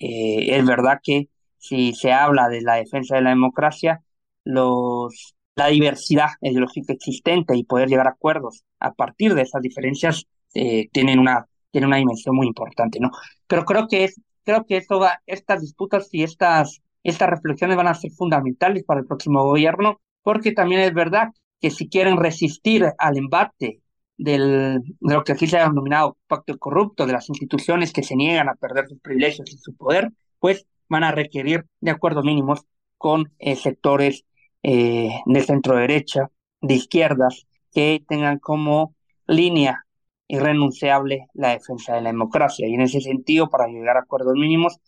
eh, 0.00 0.56
es 0.56 0.66
verdad 0.66 0.98
que 1.00 1.28
si 1.58 1.94
se 1.94 2.12
habla 2.12 2.48
de 2.48 2.60
la 2.60 2.74
defensa 2.74 3.14
de 3.14 3.22
la 3.22 3.30
democracia, 3.30 4.02
los, 4.42 5.36
la 5.58 5.66
diversidad 5.66 6.28
ideológica 6.40 6.92
existente 6.92 7.56
y 7.56 7.64
poder 7.64 7.88
llegar 7.88 8.06
a 8.06 8.10
acuerdos 8.10 8.62
a 8.78 8.92
partir 8.92 9.34
de 9.34 9.42
esas 9.42 9.60
diferencias 9.60 10.24
eh, 10.54 10.88
tienen, 10.92 11.18
una, 11.18 11.48
tienen 11.72 11.88
una 11.88 11.96
dimensión 11.96 12.36
muy 12.36 12.46
importante, 12.46 13.00
¿no? 13.00 13.10
Pero 13.48 13.64
creo 13.64 13.88
que 13.88 14.04
es, 14.04 14.20
creo 14.44 14.64
que 14.66 14.76
esto 14.76 15.04
estas 15.26 15.60
disputas 15.60 16.08
y 16.12 16.22
estas, 16.22 16.80
estas 17.02 17.28
reflexiones 17.28 17.76
van 17.76 17.88
a 17.88 17.94
ser 17.94 18.12
fundamentales 18.12 18.84
para 18.84 19.00
el 19.00 19.06
próximo 19.06 19.42
gobierno, 19.42 20.00
porque 20.22 20.52
también 20.52 20.80
es 20.82 20.94
verdad 20.94 21.30
que 21.60 21.70
si 21.70 21.88
quieren 21.88 22.18
resistir 22.18 22.86
al 22.96 23.18
embate 23.18 23.82
del, 24.16 24.80
de 25.00 25.14
lo 25.14 25.24
que 25.24 25.32
aquí 25.32 25.48
se 25.48 25.58
ha 25.58 25.68
denominado 25.68 26.18
pacto 26.28 26.56
corrupto, 26.56 27.04
de 27.04 27.14
las 27.14 27.28
instituciones 27.28 27.92
que 27.92 28.04
se 28.04 28.14
niegan 28.14 28.48
a 28.48 28.54
perder 28.54 28.86
sus 28.86 29.00
privilegios 29.00 29.50
y 29.52 29.58
su 29.58 29.74
poder, 29.74 30.12
pues 30.38 30.66
van 30.88 31.02
a 31.02 31.10
requerir 31.10 31.66
de 31.80 31.90
acuerdos 31.90 32.24
mínimos 32.24 32.64
con 32.96 33.32
eh, 33.40 33.56
sectores 33.56 34.24
eh, 34.62 35.10
de 35.26 35.42
centro 35.42 35.76
derecha, 35.76 36.30
de 36.60 36.74
izquierdas, 36.74 37.46
que 37.72 38.02
tengan 38.06 38.38
como 38.38 38.94
línea 39.26 39.84
irrenunciable 40.26 41.26
la 41.34 41.50
defensa 41.50 41.94
de 41.94 42.02
la 42.02 42.10
democracia. 42.10 42.66
Y 42.68 42.74
en 42.74 42.82
ese 42.82 43.00
sentido, 43.00 43.48
para 43.48 43.68
llegar 43.68 43.96
a 43.96 44.00
acuerdos 44.00 44.34
mínimos, 44.34 44.78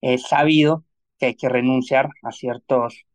es 0.00 0.22
sabido 0.22 0.84
que 1.18 1.26
hay 1.26 1.34
que 1.34 1.48
renunciar 1.48 2.08
a 2.22 2.32
ciertos 2.32 3.06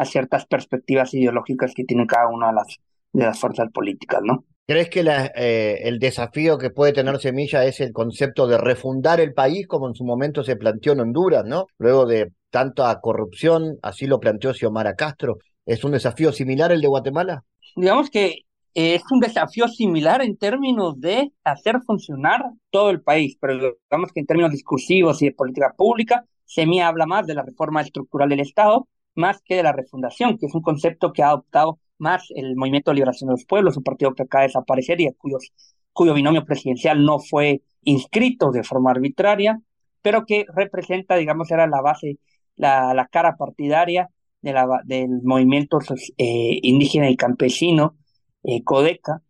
a 0.00 0.06
ciertas 0.06 0.46
perspectivas 0.46 1.12
ideológicas 1.12 1.74
que 1.74 1.84
tiene 1.84 2.06
cada 2.06 2.26
una 2.28 2.46
de 2.46 2.54
las, 2.54 2.78
de 3.12 3.22
las 3.22 3.38
fuerzas 3.38 3.70
políticas, 3.70 4.22
¿no? 4.24 4.46
¿Crees 4.66 4.88
que 4.88 5.00
eh, 5.00 5.80
el 5.82 5.98
desafío 5.98 6.56
que 6.56 6.70
puede 6.70 6.94
tener 6.94 7.18
Semilla 7.18 7.66
es 7.66 7.80
el 7.80 7.92
concepto 7.92 8.46
de 8.46 8.56
refundar 8.56 9.20
el 9.20 9.34
país 9.34 9.66
como 9.66 9.88
en 9.88 9.94
su 9.94 10.04
momento 10.04 10.42
se 10.42 10.56
planteó 10.56 10.94
en 10.94 11.00
Honduras, 11.00 11.44
¿no? 11.44 11.66
Luego 11.76 12.06
de 12.06 12.32
tanta 12.48 12.98
corrupción, 13.00 13.78
así 13.82 14.06
lo 14.06 14.20
planteó 14.20 14.54
Xiomara 14.54 14.94
Castro. 14.94 15.36
¿Es 15.70 15.84
un 15.84 15.92
desafío 15.92 16.32
similar 16.32 16.72
el 16.72 16.80
de 16.80 16.88
Guatemala? 16.88 17.44
Digamos 17.76 18.10
que 18.10 18.40
es 18.74 19.02
un 19.12 19.20
desafío 19.20 19.68
similar 19.68 20.20
en 20.20 20.36
términos 20.36 21.00
de 21.00 21.32
hacer 21.44 21.80
funcionar 21.86 22.42
todo 22.70 22.90
el 22.90 23.02
país, 23.02 23.36
pero 23.40 23.54
digamos 23.88 24.10
que 24.12 24.18
en 24.18 24.26
términos 24.26 24.50
discursivos 24.50 25.22
y 25.22 25.26
de 25.26 25.32
política 25.32 25.72
pública, 25.76 26.24
Semilla 26.44 26.88
habla 26.88 27.06
más 27.06 27.24
de 27.28 27.34
la 27.34 27.44
reforma 27.44 27.82
estructural 27.82 28.30
del 28.30 28.40
Estado 28.40 28.88
más 29.14 29.42
que 29.42 29.54
de 29.54 29.62
la 29.62 29.70
refundación, 29.70 30.38
que 30.38 30.46
es 30.46 30.54
un 30.56 30.62
concepto 30.62 31.12
que 31.12 31.22
ha 31.22 31.28
adoptado 31.28 31.78
más 31.98 32.24
el 32.34 32.56
Movimiento 32.56 32.90
de 32.90 32.96
Liberación 32.96 33.28
de 33.28 33.34
los 33.34 33.44
Pueblos, 33.44 33.76
un 33.76 33.84
partido 33.84 34.12
que 34.12 34.24
acaba 34.24 34.42
de 34.42 34.48
desaparecer 34.48 35.00
y 35.00 35.12
cuyos, 35.14 35.52
cuyo 35.92 36.14
binomio 36.14 36.44
presidencial 36.44 37.04
no 37.04 37.20
fue 37.20 37.62
inscrito 37.84 38.50
de 38.50 38.64
forma 38.64 38.90
arbitraria, 38.90 39.60
pero 40.02 40.26
que 40.26 40.46
representa, 40.52 41.14
digamos, 41.14 41.48
era 41.52 41.68
la 41.68 41.80
base, 41.80 42.18
la, 42.56 42.92
la 42.92 43.06
cara 43.06 43.36
partidaria 43.36 44.08
de 44.42 44.52
la, 44.52 44.66
del 44.84 45.22
movimiento 45.22 45.78
eh, 46.16 46.58
indígena 46.62 47.10
y 47.10 47.16
campesino, 47.16 47.96
eh, 48.42 48.62
CODECA. 48.64 49.22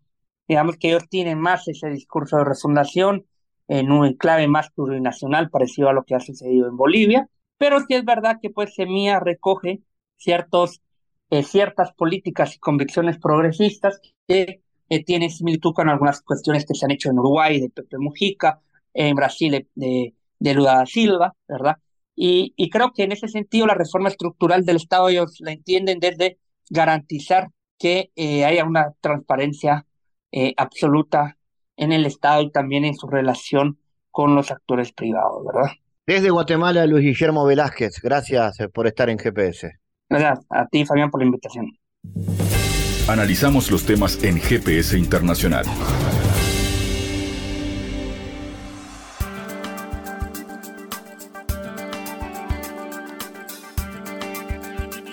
Digamos 0.49 0.77
que 0.77 0.89
ellos 0.89 1.09
tienen 1.09 1.39
más 1.41 1.69
ese 1.69 1.89
discurso 1.91 2.37
de 2.39 2.45
refundación 2.45 3.27
en 3.69 3.93
un 3.93 4.07
enclave 4.07 4.49
más 4.49 4.71
plurinacional, 4.71 5.51
parecido 5.51 5.89
a 5.89 5.93
lo 5.93 6.05
que 6.05 6.15
ha 6.15 6.21
sucedido 6.21 6.69
en 6.69 6.77
Bolivia, 6.77 7.29
pero 7.57 7.79
sí 7.81 7.95
es 7.95 8.05
verdad 8.05 8.39
que 8.43 8.51
pues 8.51 8.75
Semilla 8.75 9.21
recoge 9.21 9.83
ciertos, 10.17 10.83
eh, 11.31 11.43
ciertas 11.43 11.93
políticas 11.93 12.57
y 12.57 12.59
convicciones 12.59 13.19
progresistas 13.19 14.01
que 14.27 14.63
tienen 15.07 15.31
similitud 15.31 15.73
con 15.73 15.89
algunas 15.89 16.21
cuestiones 16.23 16.67
que 16.67 16.75
se 16.75 16.85
han 16.85 16.91
hecho 16.91 17.11
en 17.11 17.19
Uruguay 17.21 17.61
de 17.61 17.71
Pepe 17.71 17.99
Mujica, 17.99 18.61
en 18.93 19.15
Brasil 19.15 19.69
de, 19.75 20.15
de 20.41 20.87
Silva, 20.87 21.37
¿verdad? 21.47 21.77
Y, 22.23 22.53
y, 22.57 22.69
creo 22.69 22.93
que 22.93 23.05
en 23.05 23.13
ese 23.13 23.29
sentido 23.29 23.67
la 23.67 23.75
reforma 23.75 24.11
estructural 24.11 24.67
del 24.67 24.77
Estado 24.77 25.09
ellos 25.09 25.37
la 25.41 25.53
entienden 25.53 26.01
desde 26.01 26.39
garantizar 26.69 27.49
que 27.79 28.11
eh, 28.15 28.45
haya 28.45 28.65
una 28.65 28.93
transparencia 29.01 29.87
absoluta 30.57 31.37
en 31.77 31.93
el 31.93 32.07
Estado 32.07 32.43
y 32.43 32.53
también 32.53 32.85
en 32.85 32.95
su 32.95 33.09
relación 33.09 33.79
con 34.11 34.35
los 34.35 34.51
actores 34.51 34.93
privados, 34.93 35.45
¿verdad? 35.45 35.73
Desde 36.07 36.31
Guatemala, 36.31 36.87
Luis 36.87 37.05
Guillermo 37.05 37.45
Velázquez, 37.45 38.01
gracias 38.03 38.61
eh, 38.61 38.69
por 38.69 38.87
estar 38.87 39.09
en 39.09 39.19
GPS. 39.19 39.79
Gracias 40.09 40.45
a 40.51 40.67
ti, 40.67 40.85
Fabián, 40.85 41.11
por 41.11 41.21
la 41.21 41.27
invitación. 41.27 41.67
Analizamos 43.09 43.71
los 43.71 43.87
temas 43.87 44.23
en 44.25 44.41
GPS 44.41 44.99
Internacional. 44.99 45.65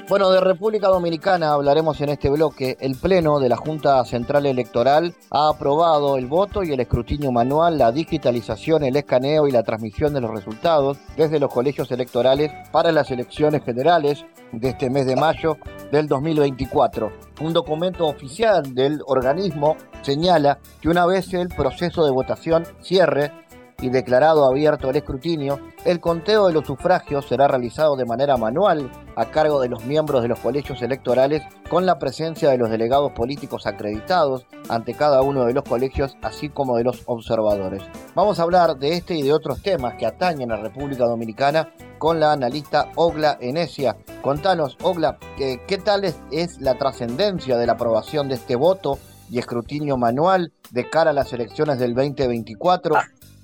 Bueno, 0.10 0.32
de 0.32 0.40
República 0.40 0.88
Dominicana 0.88 1.52
hablaremos 1.52 2.00
en 2.00 2.08
este 2.08 2.30
bloque. 2.30 2.78
El 2.80 2.96
Pleno 2.96 3.42
de 3.42 3.50
la 3.50 3.58
Junta 3.58 4.06
Central 4.06 4.46
Electoral 4.46 5.14
ha 5.32 5.50
aprobado 5.50 6.16
el 6.16 6.28
voto 6.28 6.64
y 6.64 6.72
el 6.72 6.80
escrutinio 6.80 7.30
manual, 7.34 7.78
la 7.78 7.92
digitalización, 7.92 8.86
el 8.86 8.96
escaneo 8.96 9.50
y 9.50 9.52
la 9.52 9.64
transmisión 9.64 10.14
de 10.14 10.22
los 10.22 10.32
resultados 10.32 10.98
desde 11.18 11.42
los 11.42 11.54
colegios 11.54 11.92
electorales 11.92 12.54
para 12.72 12.94
las 12.94 13.12
elecciones 13.12 13.66
generales 13.66 14.26
de 14.54 14.70
este 14.70 14.90
mes 14.90 15.08
de 15.08 15.18
mayo 15.18 15.58
del 15.92 16.08
2024. 16.08 17.12
Un 17.42 17.52
documento 17.52 18.08
oficial 18.08 18.74
del 18.74 19.02
organismo 19.08 19.76
señala 20.04 20.60
que 20.80 20.88
una 20.88 21.06
vez 21.06 21.34
el 21.34 21.50
proceso 21.50 22.06
de 22.06 22.12
votación 22.12 22.66
cierre, 22.82 23.34
y 23.80 23.90
declarado 23.90 24.46
abierto 24.46 24.90
el 24.90 24.96
escrutinio, 24.96 25.60
el 25.86 26.00
conteo 26.00 26.48
de 26.48 26.54
los 26.54 26.66
sufragios 26.66 27.28
será 27.28 27.48
realizado 27.48 27.96
de 27.96 28.06
manera 28.06 28.36
manual 28.36 28.92
a 29.16 29.26
cargo 29.26 29.62
de 29.62 29.70
los 29.70 29.86
miembros 29.86 30.24
de 30.24 30.28
los 30.28 30.40
colegios 30.40 30.82
electorales 30.82 31.44
con 31.70 31.86
la 31.86 32.00
presencia 32.00 32.50
de 32.50 32.58
los 32.58 32.72
delegados 32.72 33.12
políticos 33.12 33.68
acreditados 33.68 34.48
ante 34.70 34.96
cada 34.96 35.22
uno 35.22 35.46
de 35.46 35.54
los 35.54 35.64
colegios, 35.64 36.18
así 36.24 36.50
como 36.50 36.78
de 36.78 36.86
los 36.86 37.04
observadores. 37.06 37.84
Vamos 38.16 38.40
a 38.40 38.44
hablar 38.44 38.78
de 38.78 38.94
este 38.94 39.16
y 39.16 39.22
de 39.22 39.34
otros 39.34 39.62
temas 39.62 39.94
que 39.96 40.08
atañen 40.08 40.52
a 40.52 40.58
República 40.58 41.06
Dominicana 41.06 41.70
con 42.00 42.20
la 42.20 42.32
analista 42.32 42.90
Ogla 42.96 43.38
Enesia. 43.40 43.96
Contanos, 44.24 44.76
Ogla, 44.82 45.20
¿qué 45.38 45.82
tal 45.84 46.04
es 46.04 46.60
la 46.60 46.76
trascendencia 46.80 47.58
de 47.58 47.68
la 47.68 47.74
aprobación 47.74 48.28
de 48.28 48.36
este 48.36 48.56
voto 48.56 48.98
y 49.30 49.40
escrutinio 49.40 49.98
manual 49.98 50.52
de 50.72 50.90
cara 50.90 51.12
a 51.12 51.14
las 51.14 51.32
elecciones 51.34 51.80
del 51.80 51.94
2024 51.94 52.96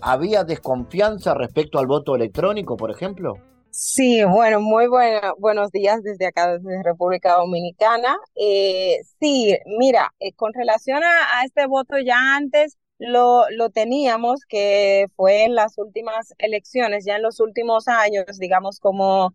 ¿Había 0.05 0.43
desconfianza 0.43 1.33
respecto 1.33 1.79
al 1.79 1.87
voto 1.87 2.13
electrónico, 2.13 2.75
por 2.75 2.91
ejemplo? 2.91 3.37
Sí, 3.69 4.21
bueno, 4.25 4.59
muy 4.59 4.87
buenos 4.87 5.71
días 5.71 6.03
desde 6.03 6.25
acá, 6.25 6.57
desde 6.57 6.83
República 6.83 7.37
Dominicana. 7.37 8.17
Eh, 8.35 8.97
sí, 9.21 9.57
mira, 9.79 10.13
eh, 10.19 10.33
con 10.33 10.51
relación 10.53 11.01
a, 11.03 11.45
este 11.45 11.67
voto 11.67 11.97
ya 11.99 12.35
antes 12.35 12.77
lo, 12.99 13.49
lo 13.51 13.69
teníamos, 13.69 14.41
que 14.45 15.07
fue 15.15 15.45
en 15.45 15.55
las 15.55 15.77
últimas 15.77 16.33
elecciones, 16.37 17.05
ya 17.05 17.15
en 17.15 17.21
los 17.21 17.39
últimos 17.39 17.87
años, 17.87 18.25
digamos 18.37 18.81
como 18.81 19.33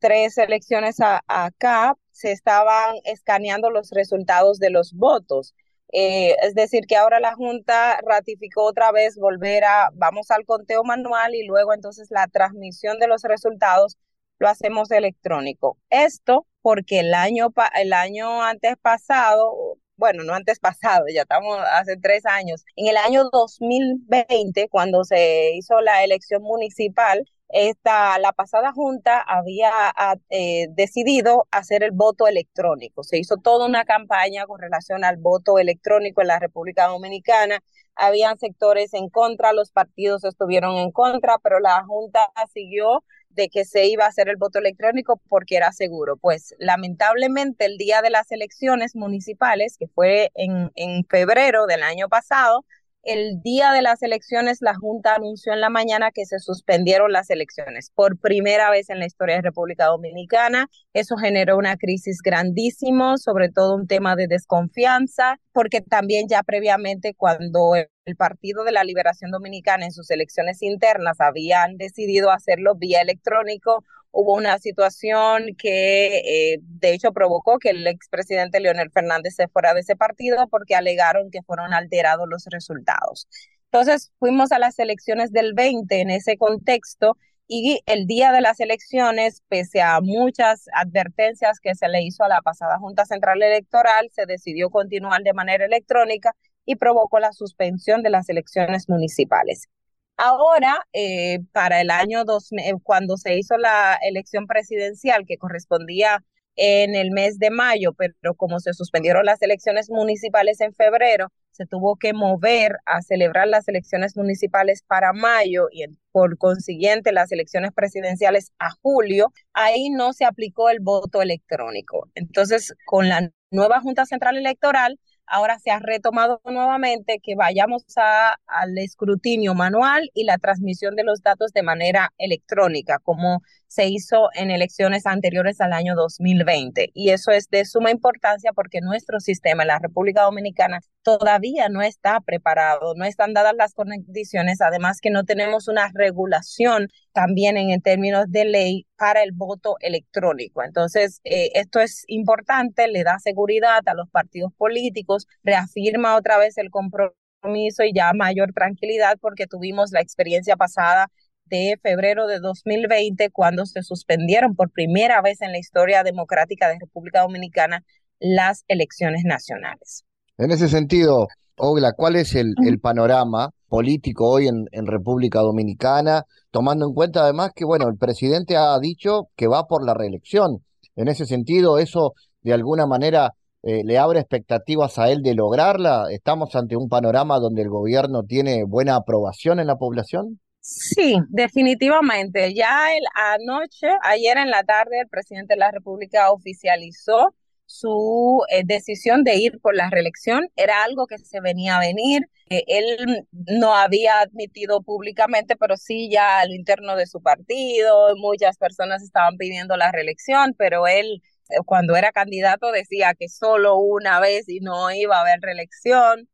tres 0.00 0.38
elecciones 0.38 0.96
acá, 1.00 1.96
se 2.10 2.32
estaban 2.32 2.96
escaneando 3.04 3.70
los 3.70 3.90
resultados 3.92 4.58
de 4.58 4.70
los 4.70 4.92
votos. 4.92 5.54
Eh, 5.92 6.34
es 6.42 6.54
decir, 6.54 6.86
que 6.86 6.96
ahora 6.96 7.20
la 7.20 7.34
Junta 7.34 7.98
ratificó 8.04 8.64
otra 8.64 8.90
vez 8.92 9.16
volver 9.16 9.64
a, 9.64 9.90
vamos 9.94 10.30
al 10.30 10.44
conteo 10.44 10.82
manual 10.84 11.34
y 11.34 11.46
luego 11.46 11.72
entonces 11.72 12.08
la 12.10 12.26
transmisión 12.26 12.98
de 12.98 13.06
los 13.06 13.22
resultados 13.22 13.96
lo 14.38 14.48
hacemos 14.48 14.90
electrónico. 14.90 15.78
Esto 15.90 16.46
porque 16.62 17.00
el 17.00 17.14
año, 17.14 17.52
el 17.76 17.92
año 17.92 18.42
antes 18.42 18.76
pasado, 18.80 19.78
bueno, 19.96 20.24
no 20.24 20.34
antes 20.34 20.58
pasado, 20.60 21.04
ya 21.12 21.22
estamos 21.22 21.58
hace 21.72 21.96
tres 21.96 22.26
años, 22.26 22.64
en 22.76 22.88
el 22.88 22.96
año 22.96 23.24
2020, 23.32 24.68
cuando 24.68 25.04
se 25.04 25.52
hizo 25.54 25.80
la 25.80 26.02
elección 26.04 26.42
municipal, 26.42 27.24
esta, 27.48 28.18
la 28.18 28.32
pasada 28.32 28.72
junta 28.72 29.20
había 29.20 29.70
ah, 29.72 30.16
eh, 30.30 30.66
decidido 30.70 31.46
hacer 31.50 31.82
el 31.82 31.92
voto 31.92 32.26
electrónico. 32.26 33.04
Se 33.04 33.18
hizo 33.18 33.36
toda 33.36 33.66
una 33.66 33.84
campaña 33.84 34.46
con 34.46 34.60
relación 34.60 35.04
al 35.04 35.16
voto 35.18 35.58
electrónico 35.58 36.20
en 36.22 36.28
la 36.28 36.38
República 36.38 36.86
Dominicana. 36.86 37.60
Habían 37.94 38.38
sectores 38.38 38.92
en 38.94 39.08
contra, 39.08 39.52
los 39.52 39.70
partidos 39.70 40.24
estuvieron 40.24 40.76
en 40.76 40.90
contra, 40.90 41.38
pero 41.38 41.60
la 41.60 41.84
junta 41.84 42.28
siguió 42.52 43.04
de 43.30 43.48
que 43.48 43.64
se 43.64 43.86
iba 43.86 44.04
a 44.04 44.08
hacer 44.08 44.28
el 44.28 44.36
voto 44.36 44.58
electrónico 44.58 45.20
porque 45.28 45.56
era 45.56 45.72
seguro. 45.72 46.16
Pues 46.16 46.54
lamentablemente 46.58 47.66
el 47.66 47.78
día 47.78 48.02
de 48.02 48.10
las 48.10 48.30
elecciones 48.32 48.96
municipales, 48.96 49.76
que 49.78 49.88
fue 49.88 50.30
en, 50.34 50.72
en 50.74 51.04
febrero 51.04 51.66
del 51.66 51.82
año 51.82 52.08
pasado, 52.08 52.64
el 53.04 53.40
día 53.42 53.72
de 53.72 53.82
las 53.82 54.02
elecciones, 54.02 54.58
la 54.60 54.74
Junta 54.74 55.14
anunció 55.14 55.52
en 55.52 55.60
la 55.60 55.70
mañana 55.70 56.10
que 56.10 56.26
se 56.26 56.38
suspendieron 56.38 57.12
las 57.12 57.30
elecciones 57.30 57.90
por 57.94 58.18
primera 58.18 58.70
vez 58.70 58.90
en 58.90 58.98
la 58.98 59.06
historia 59.06 59.36
de 59.36 59.42
República 59.42 59.86
Dominicana. 59.86 60.68
Eso 60.92 61.16
generó 61.16 61.56
una 61.56 61.76
crisis 61.76 62.18
grandísima, 62.22 63.16
sobre 63.18 63.50
todo 63.50 63.76
un 63.76 63.86
tema 63.86 64.16
de 64.16 64.26
desconfianza, 64.26 65.38
porque 65.52 65.80
también 65.80 66.26
ya 66.28 66.42
previamente 66.42 67.14
cuando 67.14 67.74
el 68.04 68.16
Partido 68.16 68.64
de 68.64 68.72
la 68.72 68.84
Liberación 68.84 69.30
Dominicana 69.30 69.86
en 69.86 69.92
sus 69.92 70.10
elecciones 70.10 70.62
internas 70.62 71.20
habían 71.20 71.76
decidido 71.76 72.30
hacerlo 72.30 72.74
vía 72.74 73.00
electrónico, 73.00 73.84
hubo 74.10 74.34
una 74.34 74.58
situación 74.58 75.54
que 75.56 76.18
eh, 76.18 76.58
de 76.60 76.92
hecho 76.92 77.12
provocó 77.12 77.58
que 77.58 77.70
el 77.70 77.86
expresidente 77.86 78.60
Leonel 78.60 78.90
Fernández 78.90 79.34
se 79.34 79.48
fuera 79.48 79.74
de 79.74 79.80
ese 79.80 79.96
partido 79.96 80.48
porque 80.48 80.74
alegaron 80.74 81.30
que 81.30 81.42
fueron 81.42 81.72
alterados 81.72 82.28
los 82.28 82.44
resultados. 82.50 83.26
Entonces 83.72 84.12
fuimos 84.18 84.52
a 84.52 84.58
las 84.58 84.78
elecciones 84.78 85.32
del 85.32 85.54
20 85.54 86.00
en 86.00 86.10
ese 86.10 86.36
contexto 86.36 87.16
y 87.46 87.80
el 87.86 88.06
día 88.06 88.32
de 88.32 88.40
las 88.40 88.60
elecciones, 88.60 89.42
pese 89.48 89.82
a 89.82 90.00
muchas 90.00 90.66
advertencias 90.72 91.60
que 91.60 91.74
se 91.74 91.88
le 91.88 92.02
hizo 92.02 92.24
a 92.24 92.28
la 92.28 92.40
pasada 92.40 92.78
Junta 92.78 93.04
Central 93.04 93.42
Electoral, 93.42 94.08
se 94.12 94.26
decidió 94.26 94.70
continuar 94.70 95.22
de 95.22 95.34
manera 95.34 95.64
electrónica 95.66 96.34
y 96.66 96.76
provocó 96.76 97.18
la 97.18 97.32
suspensión 97.32 98.02
de 98.02 98.10
las 98.10 98.28
elecciones 98.28 98.88
municipales. 98.88 99.68
Ahora, 100.16 100.78
eh, 100.92 101.40
para 101.52 101.80
el 101.80 101.90
año 101.90 102.24
2000, 102.24 102.64
eh, 102.64 102.72
cuando 102.82 103.16
se 103.16 103.36
hizo 103.36 103.56
la 103.56 103.98
elección 104.02 104.46
presidencial 104.46 105.26
que 105.26 105.38
correspondía 105.38 106.22
en 106.56 106.94
el 106.94 107.10
mes 107.10 107.38
de 107.38 107.50
mayo, 107.50 107.94
pero 107.94 108.34
como 108.36 108.60
se 108.60 108.74
suspendieron 108.74 109.24
las 109.26 109.42
elecciones 109.42 109.90
municipales 109.90 110.60
en 110.60 110.72
febrero, 110.72 111.32
se 111.50 111.66
tuvo 111.66 111.96
que 111.96 112.12
mover 112.12 112.76
a 112.86 113.02
celebrar 113.02 113.48
las 113.48 113.68
elecciones 113.68 114.16
municipales 114.16 114.82
para 114.86 115.12
mayo 115.12 115.68
y 115.72 115.84
por 116.12 116.36
consiguiente 116.38 117.12
las 117.12 117.32
elecciones 117.32 117.72
presidenciales 117.72 118.52
a 118.58 118.70
julio, 118.82 119.32
ahí 119.52 119.90
no 119.90 120.12
se 120.12 120.24
aplicó 120.24 120.68
el 120.70 120.80
voto 120.80 121.22
electrónico. 121.22 122.08
Entonces, 122.14 122.74
con 122.86 123.08
la 123.08 123.30
nueva 123.50 123.80
Junta 123.80 124.04
Central 124.04 124.36
Electoral, 124.36 124.98
ahora 125.26 125.58
se 125.58 125.70
ha 125.70 125.78
retomado 125.78 126.40
nuevamente 126.44 127.20
que 127.22 127.34
vayamos 127.34 127.84
a, 127.96 128.36
al 128.46 128.78
escrutinio 128.78 129.54
manual 129.54 130.10
y 130.14 130.24
la 130.24 130.38
transmisión 130.38 130.96
de 130.96 131.04
los 131.04 131.22
datos 131.22 131.52
de 131.52 131.62
manera 131.62 132.12
electrónica, 132.18 132.98
como 133.00 133.42
se 133.74 133.88
hizo 133.88 134.28
en 134.34 134.50
elecciones 134.52 135.04
anteriores 135.04 135.60
al 135.60 135.72
año 135.72 135.96
2020. 135.96 136.90
Y 136.94 137.10
eso 137.10 137.32
es 137.32 137.48
de 137.50 137.64
suma 137.64 137.90
importancia 137.90 138.52
porque 138.52 138.80
nuestro 138.80 139.18
sistema 139.18 139.64
en 139.64 139.68
la 139.68 139.80
República 139.80 140.22
Dominicana 140.22 140.78
todavía 141.02 141.68
no 141.68 141.82
está 141.82 142.20
preparado, 142.20 142.94
no 142.94 143.04
están 143.04 143.34
dadas 143.34 143.54
las 143.56 143.74
condiciones, 143.74 144.60
además 144.60 145.00
que 145.00 145.10
no 145.10 145.24
tenemos 145.24 145.66
una 145.66 145.90
regulación 145.92 146.88
también 147.12 147.56
en 147.56 147.80
términos 147.82 148.26
de 148.28 148.44
ley 148.44 148.86
para 148.96 149.24
el 149.24 149.32
voto 149.32 149.76
electrónico. 149.80 150.62
Entonces, 150.62 151.20
eh, 151.24 151.50
esto 151.54 151.80
es 151.80 152.04
importante, 152.06 152.86
le 152.86 153.02
da 153.02 153.18
seguridad 153.18 153.80
a 153.86 153.94
los 153.94 154.08
partidos 154.08 154.52
políticos, 154.56 155.26
reafirma 155.42 156.16
otra 156.16 156.38
vez 156.38 156.56
el 156.58 156.70
compromiso 156.70 157.82
y 157.84 157.92
ya 157.92 158.12
mayor 158.14 158.52
tranquilidad 158.52 159.18
porque 159.20 159.46
tuvimos 159.46 159.90
la 159.90 160.00
experiencia 160.00 160.56
pasada 160.56 161.08
de 161.46 161.78
febrero 161.82 162.26
de 162.26 162.40
2020, 162.40 163.30
cuando 163.30 163.66
se 163.66 163.82
suspendieron 163.82 164.54
por 164.54 164.70
primera 164.70 165.20
vez 165.22 165.40
en 165.42 165.52
la 165.52 165.58
historia 165.58 166.02
democrática 166.02 166.68
de 166.68 166.78
República 166.80 167.22
Dominicana 167.22 167.84
las 168.18 168.64
elecciones 168.68 169.22
nacionales. 169.24 170.04
En 170.38 170.50
ese 170.50 170.68
sentido, 170.68 171.28
Ogla, 171.56 171.92
¿cuál 171.92 172.16
es 172.16 172.34
el, 172.34 172.54
panorama 172.80 173.50
político 173.68 174.28
hoy 174.28 174.48
en, 174.48 174.86
República 174.86 175.40
Dominicana, 175.40 176.24
tomando 176.50 176.86
en 176.86 176.94
cuenta 176.94 177.22
además 177.22 177.50
que, 177.54 177.64
bueno, 177.64 177.88
el 177.88 177.96
presidente 177.96 178.56
ha 178.56 178.78
dicho 178.78 179.28
que 179.36 179.46
va 179.46 179.66
por 179.66 179.84
la 179.84 179.94
reelección. 179.94 180.64
En 180.96 181.08
ese 181.08 181.26
sentido, 181.26 181.78
eso 181.78 182.14
de 182.42 182.52
alguna 182.52 182.86
manera 182.86 183.32
eh, 183.62 183.82
le 183.84 183.98
abre 183.98 184.20
expectativas 184.20 184.98
a 184.98 185.10
él 185.10 185.22
de 185.22 185.34
lograrla. 185.34 186.06
¿Estamos 186.10 186.54
ante 186.54 186.76
un 186.76 186.88
panorama 186.88 187.38
donde 187.38 187.62
el 187.62 187.68
gobierno 187.68 188.22
tiene 188.22 188.64
buena 188.64 188.96
aprobación 188.96 189.58
en 189.58 189.66
la 189.66 189.76
población? 189.76 190.38
Sí, 190.66 191.18
definitivamente. 191.28 192.54
Ya 192.54 192.96
el, 192.96 193.04
anoche, 193.14 193.86
ayer 194.02 194.38
en 194.38 194.50
la 194.50 194.64
tarde, 194.64 195.00
el 195.00 195.08
presidente 195.08 195.54
de 195.54 195.58
la 195.58 195.70
República 195.70 196.32
oficializó 196.32 197.34
su 197.66 198.42
eh, 198.48 198.62
decisión 198.64 199.24
de 199.24 199.36
ir 199.36 199.60
por 199.60 199.74
la 199.76 199.90
reelección. 199.90 200.48
Era 200.56 200.82
algo 200.84 201.06
que 201.06 201.18
se 201.18 201.40
venía 201.40 201.76
a 201.76 201.80
venir. 201.80 202.22
Eh, 202.48 202.64
él 202.66 203.26
no 203.32 203.74
había 203.76 204.20
admitido 204.20 204.82
públicamente, 204.82 205.54
pero 205.56 205.76
sí 205.76 206.08
ya 206.10 206.40
al 206.40 206.52
interno 206.54 206.96
de 206.96 207.06
su 207.06 207.20
partido. 207.22 208.16
Muchas 208.16 208.56
personas 208.56 209.02
estaban 209.02 209.36
pidiendo 209.36 209.76
la 209.76 209.92
reelección, 209.92 210.54
pero 210.56 210.86
él 210.86 211.22
eh, 211.50 211.56
cuando 211.66 211.94
era 211.94 212.10
candidato 212.10 212.72
decía 212.72 213.12
que 213.14 213.28
solo 213.28 213.76
una 213.76 214.18
vez 214.18 214.48
y 214.48 214.60
no 214.60 214.90
iba 214.92 215.18
a 215.18 215.20
haber 215.20 215.40
reelección. 215.40 216.28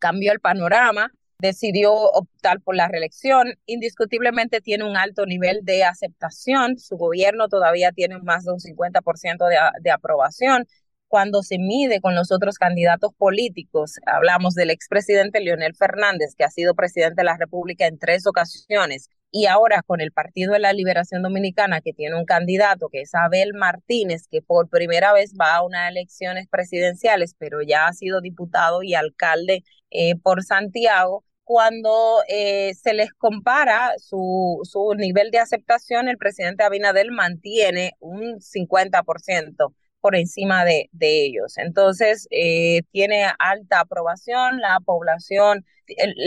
cambió 0.00 0.32
el 0.32 0.40
panorama 0.40 1.12
decidió 1.40 1.92
optar 1.94 2.60
por 2.60 2.76
la 2.76 2.88
reelección. 2.88 3.54
Indiscutiblemente 3.66 4.60
tiene 4.60 4.84
un 4.84 4.96
alto 4.96 5.26
nivel 5.26 5.60
de 5.62 5.84
aceptación. 5.84 6.78
Su 6.78 6.96
gobierno 6.96 7.48
todavía 7.48 7.92
tiene 7.92 8.18
más 8.18 8.44
de 8.44 8.52
un 8.52 8.60
50% 8.60 9.46
de, 9.46 9.56
de 9.80 9.90
aprobación. 9.90 10.66
Cuando 11.08 11.42
se 11.42 11.58
mide 11.58 12.00
con 12.00 12.14
los 12.14 12.30
otros 12.32 12.58
candidatos 12.58 13.14
políticos, 13.14 13.94
hablamos 14.06 14.54
del 14.54 14.70
expresidente 14.70 15.40
Leonel 15.40 15.74
Fernández, 15.74 16.34
que 16.36 16.44
ha 16.44 16.50
sido 16.50 16.74
presidente 16.74 17.22
de 17.22 17.24
la 17.24 17.36
República 17.38 17.86
en 17.86 17.98
tres 17.98 18.26
ocasiones, 18.26 19.08
y 19.30 19.46
ahora 19.46 19.82
con 19.82 20.00
el 20.00 20.12
Partido 20.12 20.52
de 20.52 20.58
la 20.58 20.72
Liberación 20.72 21.22
Dominicana, 21.22 21.80
que 21.80 21.92
tiene 21.92 22.16
un 22.16 22.24
candidato 22.24 22.88
que 22.88 23.02
es 23.02 23.14
Abel 23.14 23.54
Martínez, 23.54 24.26
que 24.30 24.42
por 24.42 24.68
primera 24.68 25.12
vez 25.12 25.34
va 25.38 25.56
a 25.56 25.62
unas 25.62 25.90
elecciones 25.90 26.46
presidenciales, 26.48 27.34
pero 27.38 27.62
ya 27.62 27.86
ha 27.86 27.92
sido 27.92 28.20
diputado 28.20 28.82
y 28.82 28.94
alcalde 28.94 29.64
eh, 29.90 30.16
por 30.16 30.42
Santiago, 30.42 31.24
cuando 31.48 32.22
eh, 32.28 32.74
se 32.74 32.92
les 32.92 33.10
compara 33.14 33.94
su, 33.96 34.60
su 34.64 34.92
nivel 34.94 35.30
de 35.30 35.38
aceptación, 35.38 36.06
el 36.06 36.18
presidente 36.18 36.62
Abinadel 36.62 37.10
mantiene 37.10 37.92
un 38.00 38.38
50% 38.38 39.72
por 40.02 40.14
encima 40.14 40.66
de, 40.66 40.90
de 40.92 41.24
ellos. 41.24 41.56
Entonces, 41.56 42.28
eh, 42.30 42.82
tiene 42.92 43.24
alta 43.38 43.80
aprobación, 43.80 44.60
la 44.60 44.78
población 44.84 45.64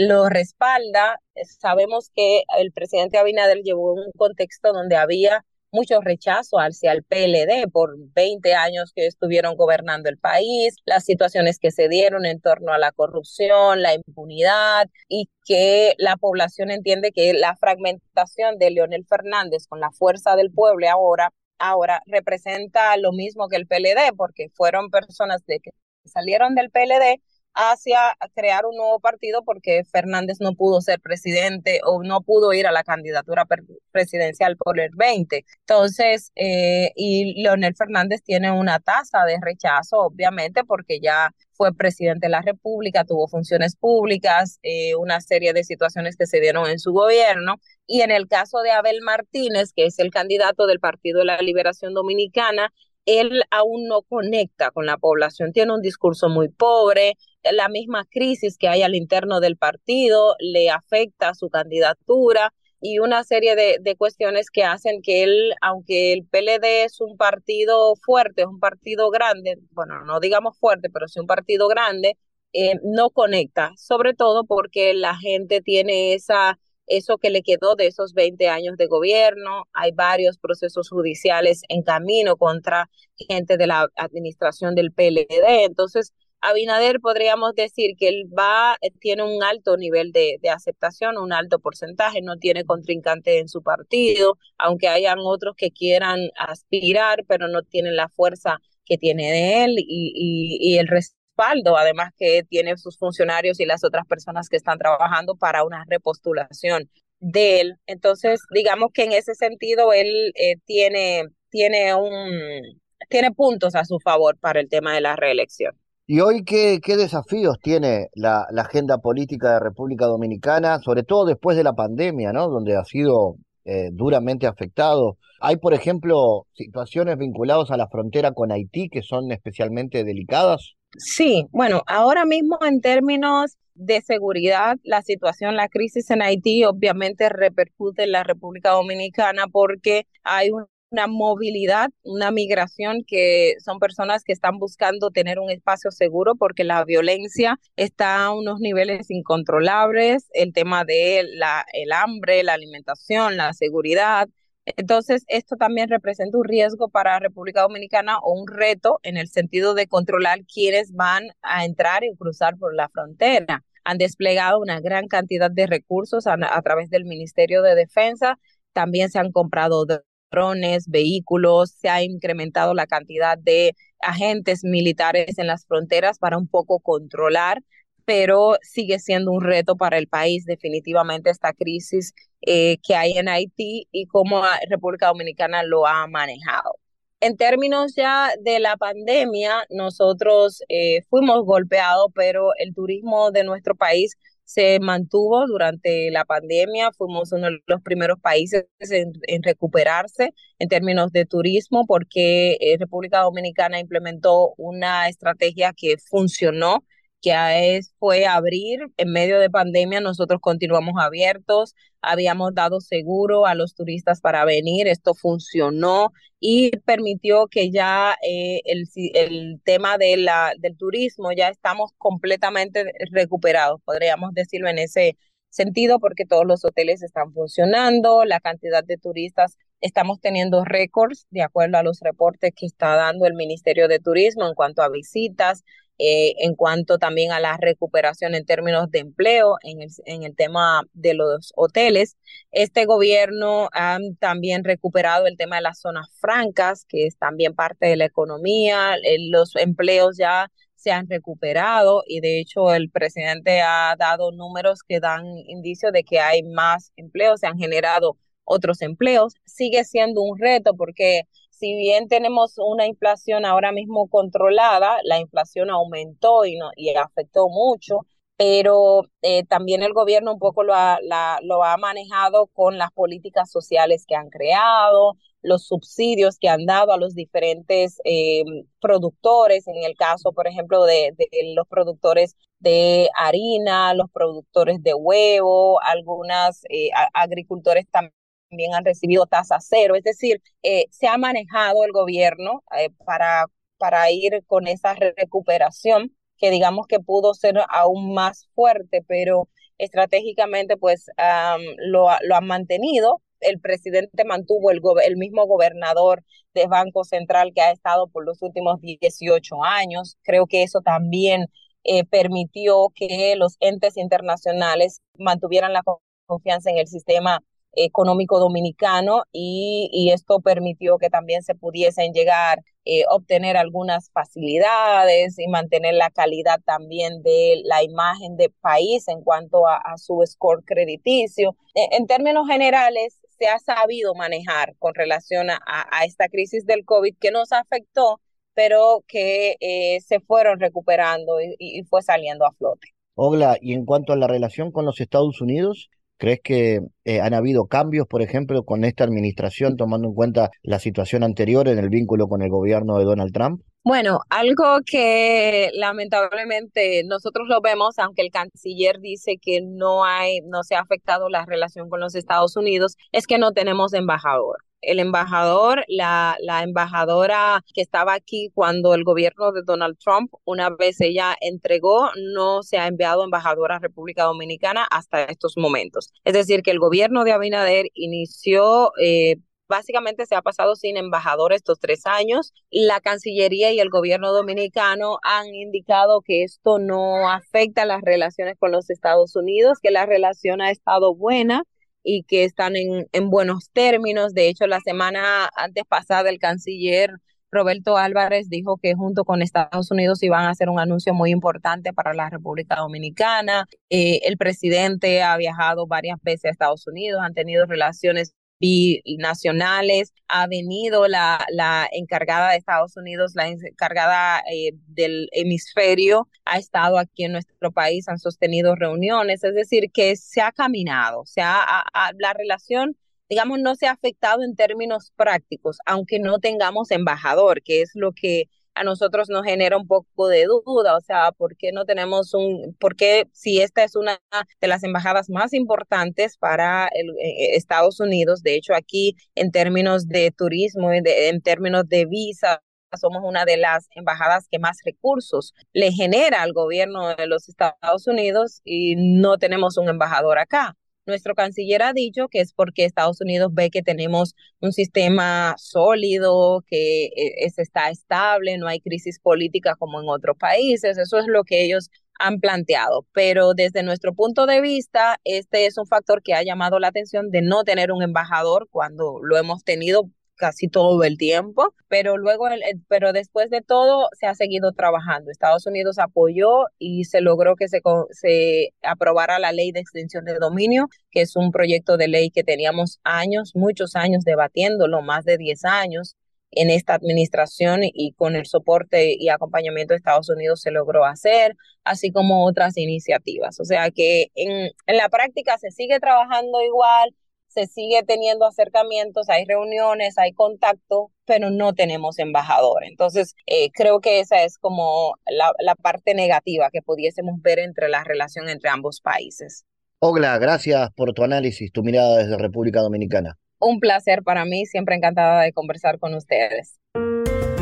lo 0.08 0.28
respalda. 0.28 1.20
Sabemos 1.60 2.10
que 2.16 2.42
el 2.58 2.72
presidente 2.72 3.16
Abinadel 3.16 3.62
llevó 3.62 3.94
un 3.94 4.10
contexto 4.16 4.72
donde 4.72 4.96
había 4.96 5.44
mucho 5.72 6.00
rechazo 6.00 6.58
hacia 6.58 6.92
el 6.92 7.02
PLD 7.02 7.68
por 7.72 7.96
20 8.14 8.54
años 8.54 8.92
que 8.94 9.06
estuvieron 9.06 9.56
gobernando 9.56 10.08
el 10.08 10.18
país, 10.18 10.76
las 10.84 11.04
situaciones 11.04 11.58
que 11.58 11.70
se 11.70 11.88
dieron 11.88 12.26
en 12.26 12.40
torno 12.40 12.72
a 12.72 12.78
la 12.78 12.92
corrupción, 12.92 13.82
la 13.82 13.94
impunidad 13.94 14.88
y 15.08 15.28
que 15.44 15.94
la 15.98 16.16
población 16.16 16.70
entiende 16.70 17.12
que 17.12 17.32
la 17.32 17.56
fragmentación 17.56 18.58
de 18.58 18.70
Leonel 18.70 19.06
Fernández 19.06 19.66
con 19.66 19.80
la 19.80 19.90
fuerza 19.90 20.36
del 20.36 20.52
pueblo 20.52 20.88
ahora 20.88 21.30
ahora 21.58 22.02
representa 22.06 22.96
lo 22.96 23.12
mismo 23.12 23.48
que 23.48 23.56
el 23.56 23.66
PLD 23.66 24.14
porque 24.16 24.48
fueron 24.54 24.90
personas 24.90 25.44
de 25.46 25.60
que 25.60 25.70
salieron 26.04 26.54
del 26.54 26.70
PLD 26.70 27.22
hacia 27.54 27.98
crear 28.34 28.64
un 28.66 28.76
nuevo 28.76 29.00
partido 29.00 29.42
porque 29.44 29.84
Fernández 29.84 30.38
no 30.40 30.54
pudo 30.54 30.80
ser 30.80 31.00
presidente 31.00 31.80
o 31.84 32.02
no 32.02 32.22
pudo 32.22 32.52
ir 32.52 32.66
a 32.66 32.72
la 32.72 32.84
candidatura 32.84 33.46
presidencial 33.90 34.56
por 34.56 34.80
el 34.80 34.90
20. 34.94 35.44
Entonces, 35.60 36.32
eh, 36.34 36.90
y 36.96 37.42
Leonel 37.42 37.74
Fernández 37.76 38.22
tiene 38.22 38.50
una 38.50 38.80
tasa 38.80 39.24
de 39.24 39.38
rechazo, 39.40 39.98
obviamente, 39.98 40.64
porque 40.64 41.00
ya 41.00 41.30
fue 41.52 41.74
presidente 41.74 42.26
de 42.26 42.30
la 42.30 42.42
República, 42.42 43.04
tuvo 43.04 43.28
funciones 43.28 43.76
públicas, 43.76 44.58
eh, 44.62 44.94
una 44.96 45.20
serie 45.20 45.52
de 45.52 45.64
situaciones 45.64 46.16
que 46.16 46.26
se 46.26 46.40
dieron 46.40 46.68
en 46.68 46.78
su 46.78 46.92
gobierno. 46.92 47.56
Y 47.86 48.00
en 48.00 48.10
el 48.10 48.28
caso 48.28 48.60
de 48.62 48.70
Abel 48.70 49.00
Martínez, 49.02 49.72
que 49.74 49.86
es 49.86 49.98
el 49.98 50.10
candidato 50.10 50.66
del 50.66 50.80
Partido 50.80 51.20
de 51.20 51.26
la 51.26 51.38
Liberación 51.38 51.94
Dominicana, 51.94 52.72
él 53.06 53.42
aún 53.50 53.88
no 53.88 54.02
conecta 54.02 54.70
con 54.70 54.86
la 54.86 54.96
población, 54.96 55.52
tiene 55.52 55.74
un 55.74 55.82
discurso 55.82 56.28
muy 56.28 56.48
pobre, 56.48 57.16
la 57.52 57.68
misma 57.68 58.04
crisis 58.10 58.56
que 58.58 58.68
hay 58.68 58.82
al 58.82 58.94
interno 58.94 59.40
del 59.40 59.56
partido 59.56 60.36
le 60.38 60.70
afecta 60.70 61.30
a 61.30 61.34
su 61.34 61.48
candidatura 61.50 62.52
y 62.80 62.98
una 62.98 63.22
serie 63.24 63.54
de, 63.54 63.78
de, 63.80 63.96
cuestiones 63.96 64.50
que 64.50 64.64
hacen 64.64 65.02
que 65.02 65.22
él, 65.22 65.54
aunque 65.60 66.12
el 66.12 66.24
PLD 66.26 66.84
es 66.84 67.00
un 67.00 67.16
partido 67.16 67.94
fuerte, 67.96 68.42
es 68.42 68.48
un 68.48 68.58
partido 68.58 69.10
grande, 69.10 69.58
bueno, 69.70 70.04
no 70.04 70.18
digamos 70.20 70.58
fuerte, 70.58 70.90
pero 70.90 71.06
sí 71.06 71.20
un 71.20 71.28
partido 71.28 71.68
grande, 71.68 72.18
eh, 72.52 72.74
no 72.82 73.10
conecta, 73.10 73.72
sobre 73.76 74.14
todo 74.14 74.44
porque 74.44 74.94
la 74.94 75.16
gente 75.16 75.60
tiene 75.62 76.14
esa 76.14 76.58
eso 76.86 77.18
que 77.18 77.30
le 77.30 77.42
quedó 77.42 77.74
de 77.76 77.86
esos 77.86 78.12
20 78.14 78.48
años 78.48 78.76
de 78.76 78.86
gobierno. 78.86 79.68
Hay 79.72 79.92
varios 79.92 80.38
procesos 80.38 80.88
judiciales 80.90 81.62
en 81.68 81.82
camino 81.82 82.36
contra 82.36 82.90
gente 83.16 83.56
de 83.56 83.66
la 83.66 83.88
administración 83.96 84.74
del 84.74 84.92
PLD. 84.92 85.64
Entonces, 85.64 86.12
Abinader 86.42 87.00
podríamos 87.00 87.54
decir 87.54 87.92
que 87.96 88.08
él 88.08 88.24
va, 88.36 88.76
eh, 88.82 88.90
tiene 89.00 89.22
un 89.22 89.42
alto 89.42 89.76
nivel 89.76 90.12
de, 90.12 90.38
aceptación, 90.50 91.16
un 91.16 91.32
alto 91.32 91.60
porcentaje, 91.60 92.20
no 92.20 92.36
tiene 92.36 92.64
contrincante 92.64 93.38
en 93.38 93.48
su 93.48 93.62
partido, 93.62 94.36
aunque 94.58 94.88
hayan 94.88 95.18
otros 95.20 95.54
que 95.56 95.70
quieran 95.70 96.18
aspirar, 96.36 97.24
pero 97.28 97.48
no 97.48 97.62
tienen 97.62 97.96
la 97.96 98.08
fuerza 98.08 98.58
que 98.84 98.98
tiene 98.98 99.30
de 99.30 99.64
él 99.64 99.74
y, 99.78 100.12
y, 100.14 100.74
y 100.74 100.78
el 100.78 100.88
respaldo, 100.88 101.76
además 101.78 102.10
que 102.18 102.42
tiene 102.48 102.76
sus 102.76 102.98
funcionarios 102.98 103.60
y 103.60 103.64
las 103.64 103.84
otras 103.84 104.06
personas 104.06 104.48
que 104.48 104.56
están 104.56 104.78
trabajando 104.78 105.36
para 105.36 105.64
una 105.64 105.84
repostulación 105.88 106.90
de 107.22 107.60
él. 107.60 107.76
Entonces, 107.86 108.40
digamos 108.52 108.90
que 108.92 109.04
en 109.04 109.12
ese 109.12 109.34
sentido 109.34 109.92
él 109.92 110.32
eh, 110.34 110.56
tiene, 110.66 111.28
tiene, 111.50 111.94
un, 111.94 112.80
tiene 113.08 113.30
puntos 113.32 113.74
a 113.76 113.84
su 113.84 113.98
favor 114.00 114.36
para 114.38 114.60
el 114.60 114.68
tema 114.68 114.94
de 114.94 115.00
la 115.00 115.16
reelección. 115.16 115.74
¿Y 116.14 116.20
hoy 116.20 116.44
qué, 116.44 116.78
desafíos 116.94 117.58
tiene 117.62 118.08
la, 118.12 118.44
agenda 118.58 118.98
política 118.98 119.54
de 119.54 119.60
República 119.60 120.04
Dominicana, 120.04 120.78
sobre 120.80 121.04
todo 121.04 121.24
después 121.24 121.56
de 121.56 121.64
la 121.64 121.72
pandemia, 121.72 122.34
¿no? 122.34 122.48
donde 122.48 122.76
ha 122.76 122.84
sido 122.84 123.36
eh, 123.64 123.88
duramente 123.92 124.46
afectado? 124.46 125.16
Hay, 125.40 125.56
por 125.56 125.72
ejemplo, 125.72 126.46
situaciones 126.52 127.16
vinculadas 127.16 127.70
a 127.70 127.78
la 127.78 127.88
frontera 127.88 128.32
con 128.32 128.52
Haití 128.52 128.90
que 128.90 129.00
son 129.00 129.32
especialmente 129.32 130.04
delicadas. 130.04 130.74
Sí, 130.98 131.46
bueno, 131.50 131.80
ahora 131.86 132.26
mismo 132.26 132.58
en 132.60 132.82
términos 132.82 133.56
de 133.74 134.02
seguridad, 134.02 134.76
la 134.82 135.00
situación, 135.00 135.56
la 135.56 135.68
crisis 135.68 136.10
en 136.10 136.20
Haití 136.20 136.62
obviamente 136.66 137.30
repercute 137.30 138.02
en 138.02 138.12
la 138.12 138.22
República 138.22 138.72
Dominicana 138.72 139.46
porque 139.50 140.06
hay 140.24 140.50
una 140.50 140.66
movilidad, 141.06 141.90
una 142.02 142.30
migración 142.30 143.04
que 143.06 143.54
son 143.64 143.78
personas 143.78 144.24
que 144.24 144.32
están 144.32 144.58
buscando 144.58 145.10
tener 145.10 145.38
un 145.38 145.50
espacio 145.50 145.90
seguro 145.90 146.34
porque 146.36 146.64
la 146.64 146.84
violencia 146.84 147.58
está 147.76 148.24
a 148.24 148.34
unos 148.34 148.60
niveles 148.60 149.10
incontrolables, 149.10 150.28
el 150.32 150.52
tema 150.52 150.84
de 150.84 151.24
la, 151.34 151.64
hambre, 152.02 152.42
la 152.42 152.54
alimentación, 152.54 153.36
la 153.36 153.52
seguridad, 153.52 154.28
entonces, 154.64 155.24
esto 155.28 155.56
también 155.56 155.88
representa 155.88 156.38
un 156.38 156.44
riesgo 156.44 156.88
para 156.88 157.18
República 157.18 157.62
Dominicana 157.62 158.18
o 158.18 158.32
un 158.40 158.46
reto 158.46 159.00
en 159.02 159.16
el 159.16 159.28
sentido 159.28 159.74
de 159.74 159.88
controlar 159.88 160.44
quiénes 160.44 160.92
van 160.92 161.24
a 161.42 161.64
entrar 161.64 162.04
y 162.04 162.14
cruzar 162.16 162.56
por 162.56 162.74
la 162.74 162.88
frontera. 162.88 163.64
Han 163.84 163.98
desplegado 163.98 164.60
una 164.60 164.80
gran 164.80 165.08
cantidad 165.08 165.50
de 165.50 165.66
recursos 165.66 166.26
a 166.28 166.62
través 166.62 166.90
del 166.90 167.04
Ministerio 167.04 167.62
de 167.62 167.74
Defensa. 167.74 168.38
También 168.72 169.10
se 169.10 169.18
han 169.18 169.32
comprado 169.32 169.84
drones, 170.32 170.88
vehículos, 170.88 171.70
se 171.70 171.88
ha 171.88 172.02
incrementado 172.02 172.74
la 172.74 172.86
cantidad 172.86 173.38
de 173.38 173.76
agentes 174.00 174.64
militares 174.64 175.38
en 175.38 175.46
las 175.46 175.66
fronteras 175.66 176.18
para 176.18 176.38
un 176.38 176.48
poco 176.48 176.80
controlar 176.80 177.62
pero 178.04 178.56
sigue 178.62 178.98
siendo 178.98 179.32
un 179.32 179.42
reto 179.42 179.76
para 179.76 179.98
el 179.98 180.08
país 180.08 180.44
definitivamente 180.44 181.30
esta 181.30 181.52
crisis 181.52 182.14
eh, 182.42 182.78
que 182.82 182.94
hay 182.94 183.12
en 183.12 183.28
Haití 183.28 183.88
y 183.92 184.06
cómo 184.06 184.42
República 184.68 185.08
Dominicana 185.08 185.62
lo 185.62 185.86
ha 185.86 186.06
manejado. 186.06 186.74
En 187.20 187.36
términos 187.36 187.94
ya 187.94 188.30
de 188.40 188.58
la 188.58 188.76
pandemia, 188.76 189.64
nosotros 189.70 190.60
eh, 190.68 191.02
fuimos 191.08 191.44
golpeados, 191.44 192.06
pero 192.14 192.50
el 192.58 192.74
turismo 192.74 193.30
de 193.30 193.44
nuestro 193.44 193.76
país 193.76 194.16
se 194.52 194.78
mantuvo 194.80 195.46
durante 195.46 196.10
la 196.10 196.24
pandemia. 196.24 196.92
Fuimos 196.92 197.32
uno 197.32 197.46
de 197.46 197.58
los 197.66 197.82
primeros 197.82 198.18
países 198.20 198.66
en, 198.80 199.12
en 199.26 199.42
recuperarse 199.42 200.34
en 200.58 200.68
términos 200.68 201.12
de 201.12 201.24
turismo 201.24 201.86
porque 201.86 202.56
eh, 202.60 202.76
República 202.78 203.20
Dominicana 203.20 203.80
implementó 203.80 204.54
una 204.56 205.08
estrategia 205.08 205.72
que 205.76 205.96
funcionó 205.98 206.84
que 207.22 207.76
es, 207.76 207.94
fue 207.98 208.26
abrir 208.26 208.80
en 208.96 209.12
medio 209.12 209.38
de 209.38 209.48
pandemia, 209.48 210.00
nosotros 210.00 210.40
continuamos 210.40 210.94
abiertos, 211.00 211.74
habíamos 212.02 212.54
dado 212.54 212.80
seguro 212.80 213.46
a 213.46 213.54
los 213.54 213.74
turistas 213.74 214.20
para 214.20 214.44
venir, 214.44 214.88
esto 214.88 215.14
funcionó 215.14 216.12
y 216.40 216.76
permitió 216.78 217.46
que 217.46 217.70
ya 217.70 218.16
eh, 218.28 218.60
el, 218.64 218.88
el, 219.14 219.60
tema 219.64 219.96
de 219.98 220.16
la, 220.16 220.52
del 220.58 220.76
turismo 220.76 221.30
ya 221.32 221.48
estamos 221.48 221.92
completamente 221.96 222.84
recuperados, 223.12 223.80
podríamos 223.84 224.34
decirlo 224.34 224.68
en 224.68 224.78
ese 224.78 225.16
sentido, 225.48 226.00
porque 226.00 226.26
todos 226.26 226.46
los 226.46 226.64
hoteles 226.64 227.02
están 227.02 227.32
funcionando, 227.32 228.24
la 228.24 228.40
cantidad 228.40 228.82
de 228.82 228.96
turistas 228.96 229.56
estamos 229.80 230.20
teniendo 230.20 230.64
récords 230.64 231.26
de 231.30 231.42
acuerdo 231.42 231.76
a 231.76 231.82
los 231.82 232.00
reportes 232.00 232.52
que 232.56 232.66
está 232.66 232.96
dando 232.96 233.26
el 233.26 233.34
Ministerio 233.34 233.88
de 233.88 233.98
Turismo 233.98 234.46
en 234.48 234.54
cuanto 234.54 234.82
a 234.82 234.88
visitas, 234.88 235.64
eh, 236.04 236.34
en 236.38 236.56
cuanto 236.56 236.98
también 236.98 237.30
a 237.30 237.38
la 237.38 237.56
recuperación 237.56 238.34
en 238.34 238.44
términos 238.44 238.90
de 238.90 238.98
empleo 238.98 239.54
en 239.62 239.82
el, 239.82 239.90
en 240.04 240.24
el 240.24 240.34
tema 240.34 240.82
de 240.94 241.14
los 241.14 241.52
hoteles. 241.54 242.16
Este 242.50 242.86
gobierno 242.86 243.68
ha 243.72 243.98
también 244.18 244.64
recuperado 244.64 245.28
el 245.28 245.36
tema 245.36 245.56
de 245.56 245.62
las 245.62 245.80
zonas 245.80 246.08
francas, 246.20 246.84
que 246.88 247.06
es 247.06 247.18
también 247.18 247.54
parte 247.54 247.86
de 247.86 247.94
la 247.96 248.06
economía. 248.06 248.96
Eh, 248.96 249.18
los 249.30 249.54
empleos 249.54 250.16
ya 250.18 250.50
se 250.74 250.90
han 250.90 251.08
recuperado 251.08 252.02
y 252.04 252.18
de 252.20 252.40
hecho 252.40 252.74
el 252.74 252.90
presidente 252.90 253.60
ha 253.60 253.94
dado 253.96 254.32
números 254.32 254.80
que 254.82 254.98
dan 254.98 255.24
indicio 255.46 255.92
de 255.92 256.02
que 256.02 256.18
hay 256.18 256.42
más 256.42 256.92
empleos, 256.96 257.38
se 257.38 257.46
han 257.46 257.58
generado 257.58 258.16
otros 258.42 258.82
empleos. 258.82 259.34
Sigue 259.44 259.84
siendo 259.84 260.22
un 260.22 260.36
reto 260.36 260.74
porque 260.74 261.28
si 261.62 261.76
bien 261.76 262.08
tenemos 262.08 262.54
una 262.58 262.86
inflación 262.88 263.44
ahora 263.44 263.70
mismo 263.70 264.08
controlada, 264.08 264.98
la 265.04 265.20
inflación 265.20 265.70
aumentó 265.70 266.44
y, 266.44 266.56
no, 266.56 266.70
y 266.74 266.92
afectó 266.96 267.48
mucho, 267.48 268.00
pero 268.36 269.02
eh, 269.22 269.44
también 269.44 269.84
el 269.84 269.92
gobierno 269.92 270.32
un 270.32 270.40
poco 270.40 270.64
lo 270.64 270.74
ha, 270.74 270.98
la, 271.02 271.38
lo 271.44 271.62
ha 271.62 271.76
manejado 271.76 272.48
con 272.48 272.78
las 272.78 272.90
políticas 272.90 273.48
sociales 273.48 274.06
que 274.08 274.16
han 274.16 274.28
creado, 274.28 275.14
los 275.42 275.64
subsidios 275.68 276.36
que 276.36 276.48
han 276.48 276.66
dado 276.66 276.92
a 276.92 276.96
los 276.98 277.14
diferentes 277.14 278.00
eh, 278.04 278.42
productores, 278.80 279.68
en 279.68 279.84
el 279.84 279.94
caso, 279.96 280.32
por 280.32 280.48
ejemplo, 280.48 280.84
de, 280.84 281.14
los 281.54 281.68
productores 281.68 282.34
de 282.58 283.08
harina, 283.16 283.94
los 283.94 284.10
productores 284.10 284.82
de 284.82 284.94
huevo, 284.94 285.80
algunas 285.80 286.64
eh, 286.70 286.90
agricultores 287.14 287.86
también 287.88 288.21
también 288.52 288.74
han 288.74 288.84
recibido 288.84 289.26
tasa 289.26 289.58
cero, 289.60 289.94
es 289.96 290.04
decir, 290.04 290.42
eh, 290.62 290.84
se 290.90 291.08
ha 291.08 291.16
manejado 291.18 291.84
el 291.84 291.92
gobierno 291.92 292.62
eh, 292.78 292.90
para, 293.06 293.46
para 293.78 294.10
ir 294.10 294.44
con 294.46 294.66
esa 294.68 294.94
recuperación 294.94 296.14
que 296.38 296.50
digamos 296.50 296.86
que 296.86 297.00
pudo 297.00 297.34
ser 297.34 297.56
aún 297.70 298.14
más 298.14 298.48
fuerte, 298.54 299.02
pero 299.08 299.48
estratégicamente 299.78 300.76
pues 300.76 301.06
um, 301.18 301.62
lo, 301.78 302.08
lo 302.22 302.36
han 302.36 302.46
mantenido. 302.46 303.22
El 303.40 303.60
presidente 303.60 304.24
mantuvo 304.24 304.70
el, 304.70 304.80
el 305.04 305.16
mismo 305.16 305.46
gobernador 305.46 306.22
de 306.54 306.66
Banco 306.66 307.04
Central 307.04 307.52
que 307.54 307.62
ha 307.62 307.70
estado 307.72 308.08
por 308.08 308.24
los 308.26 308.42
últimos 308.42 308.80
18 308.80 309.64
años. 309.64 310.16
Creo 310.22 310.46
que 310.46 310.62
eso 310.62 310.80
también 310.82 311.46
eh, 311.84 312.04
permitió 312.04 312.90
que 312.94 313.34
los 313.36 313.56
entes 313.60 313.96
internacionales 313.96 315.00
mantuvieran 315.18 315.72
la 315.72 315.82
confianza 316.26 316.70
en 316.70 316.78
el 316.78 316.86
sistema 316.88 317.42
económico 317.74 318.38
dominicano 318.38 319.24
y, 319.32 319.88
y, 319.92 320.10
esto 320.12 320.40
permitió 320.40 320.98
que 320.98 321.10
también 321.10 321.42
se 321.42 321.54
pudiesen 321.54 322.12
llegar 322.12 322.62
eh, 322.84 323.04
obtener 323.08 323.56
algunas 323.56 324.10
facilidades 324.10 325.38
y 325.38 325.46
mantener 325.46 325.94
la 325.94 326.10
calidad 326.10 326.60
también 326.64 327.22
de 327.22 327.62
la 327.64 327.82
imagen 327.84 328.36
del 328.36 328.50
país 328.60 329.06
en 329.06 329.22
cuanto 329.22 329.68
a, 329.68 329.80
su 329.98 330.20
score 330.26 330.64
crediticio. 330.64 331.56
En, 331.74 332.02
en, 332.02 332.06
términos 332.08 332.48
generales, 332.48 333.20
se 333.38 333.46
ha 333.46 333.60
sabido 333.60 334.14
manejar 334.16 334.74
con 334.80 334.94
relación 334.94 335.50
a, 335.50 335.60
a 335.64 336.04
esta 336.04 336.28
crisis 336.28 336.66
del 336.66 336.84
COVID 336.84 337.16
que 337.20 337.30
nos 337.30 337.52
afectó, 337.52 338.20
pero 338.54 339.04
que 339.06 339.56
eh, 339.60 340.00
se 340.00 340.18
fueron 340.18 340.58
recuperando 340.58 341.40
y, 341.40 341.54
y 341.58 341.84
fue 341.84 342.02
saliendo 342.02 342.44
a 342.44 342.52
flote. 342.52 342.88
Ogla, 343.14 343.58
y 343.60 343.74
en 343.74 343.84
cuanto 343.84 344.12
a 344.12 344.16
la 344.16 344.26
relación 344.26 344.72
con 344.72 344.86
los 344.86 345.00
Estados 345.00 345.40
Unidos, 345.40 345.88
¿Crees 346.22 346.38
que 346.40 346.78
eh, 347.04 347.20
han 347.20 347.34
habido 347.34 347.66
cambios, 347.66 348.06
por 348.06 348.22
ejemplo, 348.22 348.62
con 348.62 348.84
esta 348.84 349.02
administración, 349.02 349.76
tomando 349.76 350.06
en 350.06 350.14
cuenta 350.14 350.50
la 350.62 350.78
situación 350.78 351.24
anterior 351.24 351.66
en 351.66 351.80
el 351.80 351.88
vínculo 351.88 352.28
con 352.28 352.42
el 352.42 352.48
gobierno 352.48 352.96
de 352.96 353.04
Donald 353.04 353.32
Trump? 353.32 353.60
Bueno, 353.82 354.20
algo 354.30 354.78
que 354.86 355.70
lamentablemente 355.74 357.02
nosotros 357.04 357.48
lo 357.48 357.60
vemos, 357.60 357.98
aunque 357.98 358.22
el 358.22 358.30
canciller 358.30 359.00
dice 359.00 359.38
que 359.42 359.62
no 359.62 360.04
hay, 360.04 360.42
no 360.42 360.62
se 360.62 360.76
ha 360.76 360.80
afectado 360.82 361.28
la 361.28 361.44
relación 361.44 361.88
con 361.88 361.98
los 361.98 362.14
Estados 362.14 362.56
Unidos, 362.56 362.94
es 363.10 363.26
que 363.26 363.38
no 363.38 363.50
tenemos 363.50 363.92
embajador 363.92 364.58
el 364.82 364.98
embajador, 364.98 365.84
la, 365.88 366.36
embajadora 366.62 367.64
que 367.74 367.80
estaba 367.80 368.14
aquí 368.14 368.50
cuando 368.54 368.94
el 368.94 369.04
gobierno 369.04 369.52
de 369.52 369.62
Donald 369.64 369.96
Trump, 369.98 370.32
una 370.44 370.70
vez 370.70 371.00
ella 371.00 371.36
entregó, 371.40 372.10
no 372.34 372.62
se 372.62 372.78
ha 372.78 372.86
enviado 372.86 373.24
embajadora 373.24 373.76
a 373.76 373.78
República 373.78 374.24
Dominicana 374.24 374.86
hasta 374.90 375.24
estos 375.24 375.56
momentos. 375.56 376.12
Es 376.24 376.34
decir, 376.34 376.62
que 376.62 376.70
el 376.72 376.78
gobierno 376.78 377.24
de 377.24 377.32
Abinader 377.32 377.86
inició 377.94 378.92
eh, 379.00 379.36
básicamente 379.72 380.26
se 380.26 380.34
ha 380.34 380.42
pasado 380.42 380.76
sin 380.76 380.98
embajador 380.98 381.52
estos 381.54 381.80
tres 381.80 382.06
años. 382.06 382.52
La 382.70 383.00
Cancillería 383.00 383.72
y 383.72 383.80
el 383.80 383.88
gobierno 383.88 384.30
dominicano 384.32 385.18
han 385.22 385.46
indicado 385.54 386.20
que 386.20 386.44
esto 386.44 386.78
no 386.78 387.30
afecta 387.30 387.86
las 387.86 388.02
relaciones 388.02 388.56
con 388.58 388.70
los 388.70 388.90
Estados 388.90 389.34
Unidos, 389.34 389.78
que 389.82 389.90
la 389.90 390.04
relación 390.04 390.60
ha 390.60 390.70
estado 390.70 391.14
buena 391.14 391.64
y 392.02 392.24
que 392.24 392.44
están 392.44 392.76
en, 392.76 393.06
en 393.12 393.30
buenos 393.30 393.70
términos. 393.72 394.34
De 394.34 394.48
hecho, 394.48 394.66
la 394.66 394.80
semana 394.80 395.48
antes 395.56 395.84
pasada 395.88 396.30
el 396.30 396.38
canciller 396.38 397.12
Roberto 397.52 397.98
Álvarez 397.98 398.48
dijo 398.48 398.78
que 398.78 398.94
junto 398.94 399.24
con 399.24 399.42
Estados 399.42 399.90
Unidos 399.90 400.22
iban 400.22 400.46
a 400.46 400.50
hacer 400.50 400.70
un 400.70 400.80
anuncio 400.80 401.12
muy 401.12 401.30
importante 401.30 401.92
para 401.92 402.14
la 402.14 402.30
República 402.30 402.76
Dominicana. 402.76 403.66
Eh, 403.90 404.20
el 404.24 404.38
presidente 404.38 405.22
ha 405.22 405.36
viajado 405.36 405.86
varias 405.86 406.18
veces 406.22 406.46
a 406.46 406.50
Estados 406.50 406.86
Unidos, 406.86 407.20
han 407.22 407.34
tenido 407.34 407.66
relaciones 407.66 408.34
binacionales. 408.62 410.14
Ha 410.28 410.46
venido 410.46 411.08
la, 411.08 411.44
la 411.50 411.88
encargada 411.90 412.50
de 412.50 412.58
Estados 412.58 412.96
Unidos, 412.96 413.32
la 413.34 413.48
encargada 413.48 414.40
eh, 414.50 414.72
del 414.86 415.28
hemisferio, 415.32 416.28
ha 416.44 416.58
estado 416.58 416.98
aquí 416.98 417.24
en 417.24 417.32
nuestro 417.32 417.72
país, 417.72 418.08
han 418.08 418.18
sostenido 418.18 418.76
reuniones, 418.76 419.42
es 419.42 419.54
decir, 419.54 419.90
que 419.92 420.16
se 420.16 420.40
ha 420.40 420.52
caminado, 420.52 421.20
o 421.20 421.26
sea, 421.26 421.84
la 422.18 422.32
relación 422.32 422.96
digamos, 423.28 423.60
no 423.60 423.74
se 423.76 423.86
ha 423.86 423.92
afectado 423.92 424.42
en 424.42 424.54
términos 424.56 425.10
prácticos, 425.16 425.78
aunque 425.86 426.18
no 426.18 426.38
tengamos 426.38 426.90
embajador, 426.90 427.62
que 427.62 427.80
es 427.80 427.92
lo 427.94 428.12
que 428.12 428.50
a 428.74 428.84
nosotros 428.84 429.28
nos 429.28 429.44
genera 429.44 429.76
un 429.76 429.86
poco 429.86 430.28
de 430.28 430.44
duda, 430.46 430.96
o 430.96 431.00
sea, 431.00 431.32
¿por 431.32 431.56
qué 431.56 431.72
no 431.72 431.84
tenemos 431.84 432.34
un, 432.34 432.74
por 432.80 432.96
qué 432.96 433.28
si 433.32 433.60
esta 433.60 433.84
es 433.84 433.96
una 433.96 434.20
de 434.60 434.68
las 434.68 434.82
embajadas 434.84 435.28
más 435.30 435.52
importantes 435.52 436.36
para 436.36 436.88
el, 436.94 437.10
eh, 437.20 437.56
Estados 437.56 438.00
Unidos, 438.00 438.42
de 438.42 438.54
hecho 438.56 438.74
aquí 438.74 439.16
en 439.34 439.50
términos 439.52 440.08
de 440.08 440.30
turismo, 440.30 440.90
en 440.92 441.40
términos 441.42 441.88
de 441.88 442.06
visa, 442.06 442.62
somos 443.00 443.22
una 443.24 443.44
de 443.44 443.56
las 443.56 443.88
embajadas 443.94 444.46
que 444.50 444.58
más 444.58 444.78
recursos 444.84 445.54
le 445.72 445.92
genera 445.92 446.42
al 446.42 446.52
gobierno 446.52 447.14
de 447.16 447.26
los 447.26 447.48
Estados 447.48 448.06
Unidos 448.06 448.60
y 448.64 448.96
no 448.96 449.38
tenemos 449.38 449.76
un 449.78 449.88
embajador 449.88 450.38
acá. 450.38 450.76
Nuestro 451.04 451.34
canciller 451.34 451.82
ha 451.82 451.92
dicho 451.92 452.28
que 452.28 452.40
es 452.40 452.52
porque 452.52 452.84
Estados 452.84 453.20
Unidos 453.20 453.50
ve 453.52 453.70
que 453.70 453.82
tenemos 453.82 454.34
un 454.60 454.72
sistema 454.72 455.54
sólido, 455.58 456.62
que 456.68 457.06
eh, 457.06 457.50
está 457.56 457.90
estable, 457.90 458.56
no 458.56 458.68
hay 458.68 458.80
crisis 458.80 459.18
política 459.18 459.74
como 459.76 460.00
en 460.00 460.08
otros 460.08 460.36
países. 460.38 460.98
Eso 460.98 461.18
es 461.18 461.26
lo 461.26 461.42
que 461.42 461.64
ellos 461.64 461.90
han 462.20 462.38
planteado. 462.38 463.06
Pero 463.12 463.54
desde 463.54 463.82
nuestro 463.82 464.14
punto 464.14 464.46
de 464.46 464.60
vista, 464.60 465.18
este 465.24 465.66
es 465.66 465.76
un 465.76 465.86
factor 465.86 466.22
que 466.22 466.34
ha 466.34 466.44
llamado 466.44 466.78
la 466.78 466.88
atención 466.88 467.30
de 467.30 467.42
no 467.42 467.64
tener 467.64 467.90
un 467.90 468.02
embajador 468.02 468.68
cuando 468.70 469.18
lo 469.22 469.36
hemos 469.36 469.64
tenido 469.64 470.08
casi 470.42 470.66
todo 470.66 471.04
el 471.04 471.18
tiempo, 471.18 471.72
pero 471.86 472.16
luego, 472.16 472.46
pero 472.88 473.12
después 473.12 473.48
de 473.48 473.60
todo 473.60 474.08
se 474.18 474.26
ha 474.26 474.34
seguido 474.34 474.72
trabajando. 474.72 475.30
Estados 475.30 475.66
Unidos 475.66 476.00
apoyó 476.00 476.64
y 476.80 477.04
se 477.04 477.20
logró 477.20 477.54
que 477.54 477.68
se, 477.68 477.80
se 478.10 478.74
aprobara 478.82 479.38
la 479.38 479.52
ley 479.52 479.70
de 479.70 479.78
extensión 479.78 480.24
de 480.24 480.34
dominio, 480.40 480.88
que 481.12 481.20
es 481.20 481.36
un 481.36 481.52
proyecto 481.52 481.96
de 481.96 482.08
ley 482.08 482.30
que 482.30 482.42
teníamos 482.42 482.98
años, 483.04 483.52
muchos 483.54 483.94
años 483.94 484.24
debatiéndolo, 484.24 485.00
más 485.00 485.24
de 485.24 485.38
10 485.38 485.64
años 485.64 486.16
en 486.50 486.70
esta 486.70 486.94
administración 486.94 487.82
y 487.84 488.12
con 488.14 488.34
el 488.34 488.46
soporte 488.46 489.14
y 489.16 489.28
acompañamiento 489.28 489.94
de 489.94 489.98
Estados 489.98 490.28
Unidos 490.28 490.60
se 490.60 490.72
logró 490.72 491.04
hacer, 491.04 491.56
así 491.84 492.10
como 492.10 492.44
otras 492.44 492.76
iniciativas. 492.76 493.60
O 493.60 493.64
sea 493.64 493.92
que 493.92 494.32
en, 494.34 494.72
en 494.86 494.96
la 494.96 495.08
práctica 495.08 495.56
se 495.58 495.70
sigue 495.70 496.00
trabajando 496.00 496.60
igual, 496.62 497.14
se 497.52 497.66
sigue 497.66 498.02
teniendo 498.02 498.46
acercamientos, 498.46 499.28
hay 499.28 499.44
reuniones, 499.44 500.18
hay 500.18 500.32
contacto, 500.32 501.10
pero 501.24 501.50
no 501.50 501.74
tenemos 501.74 502.18
embajador. 502.18 502.84
Entonces, 502.84 503.34
eh, 503.46 503.70
creo 503.72 504.00
que 504.00 504.20
esa 504.20 504.42
es 504.42 504.58
como 504.58 505.14
la, 505.26 505.52
la 505.60 505.74
parte 505.74 506.14
negativa 506.14 506.70
que 506.70 506.82
pudiésemos 506.82 507.40
ver 507.42 507.58
entre 507.58 507.88
la 507.88 508.04
relación 508.04 508.48
entre 508.48 508.70
ambos 508.70 509.00
países. 509.00 509.64
Ogla, 509.98 510.36
gracias 510.38 510.90
por 510.94 511.12
tu 511.12 511.22
análisis, 511.22 511.70
tu 511.70 511.82
mirada 511.82 512.18
desde 512.18 512.36
República 512.36 512.80
Dominicana. 512.80 513.38
Un 513.60 513.78
placer 513.78 514.24
para 514.24 514.44
mí, 514.44 514.66
siempre 514.66 514.96
encantada 514.96 515.42
de 515.42 515.52
conversar 515.52 516.00
con 516.00 516.14
ustedes. 516.14 516.80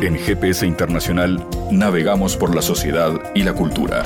En 0.01 0.17
GPS 0.17 0.65
Internacional 0.65 1.37
navegamos 1.69 2.35
por 2.35 2.55
la 2.55 2.63
sociedad 2.63 3.11
y 3.35 3.43
la 3.43 3.53
cultura. 3.53 4.03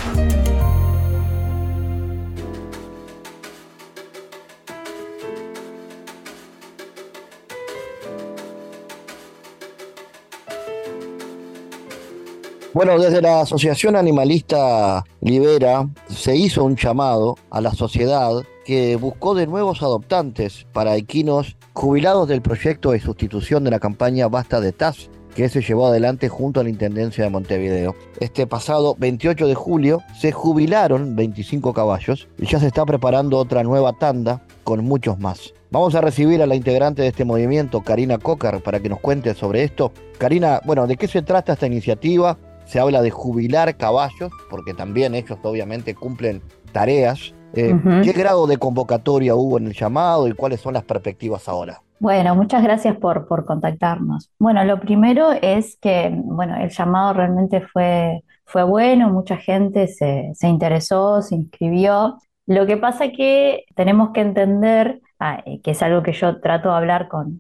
Bueno, 12.76 13.00
desde 13.00 13.22
la 13.22 13.40
Asociación 13.40 13.96
Animalista 13.96 15.06
Libera 15.22 15.88
se 16.10 16.36
hizo 16.36 16.66
un 16.66 16.76
llamado 16.76 17.38
a 17.50 17.62
la 17.62 17.72
sociedad 17.72 18.44
que 18.66 18.98
buscó 18.98 19.34
de 19.34 19.48
nuevos 19.48 19.82
adoptantes 19.82 20.68
para 20.74 20.98
equinos 20.98 21.56
jubilados 21.72 22.28
del 22.28 22.42
proyecto 22.42 22.92
de 22.92 23.00
sustitución 23.00 23.64
de 23.64 23.72
la 23.72 23.80
campaña 23.80 24.28
Basta 24.28 24.60
de 24.60 24.74
TAS 24.74 25.10
que 25.36 25.48
se 25.48 25.62
llevó 25.62 25.88
adelante 25.88 26.28
junto 26.28 26.60
a 26.60 26.64
la 26.64 26.70
Intendencia 26.70 27.24
de 27.24 27.30
Montevideo. 27.30 27.96
Este 28.20 28.46
pasado 28.46 28.96
28 29.00 29.48
de 29.48 29.56
julio 29.56 30.02
se 30.20 30.34
jubilaron 30.34 31.16
25 31.16 31.74
caballos 31.74 32.28
y 32.38 32.46
ya 32.46 32.60
se 32.60 32.68
está 32.68 32.86
preparando 32.86 33.38
otra 33.38 33.64
nueva 33.64 33.94
tanda 33.94 34.42
con 34.66 34.84
muchos 34.84 35.18
más. 35.18 35.54
Vamos 35.72 35.96
a 35.96 36.02
recibir 36.02 36.42
a 36.42 36.48
la 36.48 36.56
integrante 36.56 37.02
de 37.02 37.10
este 37.10 37.26
movimiento, 37.26 37.82
Karina 37.82 38.18
Cocar, 38.18 38.62
para 38.62 38.80
que 38.80 38.90
nos 38.90 39.00
cuente 39.00 39.34
sobre 39.34 39.64
esto. 39.64 39.92
Karina, 40.18 40.62
bueno, 40.66 40.88
¿de 40.88 40.96
qué 40.96 41.08
se 41.08 41.22
trata 41.22 41.54
esta 41.54 41.68
iniciativa? 41.68 42.38
Se 42.66 42.80
habla 42.80 43.02
de 43.02 43.12
jubilar 43.12 43.78
caballos, 43.78 44.32
porque 44.50 44.74
también 44.74 45.16
ellos 45.16 45.38
obviamente 45.44 45.96
cumplen 45.96 46.42
tareas. 46.72 47.34
Eh, 47.54 47.74
¿Qué 48.04 48.12
grado 48.12 48.48
de 48.48 48.58
convocatoria 48.58 49.36
hubo 49.36 49.58
en 49.58 49.68
el 49.68 49.74
llamado 49.74 50.28
y 50.28 50.34
cuáles 50.34 50.60
son 50.60 50.74
las 50.74 50.84
perspectivas 50.84 51.48
ahora? 51.48 51.82
Bueno, 52.00 52.36
muchas 52.36 52.62
gracias 52.62 52.98
por, 52.98 53.28
por 53.28 53.46
contactarnos. 53.46 54.30
Bueno, 54.38 54.64
lo 54.66 54.82
primero 54.82 55.32
es 55.32 55.78
que, 55.78 56.12
bueno, 56.14 56.58
el 56.58 56.70
llamado 56.70 57.14
realmente 57.14 57.62
fue, 57.62 58.24
fue 58.44 58.64
bueno, 58.64 59.10
mucha 59.10 59.38
gente 59.38 59.88
se, 59.88 60.32
se 60.36 60.48
interesó, 60.48 61.22
se 61.22 61.36
inscribió. 61.36 62.18
Lo 62.46 62.66
que 62.66 62.76
pasa 62.76 63.06
es 63.06 63.14
que 63.16 63.64
tenemos 63.76 64.12
que 64.12 64.22
entender 64.22 65.02
Ah, 65.18 65.42
eh, 65.46 65.62
que 65.62 65.72
es 65.72 65.82
algo 65.82 66.04
que 66.04 66.12
yo 66.12 66.42
trato 66.42 66.70
de 66.70 66.76
hablar 66.76 67.08
con, 67.08 67.40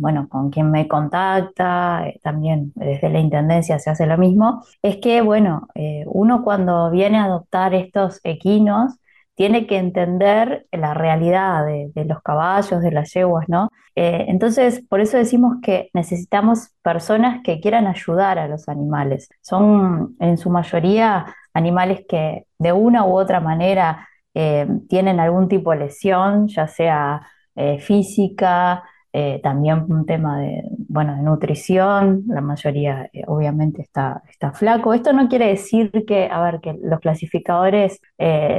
bueno, 0.00 0.28
con 0.28 0.50
quien 0.50 0.70
me 0.70 0.86
contacta, 0.86 2.06
eh, 2.06 2.20
también 2.22 2.72
desde 2.76 3.08
la 3.10 3.18
Intendencia 3.18 3.80
se 3.80 3.90
hace 3.90 4.06
lo 4.06 4.16
mismo, 4.16 4.64
es 4.80 4.98
que, 4.98 5.22
bueno, 5.22 5.66
eh, 5.74 6.04
uno 6.06 6.44
cuando 6.44 6.88
viene 6.92 7.18
a 7.18 7.24
adoptar 7.24 7.74
estos 7.74 8.20
equinos, 8.22 8.94
tiene 9.34 9.66
que 9.66 9.76
entender 9.76 10.66
la 10.72 10.94
realidad 10.94 11.66
de, 11.66 12.04
los 12.06 12.22
caballos, 12.22 12.80
de 12.80 12.90
las 12.92 13.12
yeguas, 13.12 13.46
¿no? 13.48 13.70
entonces, 13.94 14.82
por 14.88 15.00
eso 15.00 15.16
decimos 15.16 15.56
que 15.62 15.90
necesitamos 15.94 16.70
personas 16.82 17.40
que 17.42 17.60
quieran 17.60 17.86
ayudar 17.86 18.38
a 18.38 18.46
los 18.46 18.68
animales. 18.68 19.30
Son 19.40 20.16
en 20.20 20.36
su 20.36 20.50
mayoría 20.50 21.34
animales 21.54 22.04
que 22.06 22.46
de 22.58 22.72
una 22.72 23.06
u 23.06 23.18
otra 23.18 23.40
manera 23.40 24.06
eh, 24.38 24.66
tienen 24.90 25.18
algún 25.18 25.48
tipo 25.48 25.70
de 25.70 25.78
lesión, 25.78 26.46
ya 26.48 26.66
sea 26.68 27.26
eh, 27.54 27.78
física, 27.78 28.82
eh, 29.10 29.40
también 29.42 29.86
un 29.88 30.04
tema 30.04 30.38
de, 30.38 30.62
bueno, 30.90 31.16
de 31.16 31.22
nutrición, 31.22 32.24
la 32.26 32.42
mayoría 32.42 33.08
obviamente 33.28 33.80
está, 33.80 34.22
está 34.28 34.52
flaco. 34.52 34.92
Esto 34.92 35.14
no 35.14 35.30
quiere 35.30 35.46
decir 35.46 35.90
que, 36.06 36.28
a 36.30 36.42
ver, 36.42 36.60
que 36.60 36.74
los 36.82 37.00
clasificadores 37.00 37.98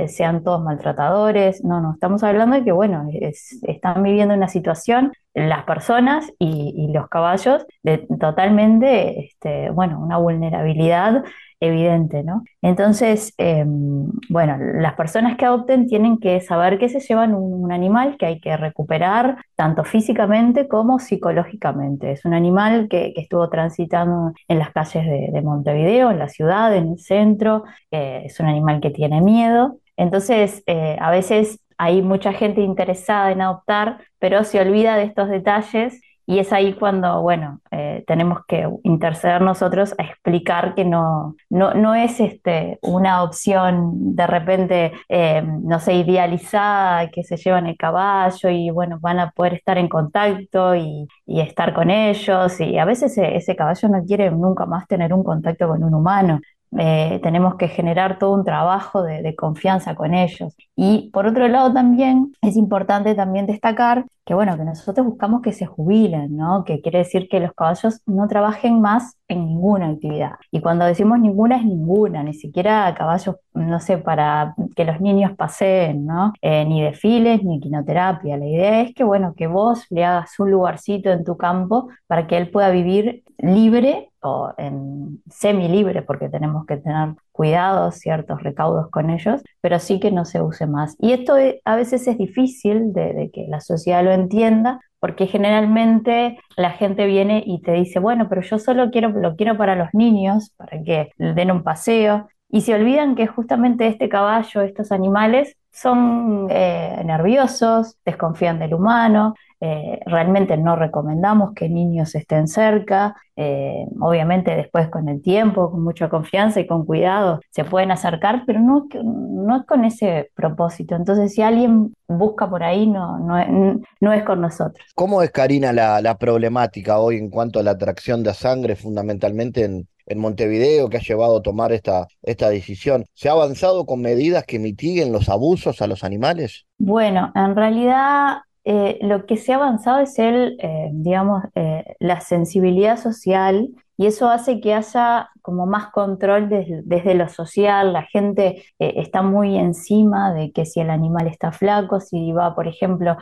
sean 0.08 0.44
todos 0.44 0.64
maltratadores, 0.64 1.64
no, 1.64 1.80
no, 1.80 1.94
estamos 1.94 2.24
hablando 2.24 2.56
de 2.56 2.64
que, 2.64 2.72
bueno, 2.72 3.08
están 3.12 4.02
viviendo 4.02 4.34
una 4.34 4.48
situación 4.48 5.12
las 5.36 5.66
personas 5.66 6.26
y, 6.40 6.92
los 6.92 7.08
caballos 7.10 7.68
de 7.84 8.00
totalmente, 8.20 9.26
este, 9.26 9.70
bueno, 9.70 10.00
una 10.00 10.18
vulnerabilidad 10.18 11.24
evidente, 11.60 12.24
¿no? 12.24 12.44
Entonces, 12.62 13.34
em, 13.38 14.10
bueno, 14.30 14.58
las 14.58 14.94
personas 14.94 15.38
que 15.38 15.46
adopten 15.46 15.88
tienen 15.88 16.20
que 16.20 16.40
saber 16.42 16.78
que 16.78 16.90
se 16.90 17.00
llevan 17.00 17.34
un, 17.36 17.72
animal 17.72 18.16
que 18.18 18.26
hay 18.26 18.40
que 18.40 18.56
recuperar 18.56 19.38
tanto 19.56 19.84
físicamente 19.84 20.68
como 20.68 21.00
psicológicamente. 21.00 22.12
Es 22.12 22.24
un 22.26 22.34
animal 22.34 22.88
que, 22.90 23.14
estuvo 23.18 23.50
transitando 23.50 24.34
en 24.48 24.60
las 24.60 24.72
calles 24.72 25.06
de, 25.06 25.42
Montevideo, 25.42 26.12
en 26.12 26.20
la 26.20 26.30
ciudad, 26.30 26.76
en 26.76 26.94
el 26.94 27.00
centro, 27.00 27.64
eh, 27.92 28.24
es 28.26 28.40
un 28.40 28.48
animal 28.48 28.80
que 28.80 28.90
tiene 28.90 29.22
miedo. 29.22 29.80
Entonces, 29.98 30.64
eh, 30.68 30.98
a 31.00 31.12
veces 31.12 31.60
hay 31.78 32.02
mucha 32.02 32.34
gente 32.34 32.62
interesada 32.62 33.32
en 33.32 33.42
adoptar, 33.42 34.00
pero 34.20 34.44
se 34.44 34.60
olvida 34.60 34.96
de 34.96 35.04
estos 35.04 35.30
detalles 35.30 36.02
y 36.30 36.40
es 36.40 36.52
ahí 36.52 36.74
cuando, 36.74 37.22
bueno, 37.22 37.62
eh, 37.72 38.04
tenemos 38.06 38.40
que 38.46 38.70
interceder 38.84 39.42
nosotros 39.42 39.96
a 39.98 40.04
explicar 40.04 40.76
que 40.76 40.84
no, 40.84 41.38
no, 41.50 41.96
es 41.96 42.20
este, 42.20 42.80
una 42.82 43.24
opción 43.24 44.14
de 44.14 44.28
repente, 44.28 44.92
eh, 45.08 45.42
no 45.42 45.80
sé, 45.80 45.94
idealizada, 45.94 47.10
que 47.12 47.24
se 47.24 47.38
llevan 47.38 47.68
el 47.68 47.78
caballo 47.78 48.50
y, 48.50 48.70
bueno, 48.72 49.00
van 49.00 49.20
a 49.20 49.32
poder 49.32 49.54
estar 49.54 49.78
en 49.78 49.88
contacto 49.88 50.76
y, 50.76 51.08
estar 51.26 51.74
con 51.74 51.90
ellos. 51.90 52.60
Y 52.60 52.78
a 52.78 52.84
veces 52.86 53.14
ese, 53.14 53.38
ese 53.38 53.56
caballo 53.56 53.88
no 53.88 54.04
quiere 54.04 54.30
nunca 54.32 54.66
más 54.66 54.86
tener 54.88 55.14
un 55.14 55.24
contacto 55.24 55.68
con 55.70 55.84
un 55.84 55.94
humano. 55.94 56.42
Eh, 56.78 57.20
tenemos 57.24 57.56
que 57.56 57.68
generar 57.68 58.20
todo 58.20 58.34
un 58.34 58.44
trabajo 58.44 59.04
de, 59.04 59.36
confianza 59.36 59.96
con 59.96 60.14
ellos. 60.14 60.56
Y 60.76 61.10
por 61.12 61.28
otro 61.28 61.48
lado 61.48 61.74
también 61.74 62.34
es 62.42 62.56
importante 62.56 63.16
también 63.16 63.46
destacar 63.46 64.06
que 64.26 64.34
bueno, 64.34 64.58
que 64.58 64.66
nosotros 64.66 65.08
buscamos 65.08 65.42
que 65.42 65.54
se 65.54 65.66
jubilen, 65.66 66.36
¿no? 66.36 66.66
Que 66.66 66.82
quiere 66.82 67.00
decir 67.00 67.30
que 67.30 67.40
los 67.40 67.54
caballos 67.54 68.02
no 68.06 68.28
trabajen 68.28 68.82
más 68.82 69.16
en 69.30 69.46
ninguna 69.46 69.88
actividad. 69.88 70.32
Y 70.52 70.60
cuando 70.60 70.84
decimos 70.84 71.20
ninguna 71.20 71.56
es 71.56 71.64
ninguna, 71.64 72.24
ni 72.24 72.34
siquiera 72.34 72.94
caballos, 72.94 73.38
no 73.54 73.80
sé, 73.80 73.98
para 73.98 74.54
que 74.76 74.84
los 74.84 75.00
niños 75.00 75.32
paseen, 75.38 76.06
¿no? 76.06 76.34
Eh, 76.42 76.66
ni 76.66 76.82
desfiles, 76.82 77.42
ni 77.44 77.62
quinoterapia. 77.62 78.36
La 78.36 78.46
idea 78.46 78.82
es 78.82 78.94
que 78.94 79.06
bueno, 79.06 79.34
que 79.34 79.48
vos 79.48 79.86
le 79.90 80.04
hagas 80.04 80.38
un 80.40 80.52
lugarcito 80.52 81.10
en 81.10 81.24
tu 81.24 81.38
campo 81.38 81.88
para 82.06 82.28
que 82.28 82.36
él 82.36 82.50
pueda 82.50 82.70
vivir 82.70 83.24
libre 83.38 84.12
o 84.22 84.54
en 84.58 85.22
semi 85.30 85.68
libre, 85.68 86.02
porque 86.02 86.30
tenemos 86.30 86.66
que 86.66 86.78
tener 86.78 87.16
cuidados, 87.32 87.96
ciertos 87.96 88.42
recaudos 88.44 88.90
con 88.90 89.10
ellos, 89.10 89.42
pero 89.62 89.80
sí 89.80 90.00
que 90.00 90.12
no 90.12 90.26
se 90.26 90.42
use 90.42 90.68
más. 90.68 90.96
Y 91.00 91.12
esto 91.12 91.38
e, 91.38 91.62
a 91.66 91.76
veces 91.76 92.08
es 92.08 92.18
difícil 92.18 92.94
de, 92.94 93.30
que 93.34 93.48
la 93.48 93.62
sociedad 93.62 94.04
lo 94.04 94.12
entienda, 94.12 94.80
porque 95.00 95.28
generalmente 95.28 96.40
la 96.56 96.72
gente 96.72 97.06
viene 97.06 97.44
y 97.46 97.62
te 97.62 97.74
dice, 97.74 98.00
bueno, 98.00 98.28
pero 98.30 98.42
yo 98.42 98.58
solo 98.58 98.90
quiero, 98.90 99.10
lo 99.10 99.36
quiero 99.36 99.58
para 99.58 99.76
los 99.76 99.90
niños, 99.94 100.52
para 100.58 100.82
que 100.84 101.12
den 101.18 101.52
un 101.52 101.64
paseo, 101.64 102.28
y 102.50 102.62
se 102.62 102.74
olvidan 102.74 103.16
que 103.16 103.28
justamente 103.28 103.88
este 103.88 104.10
caballo, 104.10 104.62
estos 104.62 104.92
animales, 104.92 105.58
son 105.72 106.48
eh, 106.50 107.02
nerviosos, 107.06 107.98
desconfían 108.04 108.58
del 108.58 108.74
humano, 108.74 109.36
eh, 109.60 110.00
realmente 110.06 110.58
no 110.58 110.76
recomendamos 110.76 111.54
que 111.54 111.70
niños 111.70 112.14
estén 112.16 112.48
cerca. 112.48 113.16
Eh, 113.36 113.86
obviamente 114.00 114.56
después 114.56 114.90
con 114.90 115.10
el 115.10 115.22
tiempo, 115.22 115.72
con 115.72 115.84
mucha 115.84 116.10
confianza 116.10 116.60
y 116.60 116.68
con 116.68 116.86
cuidado, 116.86 117.40
se 117.52 117.64
pueden 117.64 117.92
acercar, 117.92 118.44
pero 118.46 118.60
no, 118.60 118.88
no 119.04 119.58
es 119.58 119.66
con 119.66 119.86
ese 119.86 120.32
propósito. 120.36 120.96
Entonces, 120.96 121.34
si 121.34 121.42
alguien 121.42 121.94
busca 122.08 122.50
por 122.50 122.64
ahí, 122.64 122.88
no, 122.88 123.20
no, 123.20 123.82
no 124.00 124.14
es 124.14 124.24
con 124.24 124.42
nosotros. 124.42 124.86
¿Cómo 124.96 125.22
es, 125.22 125.32
Karina, 125.32 125.72
la, 125.74 126.02
la 126.02 126.18
problemática 126.18 127.00
hoy 127.00 127.18
en 127.18 127.30
cuanto 127.30 127.60
a 127.60 127.64
la 127.64 127.72
atracción 127.72 128.24
de 128.24 128.34
sangre, 128.34 128.76
fundamentalmente 128.76 129.64
en, 129.64 129.88
en 130.08 130.20
Montevideo 130.20 130.90
que 130.90 130.98
ha 130.98 131.02
llevado 131.02 131.38
a 131.38 131.42
tomar 131.42 131.72
esta, 131.72 132.08
esta 132.24 132.50
decisión. 132.50 133.06
¿Se 133.14 133.30
ha 133.30 133.34
avanzado 133.34 133.86
con 133.86 134.02
medidas 134.02 134.46
que 134.46 134.58
mitiguen 134.58 135.12
los 135.12 135.30
abusos 135.30 135.82
a 135.82 135.88
los 135.88 136.04
animales? 136.04 136.66
Bueno, 136.78 137.32
en 137.36 137.56
realidad 137.56 138.38
eh, 138.70 139.00
lo 139.02 139.26
que 139.26 139.38
se 139.38 139.54
ha 139.54 139.56
avanzado 139.56 140.00
es 140.00 140.20
el, 140.20 140.58
eh, 140.60 140.90
digamos, 140.92 141.42
eh, 141.56 141.96
la 142.00 142.20
sensibilidad 142.20 142.98
social 142.98 143.70
y 143.96 144.08
eso 144.08 144.30
hace 144.30 144.60
que 144.60 144.74
haya 144.74 145.30
como 145.42 145.66
más 145.66 145.88
control 145.92 146.50
desde, 146.50 147.16
lo 147.16 147.30
social. 147.30 147.94
La 147.94 148.04
gente 148.04 148.66
está 148.78 149.22
muy 149.22 149.58
encima 149.58 150.34
de 150.34 150.52
que 150.52 150.66
si 150.66 150.82
el 150.82 150.90
animal 150.90 151.28
está 151.28 151.54
flaco, 151.54 152.02
si 152.02 152.34
va, 152.34 152.54
por 152.56 152.68
ejemplo, 152.68 153.16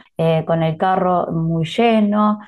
con 0.47 0.63
el 0.63 0.77
carro 0.77 1.27
muy 1.31 1.65
lleno. 1.65 2.39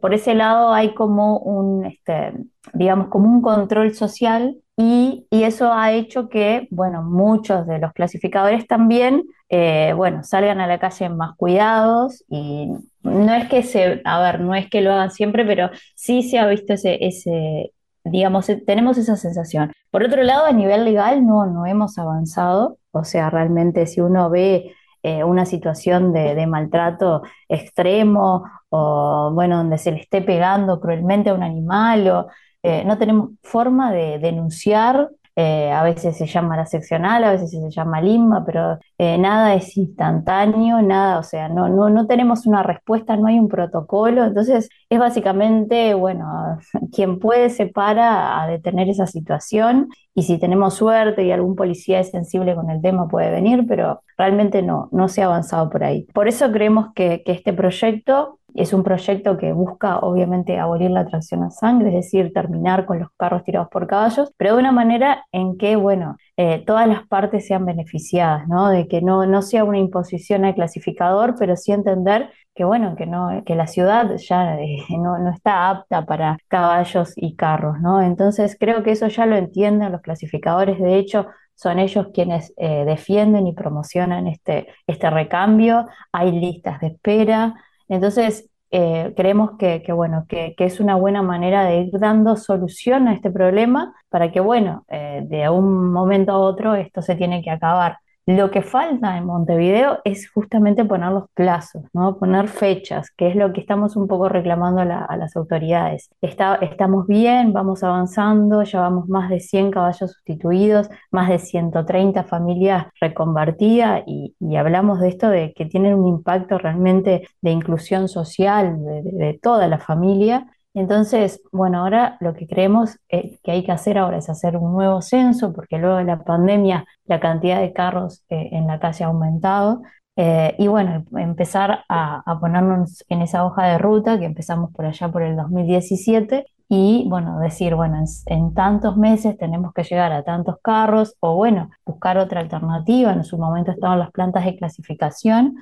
por 0.00 0.14
ese 0.14 0.34
lado 0.34 0.72
hay 0.72 0.94
como 0.94 1.38
un, 1.38 1.84
este, 1.84 2.32
digamos, 2.72 3.08
como 3.08 3.28
un 3.28 3.42
control 3.42 3.92
social 3.94 4.56
y, 4.80 5.26
eso 5.30 5.72
ha 5.72 5.92
hecho 5.92 6.30
que, 6.30 6.66
bueno, 6.70 7.02
muchos 7.02 7.66
de 7.66 7.78
los 7.78 7.92
clasificadores 7.92 8.66
también, 8.66 9.24
eh, 9.50 9.92
bueno, 9.94 10.22
salgan 10.24 10.58
a 10.60 10.66
la 10.66 10.78
calle 10.78 11.10
más 11.10 11.36
cuidados 11.36 12.24
y 12.28 12.68
no 13.02 13.34
es 13.34 13.48
que 13.50 13.62
se, 13.62 14.00
a 14.04 14.20
ver, 14.20 14.40
no 14.40 14.54
es 14.54 14.70
que 14.70 14.80
lo 14.80 14.92
hagan 14.92 15.10
siempre, 15.10 15.44
pero 15.44 15.70
sí 15.94 16.22
se 16.22 16.38
ha 16.38 16.46
visto 16.46 16.72
ese, 16.72 16.96
ese 17.04 17.72
digamos, 18.04 18.48
eh, 18.48 18.62
tenemos 18.66 18.96
esa 18.96 19.16
sensación. 19.16 19.72
Por 19.90 20.02
otro 20.02 20.22
lado, 20.22 20.46
a 20.46 20.52
nivel 20.52 20.86
legal 20.86 21.26
no, 21.26 21.44
no 21.44 21.66
hemos 21.66 21.98
avanzado, 21.98 22.78
o 22.92 23.04
sea, 23.04 23.28
realmente 23.28 23.86
si 23.86 24.00
uno 24.00 24.30
ve 24.30 24.72
eh, 25.02 25.24
una 25.24 25.44
situación 25.44 26.12
de, 26.14 26.34
de, 26.34 26.46
maltrato 26.46 27.22
extremo 27.48 28.44
o, 28.70 29.30
bueno, 29.34 29.58
donde 29.58 29.76
se 29.78 29.92
le 29.92 30.00
esté 30.00 30.22
pegando 30.22 30.80
cruelmente 30.80 31.30
a 31.30 31.34
un 31.34 31.42
animal 31.42 32.08
o 32.08 32.28
eh, 32.62 32.84
no 32.84 32.98
tenemos 32.98 33.30
forma 33.42 33.92
de 33.92 34.18
denunciar, 34.18 35.10
eh, 35.36 35.70
a 35.70 35.82
veces 35.84 36.16
se 36.18 36.26
llama 36.26 36.56
la 36.56 36.66
seccional, 36.66 37.24
a 37.24 37.30
veces 37.32 37.50
se 37.50 37.70
llama 37.70 38.00
limba, 38.02 38.44
pero 38.44 38.78
eh, 38.98 39.16
nada 39.16 39.54
es 39.54 39.76
instantáneo, 39.76 40.82
nada, 40.82 41.18
o 41.18 41.22
sea, 41.22 41.48
no, 41.48 41.68
no, 41.68 41.88
no 41.88 42.06
tenemos 42.06 42.46
una 42.46 42.62
respuesta, 42.62 43.16
no 43.16 43.26
hay 43.28 43.38
un 43.38 43.48
protocolo, 43.48 44.24
entonces 44.24 44.68
es 44.90 44.98
básicamente, 44.98 45.94
bueno, 45.94 46.58
quien 46.92 47.20
puede 47.20 47.48
se 47.50 47.66
para 47.66 48.42
a 48.42 48.48
detener 48.48 48.88
esa 48.88 49.06
situación 49.06 49.88
y 50.14 50.24
si 50.24 50.38
tenemos 50.38 50.74
suerte 50.74 51.24
y 51.24 51.32
algún 51.32 51.54
policía 51.54 52.00
es 52.00 52.10
sensible 52.10 52.54
con 52.54 52.68
el 52.68 52.82
tema 52.82 53.08
puede 53.08 53.30
venir, 53.30 53.64
pero 53.68 54.02
realmente 54.18 54.62
no, 54.62 54.88
no 54.92 55.08
se 55.08 55.22
ha 55.22 55.26
avanzado 55.26 55.70
por 55.70 55.84
ahí. 55.84 56.06
Por 56.12 56.28
eso 56.28 56.50
creemos 56.52 56.92
que, 56.94 57.22
que 57.24 57.32
este 57.32 57.52
proyecto 57.52 58.39
es 58.54 58.72
un 58.72 58.82
proyecto 58.82 59.36
que 59.38 59.52
busca 59.52 59.98
obviamente 59.98 60.58
abolir 60.58 60.90
la 60.90 61.06
tracción 61.06 61.42
a 61.42 61.50
sangre, 61.50 61.88
es 61.88 61.94
decir, 61.94 62.32
terminar 62.32 62.86
con 62.86 62.98
los 63.00 63.08
carros 63.16 63.44
tirados 63.44 63.68
por 63.68 63.86
caballos, 63.86 64.32
pero 64.36 64.54
de 64.54 64.60
una 64.60 64.72
manera 64.72 65.24
en 65.32 65.56
que, 65.58 65.76
bueno, 65.76 66.16
eh, 66.36 66.62
todas 66.66 66.88
las 66.88 67.06
partes 67.06 67.46
sean 67.46 67.66
beneficiadas, 67.66 68.48
¿no? 68.48 68.68
De 68.70 68.88
que 68.88 69.02
no, 69.02 69.26
no 69.26 69.42
sea 69.42 69.64
una 69.64 69.78
imposición 69.78 70.44
al 70.44 70.54
clasificador, 70.54 71.34
pero 71.38 71.56
sí 71.56 71.72
entender 71.72 72.30
que, 72.54 72.64
bueno, 72.64 72.96
que, 72.96 73.06
no, 73.06 73.42
que 73.44 73.54
la 73.54 73.66
ciudad 73.66 74.16
ya 74.16 74.58
eh, 74.60 74.78
no, 74.90 75.18
no, 75.18 75.30
está 75.30 75.68
apta 75.70 76.04
para 76.04 76.38
caballos 76.48 77.12
y 77.16 77.36
carros, 77.36 77.80
¿no? 77.80 78.02
Entonces 78.02 78.56
creo 78.58 78.82
que 78.82 78.92
eso 78.92 79.08
ya 79.08 79.26
lo 79.26 79.36
entienden 79.36 79.92
los 79.92 80.00
clasificadores, 80.02 80.78
de 80.78 80.96
hecho, 80.96 81.26
son 81.54 81.78
ellos 81.78 82.08
quienes 82.14 82.54
eh, 82.56 82.84
defienden 82.86 83.46
y 83.46 83.52
promocionan 83.52 84.26
este, 84.26 84.68
este 84.86 85.10
recambio, 85.10 85.86
hay 86.10 86.32
listas 86.32 86.80
de 86.80 86.88
espera, 86.88 87.54
entonces, 87.90 88.48
eh, 88.70 89.12
creemos 89.16 89.52
que, 89.58 89.82
bueno, 89.92 90.26
que, 90.28 90.54
es 90.58 90.80
una 90.80 90.94
buena 90.94 91.22
manera 91.22 91.64
de 91.64 91.80
ir 91.80 91.90
dando 91.98 92.36
solución 92.36 93.08
a 93.08 93.14
este 93.14 93.30
problema 93.30 93.94
para 94.08 94.30
que, 94.32 94.40
bueno, 94.40 94.84
eh, 94.88 95.22
de 95.26 95.48
un 95.48 95.92
momento 95.92 96.32
a 96.32 96.38
otro 96.38 96.74
esto 96.76 97.02
se 97.02 97.16
tiene 97.16 97.42
que 97.42 97.50
acabar. 97.50 97.98
Lo 98.26 98.50
que 98.50 98.62
falta 98.62 99.16
en 99.16 99.26
Montevideo 99.26 99.98
es 100.04 100.30
justamente 100.30 100.84
poner 100.84 101.10
los 101.10 101.24
plazos, 101.34 101.84
¿no? 101.92 102.18
poner 102.18 102.48
fechas, 102.48 103.10
que 103.16 103.28
es 103.28 103.34
lo 103.34 103.52
que 103.52 103.60
estamos 103.60 103.96
un 103.96 104.06
poco 104.06 104.28
reclamando 104.28 104.82
a, 104.82 105.16
las 105.16 105.36
autoridades. 105.36 106.10
estamos 106.20 107.06
bien, 107.06 107.52
vamos 107.52 107.82
avanzando, 107.82 108.62
ya 108.62 108.80
vamos 108.80 109.08
más 109.08 109.30
de 109.30 109.40
100 109.40 109.70
caballos 109.70 110.12
sustituidos, 110.12 110.88
más 111.10 111.28
de 111.28 111.38
130 111.38 112.24
familias 112.24 112.86
reconvertidas 113.00 114.02
y, 114.06 114.34
hablamos 114.56 115.00
de 115.00 115.08
esto 115.08 115.28
de 115.30 115.52
que 115.54 115.64
tienen 115.64 115.94
un 115.94 116.06
impacto 116.06 116.58
realmente 116.58 117.26
de 117.40 117.50
inclusión 117.50 118.08
social 118.08 118.78
de 119.02 119.38
toda 119.42 119.66
la 119.68 119.78
familia 119.78 120.46
entonces, 120.74 121.42
bueno, 121.50 121.80
ahora 121.80 122.16
lo 122.20 122.34
que 122.34 122.46
creemos 122.46 122.96
que 123.08 123.40
hay 123.50 123.64
que 123.64 123.72
hacer 123.72 123.98
ahora 123.98 124.18
es 124.18 124.30
hacer 124.30 124.56
un 124.56 124.72
nuevo 124.72 125.02
censo, 125.02 125.52
porque 125.52 125.78
luego 125.78 125.96
de 125.96 126.04
la 126.04 126.22
pandemia 126.22 126.86
la 127.06 127.18
cantidad 127.18 127.60
de 127.60 127.72
carros 127.72 128.22
eh, 128.28 128.50
en 128.52 128.66
la 128.68 128.78
calle 128.78 129.04
ha 129.04 129.08
aumentado. 129.08 129.82
Eh, 130.16 130.54
y 130.58 130.68
bueno, 130.68 131.04
empezar 131.16 131.84
a, 131.88 132.38
ponernos 132.40 133.04
en 133.08 133.22
esa 133.22 133.44
hoja 133.44 133.66
de 133.66 133.78
ruta 133.78 134.18
que 134.18 134.26
empezamos 134.26 134.70
por 134.72 134.84
allá 134.84 135.10
por 135.10 135.22
el 135.22 135.36
2017 135.36 136.46
y 136.68 137.06
bueno, 137.08 137.40
decir, 137.40 137.74
bueno, 137.74 137.98
en, 137.98 138.04
en, 138.26 138.54
tantos 138.54 138.96
meses 138.96 139.36
tenemos 139.38 139.72
que 139.72 139.82
llegar 139.82 140.12
a 140.12 140.22
tantos 140.22 140.56
carros 140.62 141.16
o 141.20 141.34
bueno, 141.36 141.70
buscar 141.84 142.18
otra 142.18 142.40
alternativa. 142.40 143.12
En 143.12 143.24
su 143.24 143.38
momento 143.38 143.72
estaban 143.72 143.98
las 143.98 144.10
plantas 144.12 144.44
de 144.44 144.56
clasificación 144.56 145.56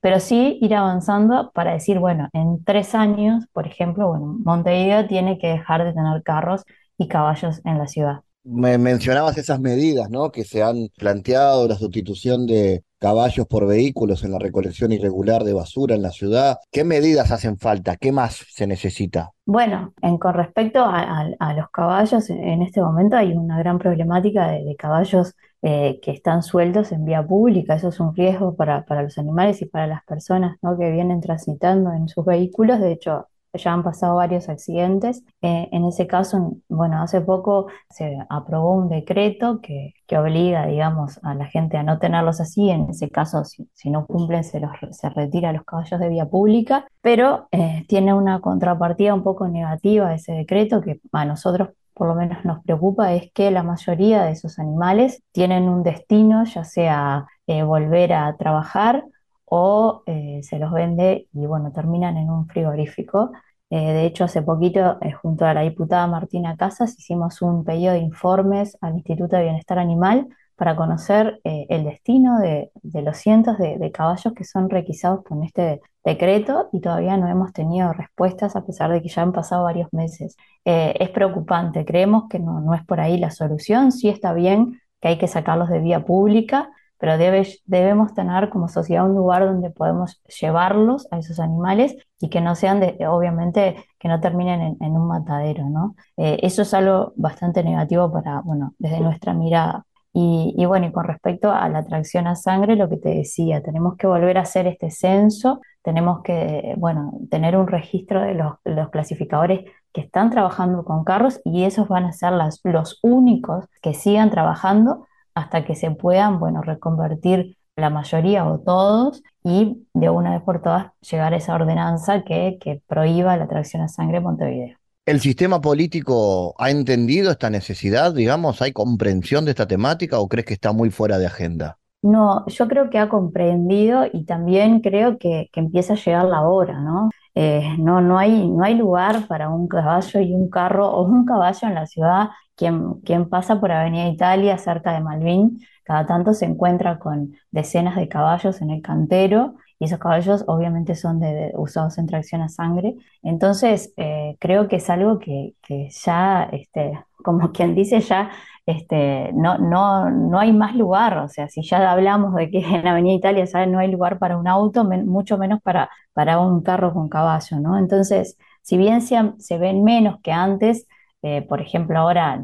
pero 0.00 0.20
sí 0.20 0.58
ir 0.60 0.74
avanzando 0.74 1.50
para 1.52 1.72
decir, 1.72 1.98
bueno, 1.98 2.28
en 2.32 2.64
tres 2.64 2.94
años, 2.94 3.46
por 3.52 3.66
ejemplo, 3.66 4.08
bueno, 4.08 4.36
Montevideo 4.44 5.06
tiene 5.06 5.38
que 5.38 5.48
dejar 5.48 5.84
de 5.84 5.92
tener 5.92 6.22
carros 6.22 6.64
y 6.98 7.08
caballos 7.08 7.60
en 7.64 7.78
la 7.78 7.86
ciudad. 7.86 8.20
Me 8.42 8.78
mencionabas 8.78 9.36
esas 9.36 9.60
medidas, 9.60 10.08
¿no? 10.08 10.30
Que 10.30 10.44
se 10.44 10.62
han 10.62 10.88
planteado, 10.96 11.68
la 11.68 11.74
sustitución 11.74 12.46
de 12.46 12.82
caballos 12.98 13.46
por 13.46 13.66
vehículos 13.66 14.24
en 14.24 14.32
la 14.32 14.38
recolección 14.38 14.92
irregular 14.92 15.44
de 15.44 15.52
basura 15.52 15.94
en 15.94 16.02
la 16.02 16.10
ciudad. 16.10 16.56
¿Qué 16.70 16.84
medidas 16.84 17.30
hacen 17.32 17.58
falta? 17.58 17.96
¿Qué 17.96 18.12
más 18.12 18.44
se 18.50 18.66
necesita? 18.66 19.30
Bueno, 19.44 19.92
en, 20.00 20.16
con 20.18 20.34
respecto 20.34 20.84
a, 20.84 21.54
los 21.54 21.70
caballos, 21.70 22.30
en 22.30 22.62
este 22.62 22.80
momento 22.80 23.16
hay 23.16 23.32
una 23.32 23.58
gran 23.58 23.78
problemática 23.78 24.48
de, 24.48 24.76
caballos 24.78 25.34
eh, 25.62 26.00
que 26.02 26.10
están 26.10 26.42
sueltos 26.42 26.92
en 26.92 27.04
vía 27.04 27.26
pública. 27.26 27.74
Eso 27.74 27.88
es 27.88 28.00
un 28.00 28.14
riesgo 28.14 28.56
para, 28.56 28.84
para 28.84 29.02
los 29.02 29.18
animales 29.18 29.60
y 29.62 29.66
para 29.66 29.86
las 29.86 30.04
personas 30.04 30.56
¿no? 30.62 30.78
que 30.78 30.90
vienen 30.90 31.20
transitando 31.20 31.92
en 31.92 32.08
sus 32.08 32.24
vehículos. 32.24 32.80
De 32.80 32.92
hecho, 32.92 33.28
ya 33.54 33.72
han 33.72 33.82
pasado 33.82 34.16
varios 34.16 34.48
accidentes. 34.48 35.24
Eh, 35.42 35.68
en 35.72 35.84
ese 35.84 36.06
caso, 36.06 36.56
bueno, 36.68 37.02
hace 37.02 37.20
poco 37.20 37.66
se 37.90 38.18
aprobó 38.28 38.72
un 38.72 38.88
decreto 38.88 39.60
que, 39.60 39.94
que, 40.06 40.18
obliga, 40.18 40.66
digamos, 40.66 41.18
a 41.22 41.34
la 41.34 41.46
gente 41.46 41.76
a 41.76 41.82
no 41.82 41.98
tenerlos 41.98 42.40
así. 42.40 42.70
En 42.70 42.90
ese 42.90 43.10
caso, 43.10 43.44
si, 43.44 43.90
no 43.90 44.06
cumplen, 44.06 44.44
se, 44.44 44.60
los, 44.60 44.70
se 44.92 45.10
retira 45.10 45.52
los 45.52 45.64
caballos 45.64 46.00
de 46.00 46.08
vía 46.08 46.26
pública, 46.26 46.86
pero 47.00 47.48
eh, 47.52 47.84
tiene 47.88 48.14
una 48.14 48.40
contrapartida 48.40 49.14
un 49.14 49.22
poco 49.22 49.48
negativa 49.48 50.14
ese 50.14 50.32
decreto 50.32 50.80
que 50.80 51.00
a 51.12 51.24
nosotros 51.24 51.70
por 51.94 52.08
lo 52.08 52.14
menos 52.14 52.44
nos 52.44 52.62
preocupa 52.64 53.12
es 53.12 53.30
que 53.32 53.50
la 53.50 53.62
mayoría 53.62 54.24
de 54.24 54.32
esos 54.32 54.58
animales 54.58 55.22
tienen 55.32 55.68
un 55.68 55.82
destino, 55.82 56.44
ya 56.44 56.64
sea 56.64 57.26
eh, 57.46 57.62
volver 57.62 58.12
a 58.12 58.36
trabajar 58.36 59.04
o 59.44 60.02
eh, 60.06 60.40
se 60.42 60.58
los 60.58 60.72
vende 60.72 61.26
y 61.32 61.46
bueno, 61.46 61.72
terminan 61.72 62.16
en 62.16 62.30
un 62.30 62.46
frigorífico. 62.46 63.32
Eh, 63.70 63.92
de 63.92 64.06
hecho, 64.06 64.24
hace 64.24 64.42
poquito, 64.42 64.98
junto 65.22 65.44
a 65.44 65.54
la 65.54 65.62
diputada 65.62 66.06
Martina 66.06 66.56
Casas, 66.56 66.98
hicimos 66.98 67.42
un 67.42 67.64
pedido 67.64 67.92
de 67.92 67.98
informes 68.00 68.76
al 68.80 68.94
Instituto 68.94 69.36
de 69.36 69.44
Bienestar 69.44 69.78
Animal 69.78 70.28
para 70.56 70.76
conocer 70.76 71.40
el 71.44 71.84
destino 71.84 72.38
de, 72.38 72.70
los 72.82 73.16
cientos 73.16 73.56
de, 73.58 73.90
caballos 73.92 74.34
que 74.34 74.44
son 74.44 74.68
requisados 74.68 75.24
con 75.24 75.42
este 75.42 75.80
decreto 76.04 76.68
y 76.72 76.80
todavía 76.80 77.16
no 77.16 77.28
hemos 77.28 77.52
tenido 77.52 77.92
respuestas 77.92 78.56
a 78.56 78.64
pesar 78.64 78.90
de 78.90 79.02
que 79.02 79.08
ya 79.08 79.22
han 79.22 79.32
pasado 79.32 79.64
varios 79.64 79.88
meses. 79.92 80.36
es 80.64 81.10
preocupante, 81.10 81.84
creemos 81.84 82.24
que 82.28 82.38
no, 82.38 82.60
no 82.60 82.74
es 82.74 82.84
por 82.84 83.00
ahí 83.00 83.18
la 83.18 83.30
solución, 83.30 83.92
sí 83.92 84.08
está 84.08 84.32
bien 84.32 84.80
que 85.00 85.08
hay 85.08 85.18
que 85.18 85.28
sacarlos 85.28 85.68
de 85.70 85.80
vía 85.80 86.04
pública, 86.04 86.70
pero 86.98 87.16
debemos 87.16 88.12
tener 88.12 88.50
como 88.50 88.68
sociedad 88.68 89.06
un 89.06 89.16
lugar 89.16 89.46
donde 89.46 89.70
podemos 89.70 90.22
llevarlos 90.38 91.08
a 91.10 91.18
esos 91.18 91.40
animales 91.40 91.96
y 92.20 92.28
que 92.28 92.42
no 92.42 92.54
sean, 92.54 92.82
obviamente, 93.08 93.86
que 93.98 94.08
no 94.08 94.20
terminen 94.20 94.76
en, 94.78 94.92
un 94.92 95.08
matadero, 95.08 95.70
¿no? 95.70 95.94
Eh, 96.18 96.38
eso 96.42 96.60
es 96.60 96.74
algo 96.74 97.14
bastante 97.16 97.64
negativo 97.64 98.12
para, 98.12 98.42
bueno, 98.42 98.74
desde 98.78 99.00
nuestra 99.00 99.32
mirada. 99.32 99.86
Y, 100.12 100.64
bueno, 100.66 100.86
y 100.86 100.92
con 100.92 101.04
respecto 101.04 101.52
a 101.52 101.68
la 101.68 101.84
tracción 101.84 102.26
a 102.26 102.34
sangre, 102.34 102.74
lo 102.74 102.88
que 102.88 102.96
te 102.96 103.10
decía, 103.10 103.62
tenemos 103.62 103.96
que 103.96 104.08
volver 104.08 104.38
a 104.38 104.42
hacer 104.42 104.66
este 104.66 104.90
censo, 104.90 105.60
tenemos 105.82 106.22
que, 106.22 106.74
bueno, 106.78 107.12
tener 107.30 107.56
un 107.56 107.68
registro 107.68 108.20
de 108.20 108.34
los, 108.34 108.90
clasificadores 108.90 109.70
que 109.92 110.00
están 110.00 110.30
trabajando 110.30 110.84
con 110.84 111.04
carros 111.04 111.40
y 111.44 111.64
esos 111.64 111.88
van 111.88 112.04
a 112.04 112.12
ser 112.12 112.32
los 112.64 112.98
únicos 113.02 113.66
que 113.82 113.94
sigan 113.94 114.30
trabajando 114.30 115.06
hasta 115.34 115.64
que 115.64 115.76
se 115.76 115.90
puedan, 115.92 116.40
bueno, 116.40 116.62
reconvertir 116.62 117.56
la 117.76 117.90
mayoría 117.90 118.46
o 118.46 118.60
todos 118.60 119.22
y 119.44 119.86
de 119.94 120.10
una 120.10 120.32
vez 120.32 120.42
por 120.42 120.60
todas 120.60 120.92
llegar 121.00 121.32
a 121.34 121.36
esa 121.36 121.54
ordenanza 121.54 122.24
que, 122.24 122.58
que 122.60 122.82
prohíba 122.86 123.36
la 123.36 123.48
tracción 123.48 123.82
a 123.82 123.88
sangre 123.88 124.18
en 124.18 124.24
Montevideo. 124.24 124.79
¿El 125.04 125.20
sistema 125.20 125.60
político 125.60 126.54
ha 126.58 126.70
entendido 126.70 127.30
esta 127.30 127.50
necesidad, 127.50 128.14
digamos? 128.14 128.62
¿Hay 128.62 128.72
comprensión 128.72 129.44
de 129.44 129.50
esta 129.50 129.68
temática 129.68 130.18
o 130.18 130.28
crees 130.28 130.46
que 130.46 130.54
está 130.54 130.72
muy 130.72 130.90
fuera 130.90 131.18
de 131.18 131.26
agenda? 131.26 131.78
No, 132.02 132.46
yo 132.46 132.66
creo 132.66 132.88
que 132.88 132.98
ha 132.98 133.10
comprendido 133.10 134.06
y 134.10 134.24
también 134.24 134.80
creo 134.80 135.18
que, 135.18 135.50
que 135.52 135.60
empieza 135.60 135.92
a 135.92 135.96
llegar 135.96 136.24
la 136.24 136.42
hora, 136.48 136.80
¿no? 136.80 137.10
Eh, 137.34 137.76
no, 137.78 138.00
no, 138.00 138.18
hay, 138.18 138.48
no 138.48 138.64
hay 138.64 138.74
lugar 138.74 139.26
para 139.28 139.50
un 139.50 139.68
caballo 139.68 140.20
y 140.20 140.32
un 140.32 140.48
carro 140.48 140.88
o 140.88 141.02
un 141.04 141.26
caballo 141.26 141.68
en 141.68 141.74
la 141.74 141.86
ciudad. 141.86 142.30
Quien, 142.56 142.94
quien 143.02 143.28
pasa 143.28 143.60
por 143.60 143.70
Avenida 143.72 144.08
Italia 144.08 144.56
cerca 144.56 144.92
de 144.92 145.00
Malvin, 145.00 145.60
cada 145.84 146.06
tanto 146.06 146.32
se 146.32 146.46
encuentra 146.46 146.98
con 146.98 147.34
decenas 147.50 147.96
de 147.96 148.08
caballos 148.08 148.62
en 148.62 148.70
el 148.70 148.80
cantero 148.82 149.56
y 149.80 149.86
esos 149.86 149.98
caballos 149.98 150.44
obviamente 150.46 150.94
son 150.94 151.20
de, 151.20 151.52
usados 151.56 151.98
en 151.98 152.06
tracción 152.06 152.42
a 152.42 152.50
sangre. 152.50 152.96
Entonces, 153.22 153.92
eh, 153.96 154.36
creo 154.38 154.68
que 154.68 154.76
es 154.76 154.90
algo 154.90 155.18
que, 155.18 155.54
que 155.62 155.88
ya, 155.90 156.44
este, 156.52 157.00
como 157.24 157.50
quien 157.52 157.74
dice, 157.74 158.00
ya 158.00 158.30
este, 158.66 159.32
no, 159.32 159.58
no, 159.58 160.10
no 160.10 160.38
hay 160.38 160.52
más 160.52 160.74
lugar. 160.76 161.18
O 161.18 161.28
sea, 161.28 161.48
si 161.48 161.62
ya 161.62 161.90
hablamos 161.90 162.34
de 162.34 162.50
que 162.50 162.58
en 162.76 162.86
Avenida 162.86 163.14
Italia 163.14 163.66
no 163.66 163.78
hay 163.78 163.90
lugar 163.90 164.18
para 164.18 164.38
un 164.38 164.46
auto, 164.48 164.84
mucho 164.84 165.38
menos 165.38 165.60
para, 165.62 165.90
para 166.12 166.38
un 166.40 166.62
carro 166.62 166.92
con 166.92 167.08
caballo, 167.08 167.58
¿no? 167.60 167.78
Entonces, 167.78 168.36
si 168.62 168.76
bien 168.76 169.00
se, 169.02 169.16
se 169.38 169.58
ven 169.58 169.82
menos 169.84 170.20
que 170.22 170.32
antes, 170.32 170.86
eh, 171.22 171.42
por 171.42 171.60
ejemplo, 171.60 171.98
ahora 171.98 172.40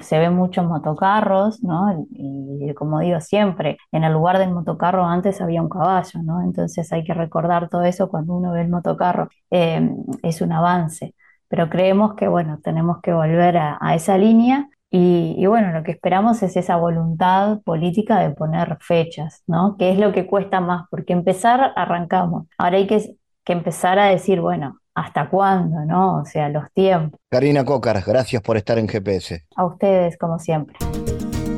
se 0.00 0.18
ven 0.18 0.34
muchos 0.34 0.66
motocarros, 0.66 1.62
¿no? 1.62 2.06
Y, 2.10 2.72
como 2.74 3.00
digo 3.00 3.20
siempre, 3.20 3.78
en 3.92 4.04
el 4.04 4.12
lugar 4.12 4.38
del 4.38 4.52
motocarro 4.52 5.04
antes 5.04 5.40
había 5.40 5.62
un 5.62 5.68
caballo, 5.68 6.22
¿no? 6.22 6.42
Entonces 6.42 6.92
hay 6.92 7.04
que 7.04 7.14
recordar 7.14 7.68
todo 7.68 7.84
eso 7.84 8.08
cuando 8.08 8.34
uno 8.34 8.52
ve 8.52 8.62
el 8.62 8.68
motocarro. 8.70 9.28
Eh, 9.50 9.90
es 10.22 10.40
un 10.40 10.52
avance. 10.52 11.14
Pero 11.48 11.68
creemos 11.68 12.14
que, 12.14 12.28
bueno, 12.28 12.58
tenemos 12.62 13.00
que 13.02 13.12
volver 13.12 13.56
a, 13.58 13.78
a 13.80 13.94
esa 13.94 14.16
línea 14.16 14.68
y, 14.92 15.46
bueno, 15.46 15.70
lo 15.72 15.84
que 15.84 15.92
esperamos 15.92 16.42
es 16.42 16.56
esa 16.56 16.76
voluntad 16.76 17.60
política 17.62 18.18
de 18.18 18.30
poner 18.30 18.76
fechas, 18.80 19.42
¿no? 19.46 19.76
Que 19.78 19.92
es 19.92 19.98
lo 19.98 20.12
que 20.12 20.26
cuesta 20.26 20.60
más, 20.60 20.86
porque 20.90 21.12
empezar 21.12 21.72
arrancamos. 21.76 22.48
Ahora 22.58 22.78
hay 22.78 22.86
que, 22.88 23.14
que 23.44 23.52
empezar 23.52 23.98
a 24.00 24.06
decir, 24.06 24.40
bueno, 24.40 24.79
¿hasta 25.00 25.28
cuándo, 25.28 25.84
no? 25.84 26.20
O 26.20 26.24
sea, 26.24 26.48
los 26.48 26.70
tiempos. 26.72 27.18
Karina 27.30 27.64
Cócar, 27.64 28.02
gracias 28.06 28.42
por 28.42 28.56
estar 28.56 28.78
en 28.78 28.88
GPS. 28.88 29.46
A 29.56 29.64
ustedes, 29.64 30.16
como 30.18 30.38
siempre. 30.38 30.76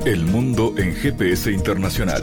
El 0.04 0.24
mundo 0.26 0.72
en 0.76 0.94
GPS 0.94 1.50
Internacional. 1.50 2.22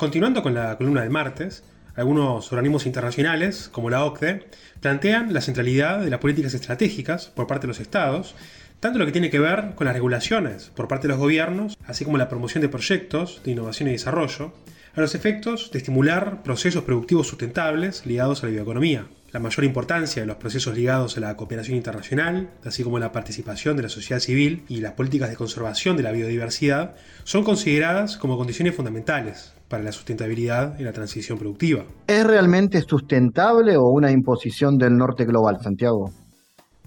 Continuando 0.00 0.42
con 0.42 0.54
la 0.54 0.78
columna 0.78 1.02
del 1.02 1.10
martes, 1.10 1.62
algunos 1.94 2.50
organismos 2.52 2.86
internacionales, 2.86 3.68
como 3.70 3.90
la 3.90 4.02
OCDE, 4.06 4.46
plantean 4.80 5.34
la 5.34 5.42
centralidad 5.42 6.00
de 6.00 6.08
las 6.08 6.20
políticas 6.20 6.54
estratégicas 6.54 7.26
por 7.26 7.46
parte 7.46 7.66
de 7.66 7.68
los 7.68 7.80
estados, 7.80 8.34
tanto 8.80 8.98
lo 8.98 9.04
que 9.04 9.12
tiene 9.12 9.28
que 9.28 9.38
ver 9.38 9.74
con 9.74 9.84
las 9.84 9.92
regulaciones 9.92 10.70
por 10.74 10.88
parte 10.88 11.06
de 11.06 11.12
los 11.12 11.18
gobiernos, 11.18 11.76
así 11.86 12.06
como 12.06 12.16
la 12.16 12.30
promoción 12.30 12.62
de 12.62 12.70
proyectos 12.70 13.42
de 13.44 13.50
innovación 13.50 13.90
y 13.90 13.92
desarrollo, 13.92 14.54
a 14.96 15.02
los 15.02 15.14
efectos 15.14 15.70
de 15.70 15.80
estimular 15.80 16.42
procesos 16.42 16.84
productivos 16.84 17.26
sustentables 17.26 18.06
ligados 18.06 18.42
a 18.42 18.46
la 18.46 18.52
bioeconomía 18.52 19.06
la 19.32 19.40
mayor 19.40 19.64
importancia 19.64 20.22
de 20.22 20.26
los 20.26 20.36
procesos 20.36 20.74
ligados 20.74 21.16
a 21.16 21.20
la 21.20 21.36
cooperación 21.36 21.76
internacional, 21.76 22.50
así 22.64 22.82
como 22.82 22.98
la 22.98 23.12
participación 23.12 23.76
de 23.76 23.84
la 23.84 23.88
sociedad 23.88 24.20
civil 24.20 24.64
y 24.68 24.80
las 24.80 24.92
políticas 24.92 25.30
de 25.30 25.36
conservación 25.36 25.96
de 25.96 26.02
la 26.02 26.12
biodiversidad, 26.12 26.94
son 27.24 27.44
consideradas 27.44 28.16
como 28.16 28.36
condiciones 28.36 28.74
fundamentales 28.74 29.54
para 29.68 29.84
la 29.84 29.92
sustentabilidad 29.92 30.78
y 30.80 30.82
la 30.82 30.92
transición 30.92 31.38
productiva. 31.38 31.84
¿Es 32.08 32.26
realmente 32.26 32.80
sustentable 32.80 33.76
o 33.76 33.88
una 33.90 34.10
imposición 34.10 34.76
del 34.76 34.96
norte 34.96 35.24
global, 35.24 35.58
Santiago? 35.62 36.10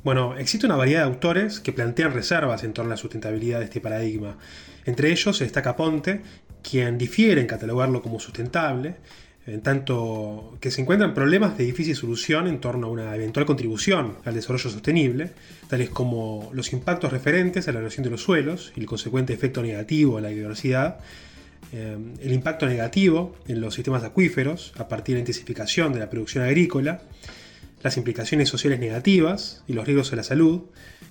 Bueno, 0.03 0.35
existe 0.35 0.65
una 0.65 0.75
variedad 0.75 1.05
de 1.05 1.13
autores 1.13 1.61
que 1.61 1.71
plantean 1.71 2.11
reservas 2.11 2.65
en 2.65 2.73
torno 2.73 2.89
a 2.89 2.95
la 2.95 2.97
sustentabilidad 2.97 3.59
de 3.59 3.65
este 3.65 3.79
paradigma. 3.79 4.37
Entre 4.83 5.09
ellos 5.09 5.37
se 5.37 5.45
destaca 5.45 5.77
Ponte, 5.77 6.21
quien 6.61 6.97
difiere 6.97 7.39
en 7.39 7.47
catalogarlo 7.47 8.01
como 8.01 8.19
sustentable, 8.19 8.97
en 9.45 9.61
tanto 9.61 10.57
que 10.61 10.71
se 10.71 10.81
encuentran 10.81 11.13
problemas 11.13 11.57
de 11.57 11.65
difícil 11.65 11.95
solución 11.95 12.47
en 12.47 12.59
torno 12.59 12.87
a 12.87 12.89
una 12.89 13.15
eventual 13.15 13.45
contribución 13.45 14.17
al 14.23 14.35
desarrollo 14.35 14.69
sostenible, 14.69 15.31
tales 15.67 15.89
como 15.89 16.49
los 16.53 16.71
impactos 16.71 17.11
referentes 17.11 17.67
a 17.67 17.73
la 17.73 17.79
erosión 17.79 18.03
de 18.03 18.09
los 18.09 18.21
suelos 18.21 18.71
y 18.75 18.79
el 18.79 18.85
consecuente 18.85 19.33
efecto 19.33 19.61
negativo 19.61 20.17
a 20.17 20.21
la 20.21 20.29
biodiversidad, 20.29 20.99
eh, 21.73 21.97
el 22.21 22.31
impacto 22.31 22.67
negativo 22.67 23.35
en 23.47 23.59
los 23.59 23.73
sistemas 23.73 24.03
acuíferos 24.03 24.73
a 24.77 24.87
partir 24.87 25.15
de 25.15 25.17
la 25.17 25.21
intensificación 25.21 25.91
de 25.91 25.99
la 25.99 26.09
producción 26.09 26.43
agrícola, 26.43 27.01
las 27.81 27.97
implicaciones 27.97 28.47
sociales 28.47 28.79
negativas 28.79 29.63
y 29.67 29.73
los 29.73 29.85
riesgos 29.85 30.13
a 30.13 30.15
la 30.15 30.23
salud, 30.23 30.61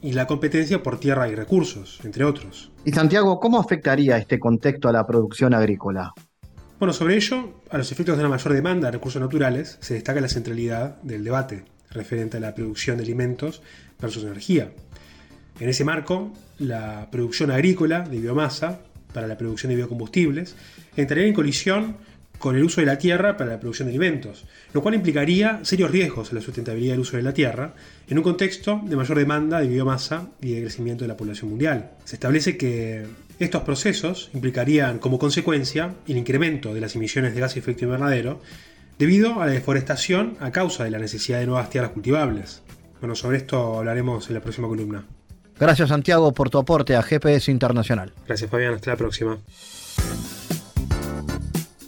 y 0.00 0.12
la 0.12 0.26
competencia 0.26 0.82
por 0.82 0.98
tierra 0.98 1.28
y 1.28 1.34
recursos, 1.34 2.00
entre 2.02 2.24
otros. 2.24 2.72
Y 2.84 2.90
Santiago, 2.90 3.38
¿cómo 3.38 3.60
afectaría 3.60 4.16
este 4.16 4.40
contexto 4.40 4.88
a 4.88 4.92
la 4.92 5.06
producción 5.06 5.54
agrícola? 5.54 6.12
Bueno, 6.82 6.92
sobre 6.92 7.14
ello, 7.14 7.62
a 7.70 7.78
los 7.78 7.92
efectos 7.92 8.16
de 8.16 8.24
una 8.24 8.28
mayor 8.28 8.54
demanda 8.54 8.88
de 8.88 8.90
recursos 8.90 9.22
naturales, 9.22 9.78
se 9.80 9.94
destaca 9.94 10.20
la 10.20 10.26
centralidad 10.26 11.00
del 11.02 11.22
debate 11.22 11.62
referente 11.92 12.38
a 12.38 12.40
la 12.40 12.56
producción 12.56 12.96
de 12.96 13.04
alimentos 13.04 13.62
versus 14.00 14.24
energía. 14.24 14.72
En 15.60 15.68
ese 15.68 15.84
marco, 15.84 16.32
la 16.58 17.08
producción 17.12 17.52
agrícola 17.52 18.00
de 18.00 18.18
biomasa 18.18 18.80
para 19.14 19.28
la 19.28 19.38
producción 19.38 19.70
de 19.70 19.76
biocombustibles 19.76 20.56
entraría 20.96 21.28
en 21.28 21.34
colisión 21.34 21.98
con 22.40 22.56
el 22.56 22.64
uso 22.64 22.80
de 22.80 22.88
la 22.88 22.98
tierra 22.98 23.36
para 23.36 23.50
la 23.50 23.60
producción 23.60 23.86
de 23.86 23.92
alimentos, 23.92 24.44
lo 24.72 24.82
cual 24.82 24.96
implicaría 24.96 25.60
serios 25.62 25.92
riesgos 25.92 26.32
a 26.32 26.34
la 26.34 26.40
sustentabilidad 26.40 26.94
del 26.94 27.02
uso 27.02 27.16
de 27.16 27.22
la 27.22 27.32
tierra 27.32 27.74
en 28.08 28.18
un 28.18 28.24
contexto 28.24 28.80
de 28.84 28.96
mayor 28.96 29.16
demanda 29.18 29.60
de 29.60 29.68
biomasa 29.68 30.30
y 30.40 30.54
de 30.54 30.62
crecimiento 30.62 31.04
de 31.04 31.08
la 31.08 31.16
población 31.16 31.50
mundial. 31.50 31.92
Se 32.04 32.16
establece 32.16 32.56
que 32.56 33.06
estos 33.42 33.62
procesos 33.62 34.30
implicarían 34.34 34.98
como 34.98 35.18
consecuencia 35.18 35.94
el 36.06 36.16
incremento 36.16 36.74
de 36.74 36.80
las 36.80 36.96
emisiones 36.96 37.34
de 37.34 37.40
gas 37.40 37.54
de 37.54 37.60
efecto 37.60 37.84
invernadero 37.84 38.40
debido 38.98 39.40
a 39.40 39.46
la 39.46 39.52
deforestación 39.52 40.36
a 40.40 40.50
causa 40.50 40.84
de 40.84 40.90
la 40.90 40.98
necesidad 40.98 41.38
de 41.40 41.46
nuevas 41.46 41.70
tierras 41.70 41.92
cultivables. 41.92 42.62
Bueno, 43.00 43.14
sobre 43.14 43.38
esto 43.38 43.78
hablaremos 43.78 44.28
en 44.28 44.34
la 44.34 44.40
próxima 44.40 44.68
columna. 44.68 45.04
Gracias 45.58 45.88
Santiago 45.88 46.32
por 46.32 46.50
tu 46.50 46.58
aporte 46.58 46.96
a 46.96 47.02
GPS 47.02 47.50
Internacional. 47.50 48.12
Gracias 48.26 48.50
Fabián, 48.50 48.74
hasta 48.74 48.90
la 48.92 48.96
próxima. 48.96 49.38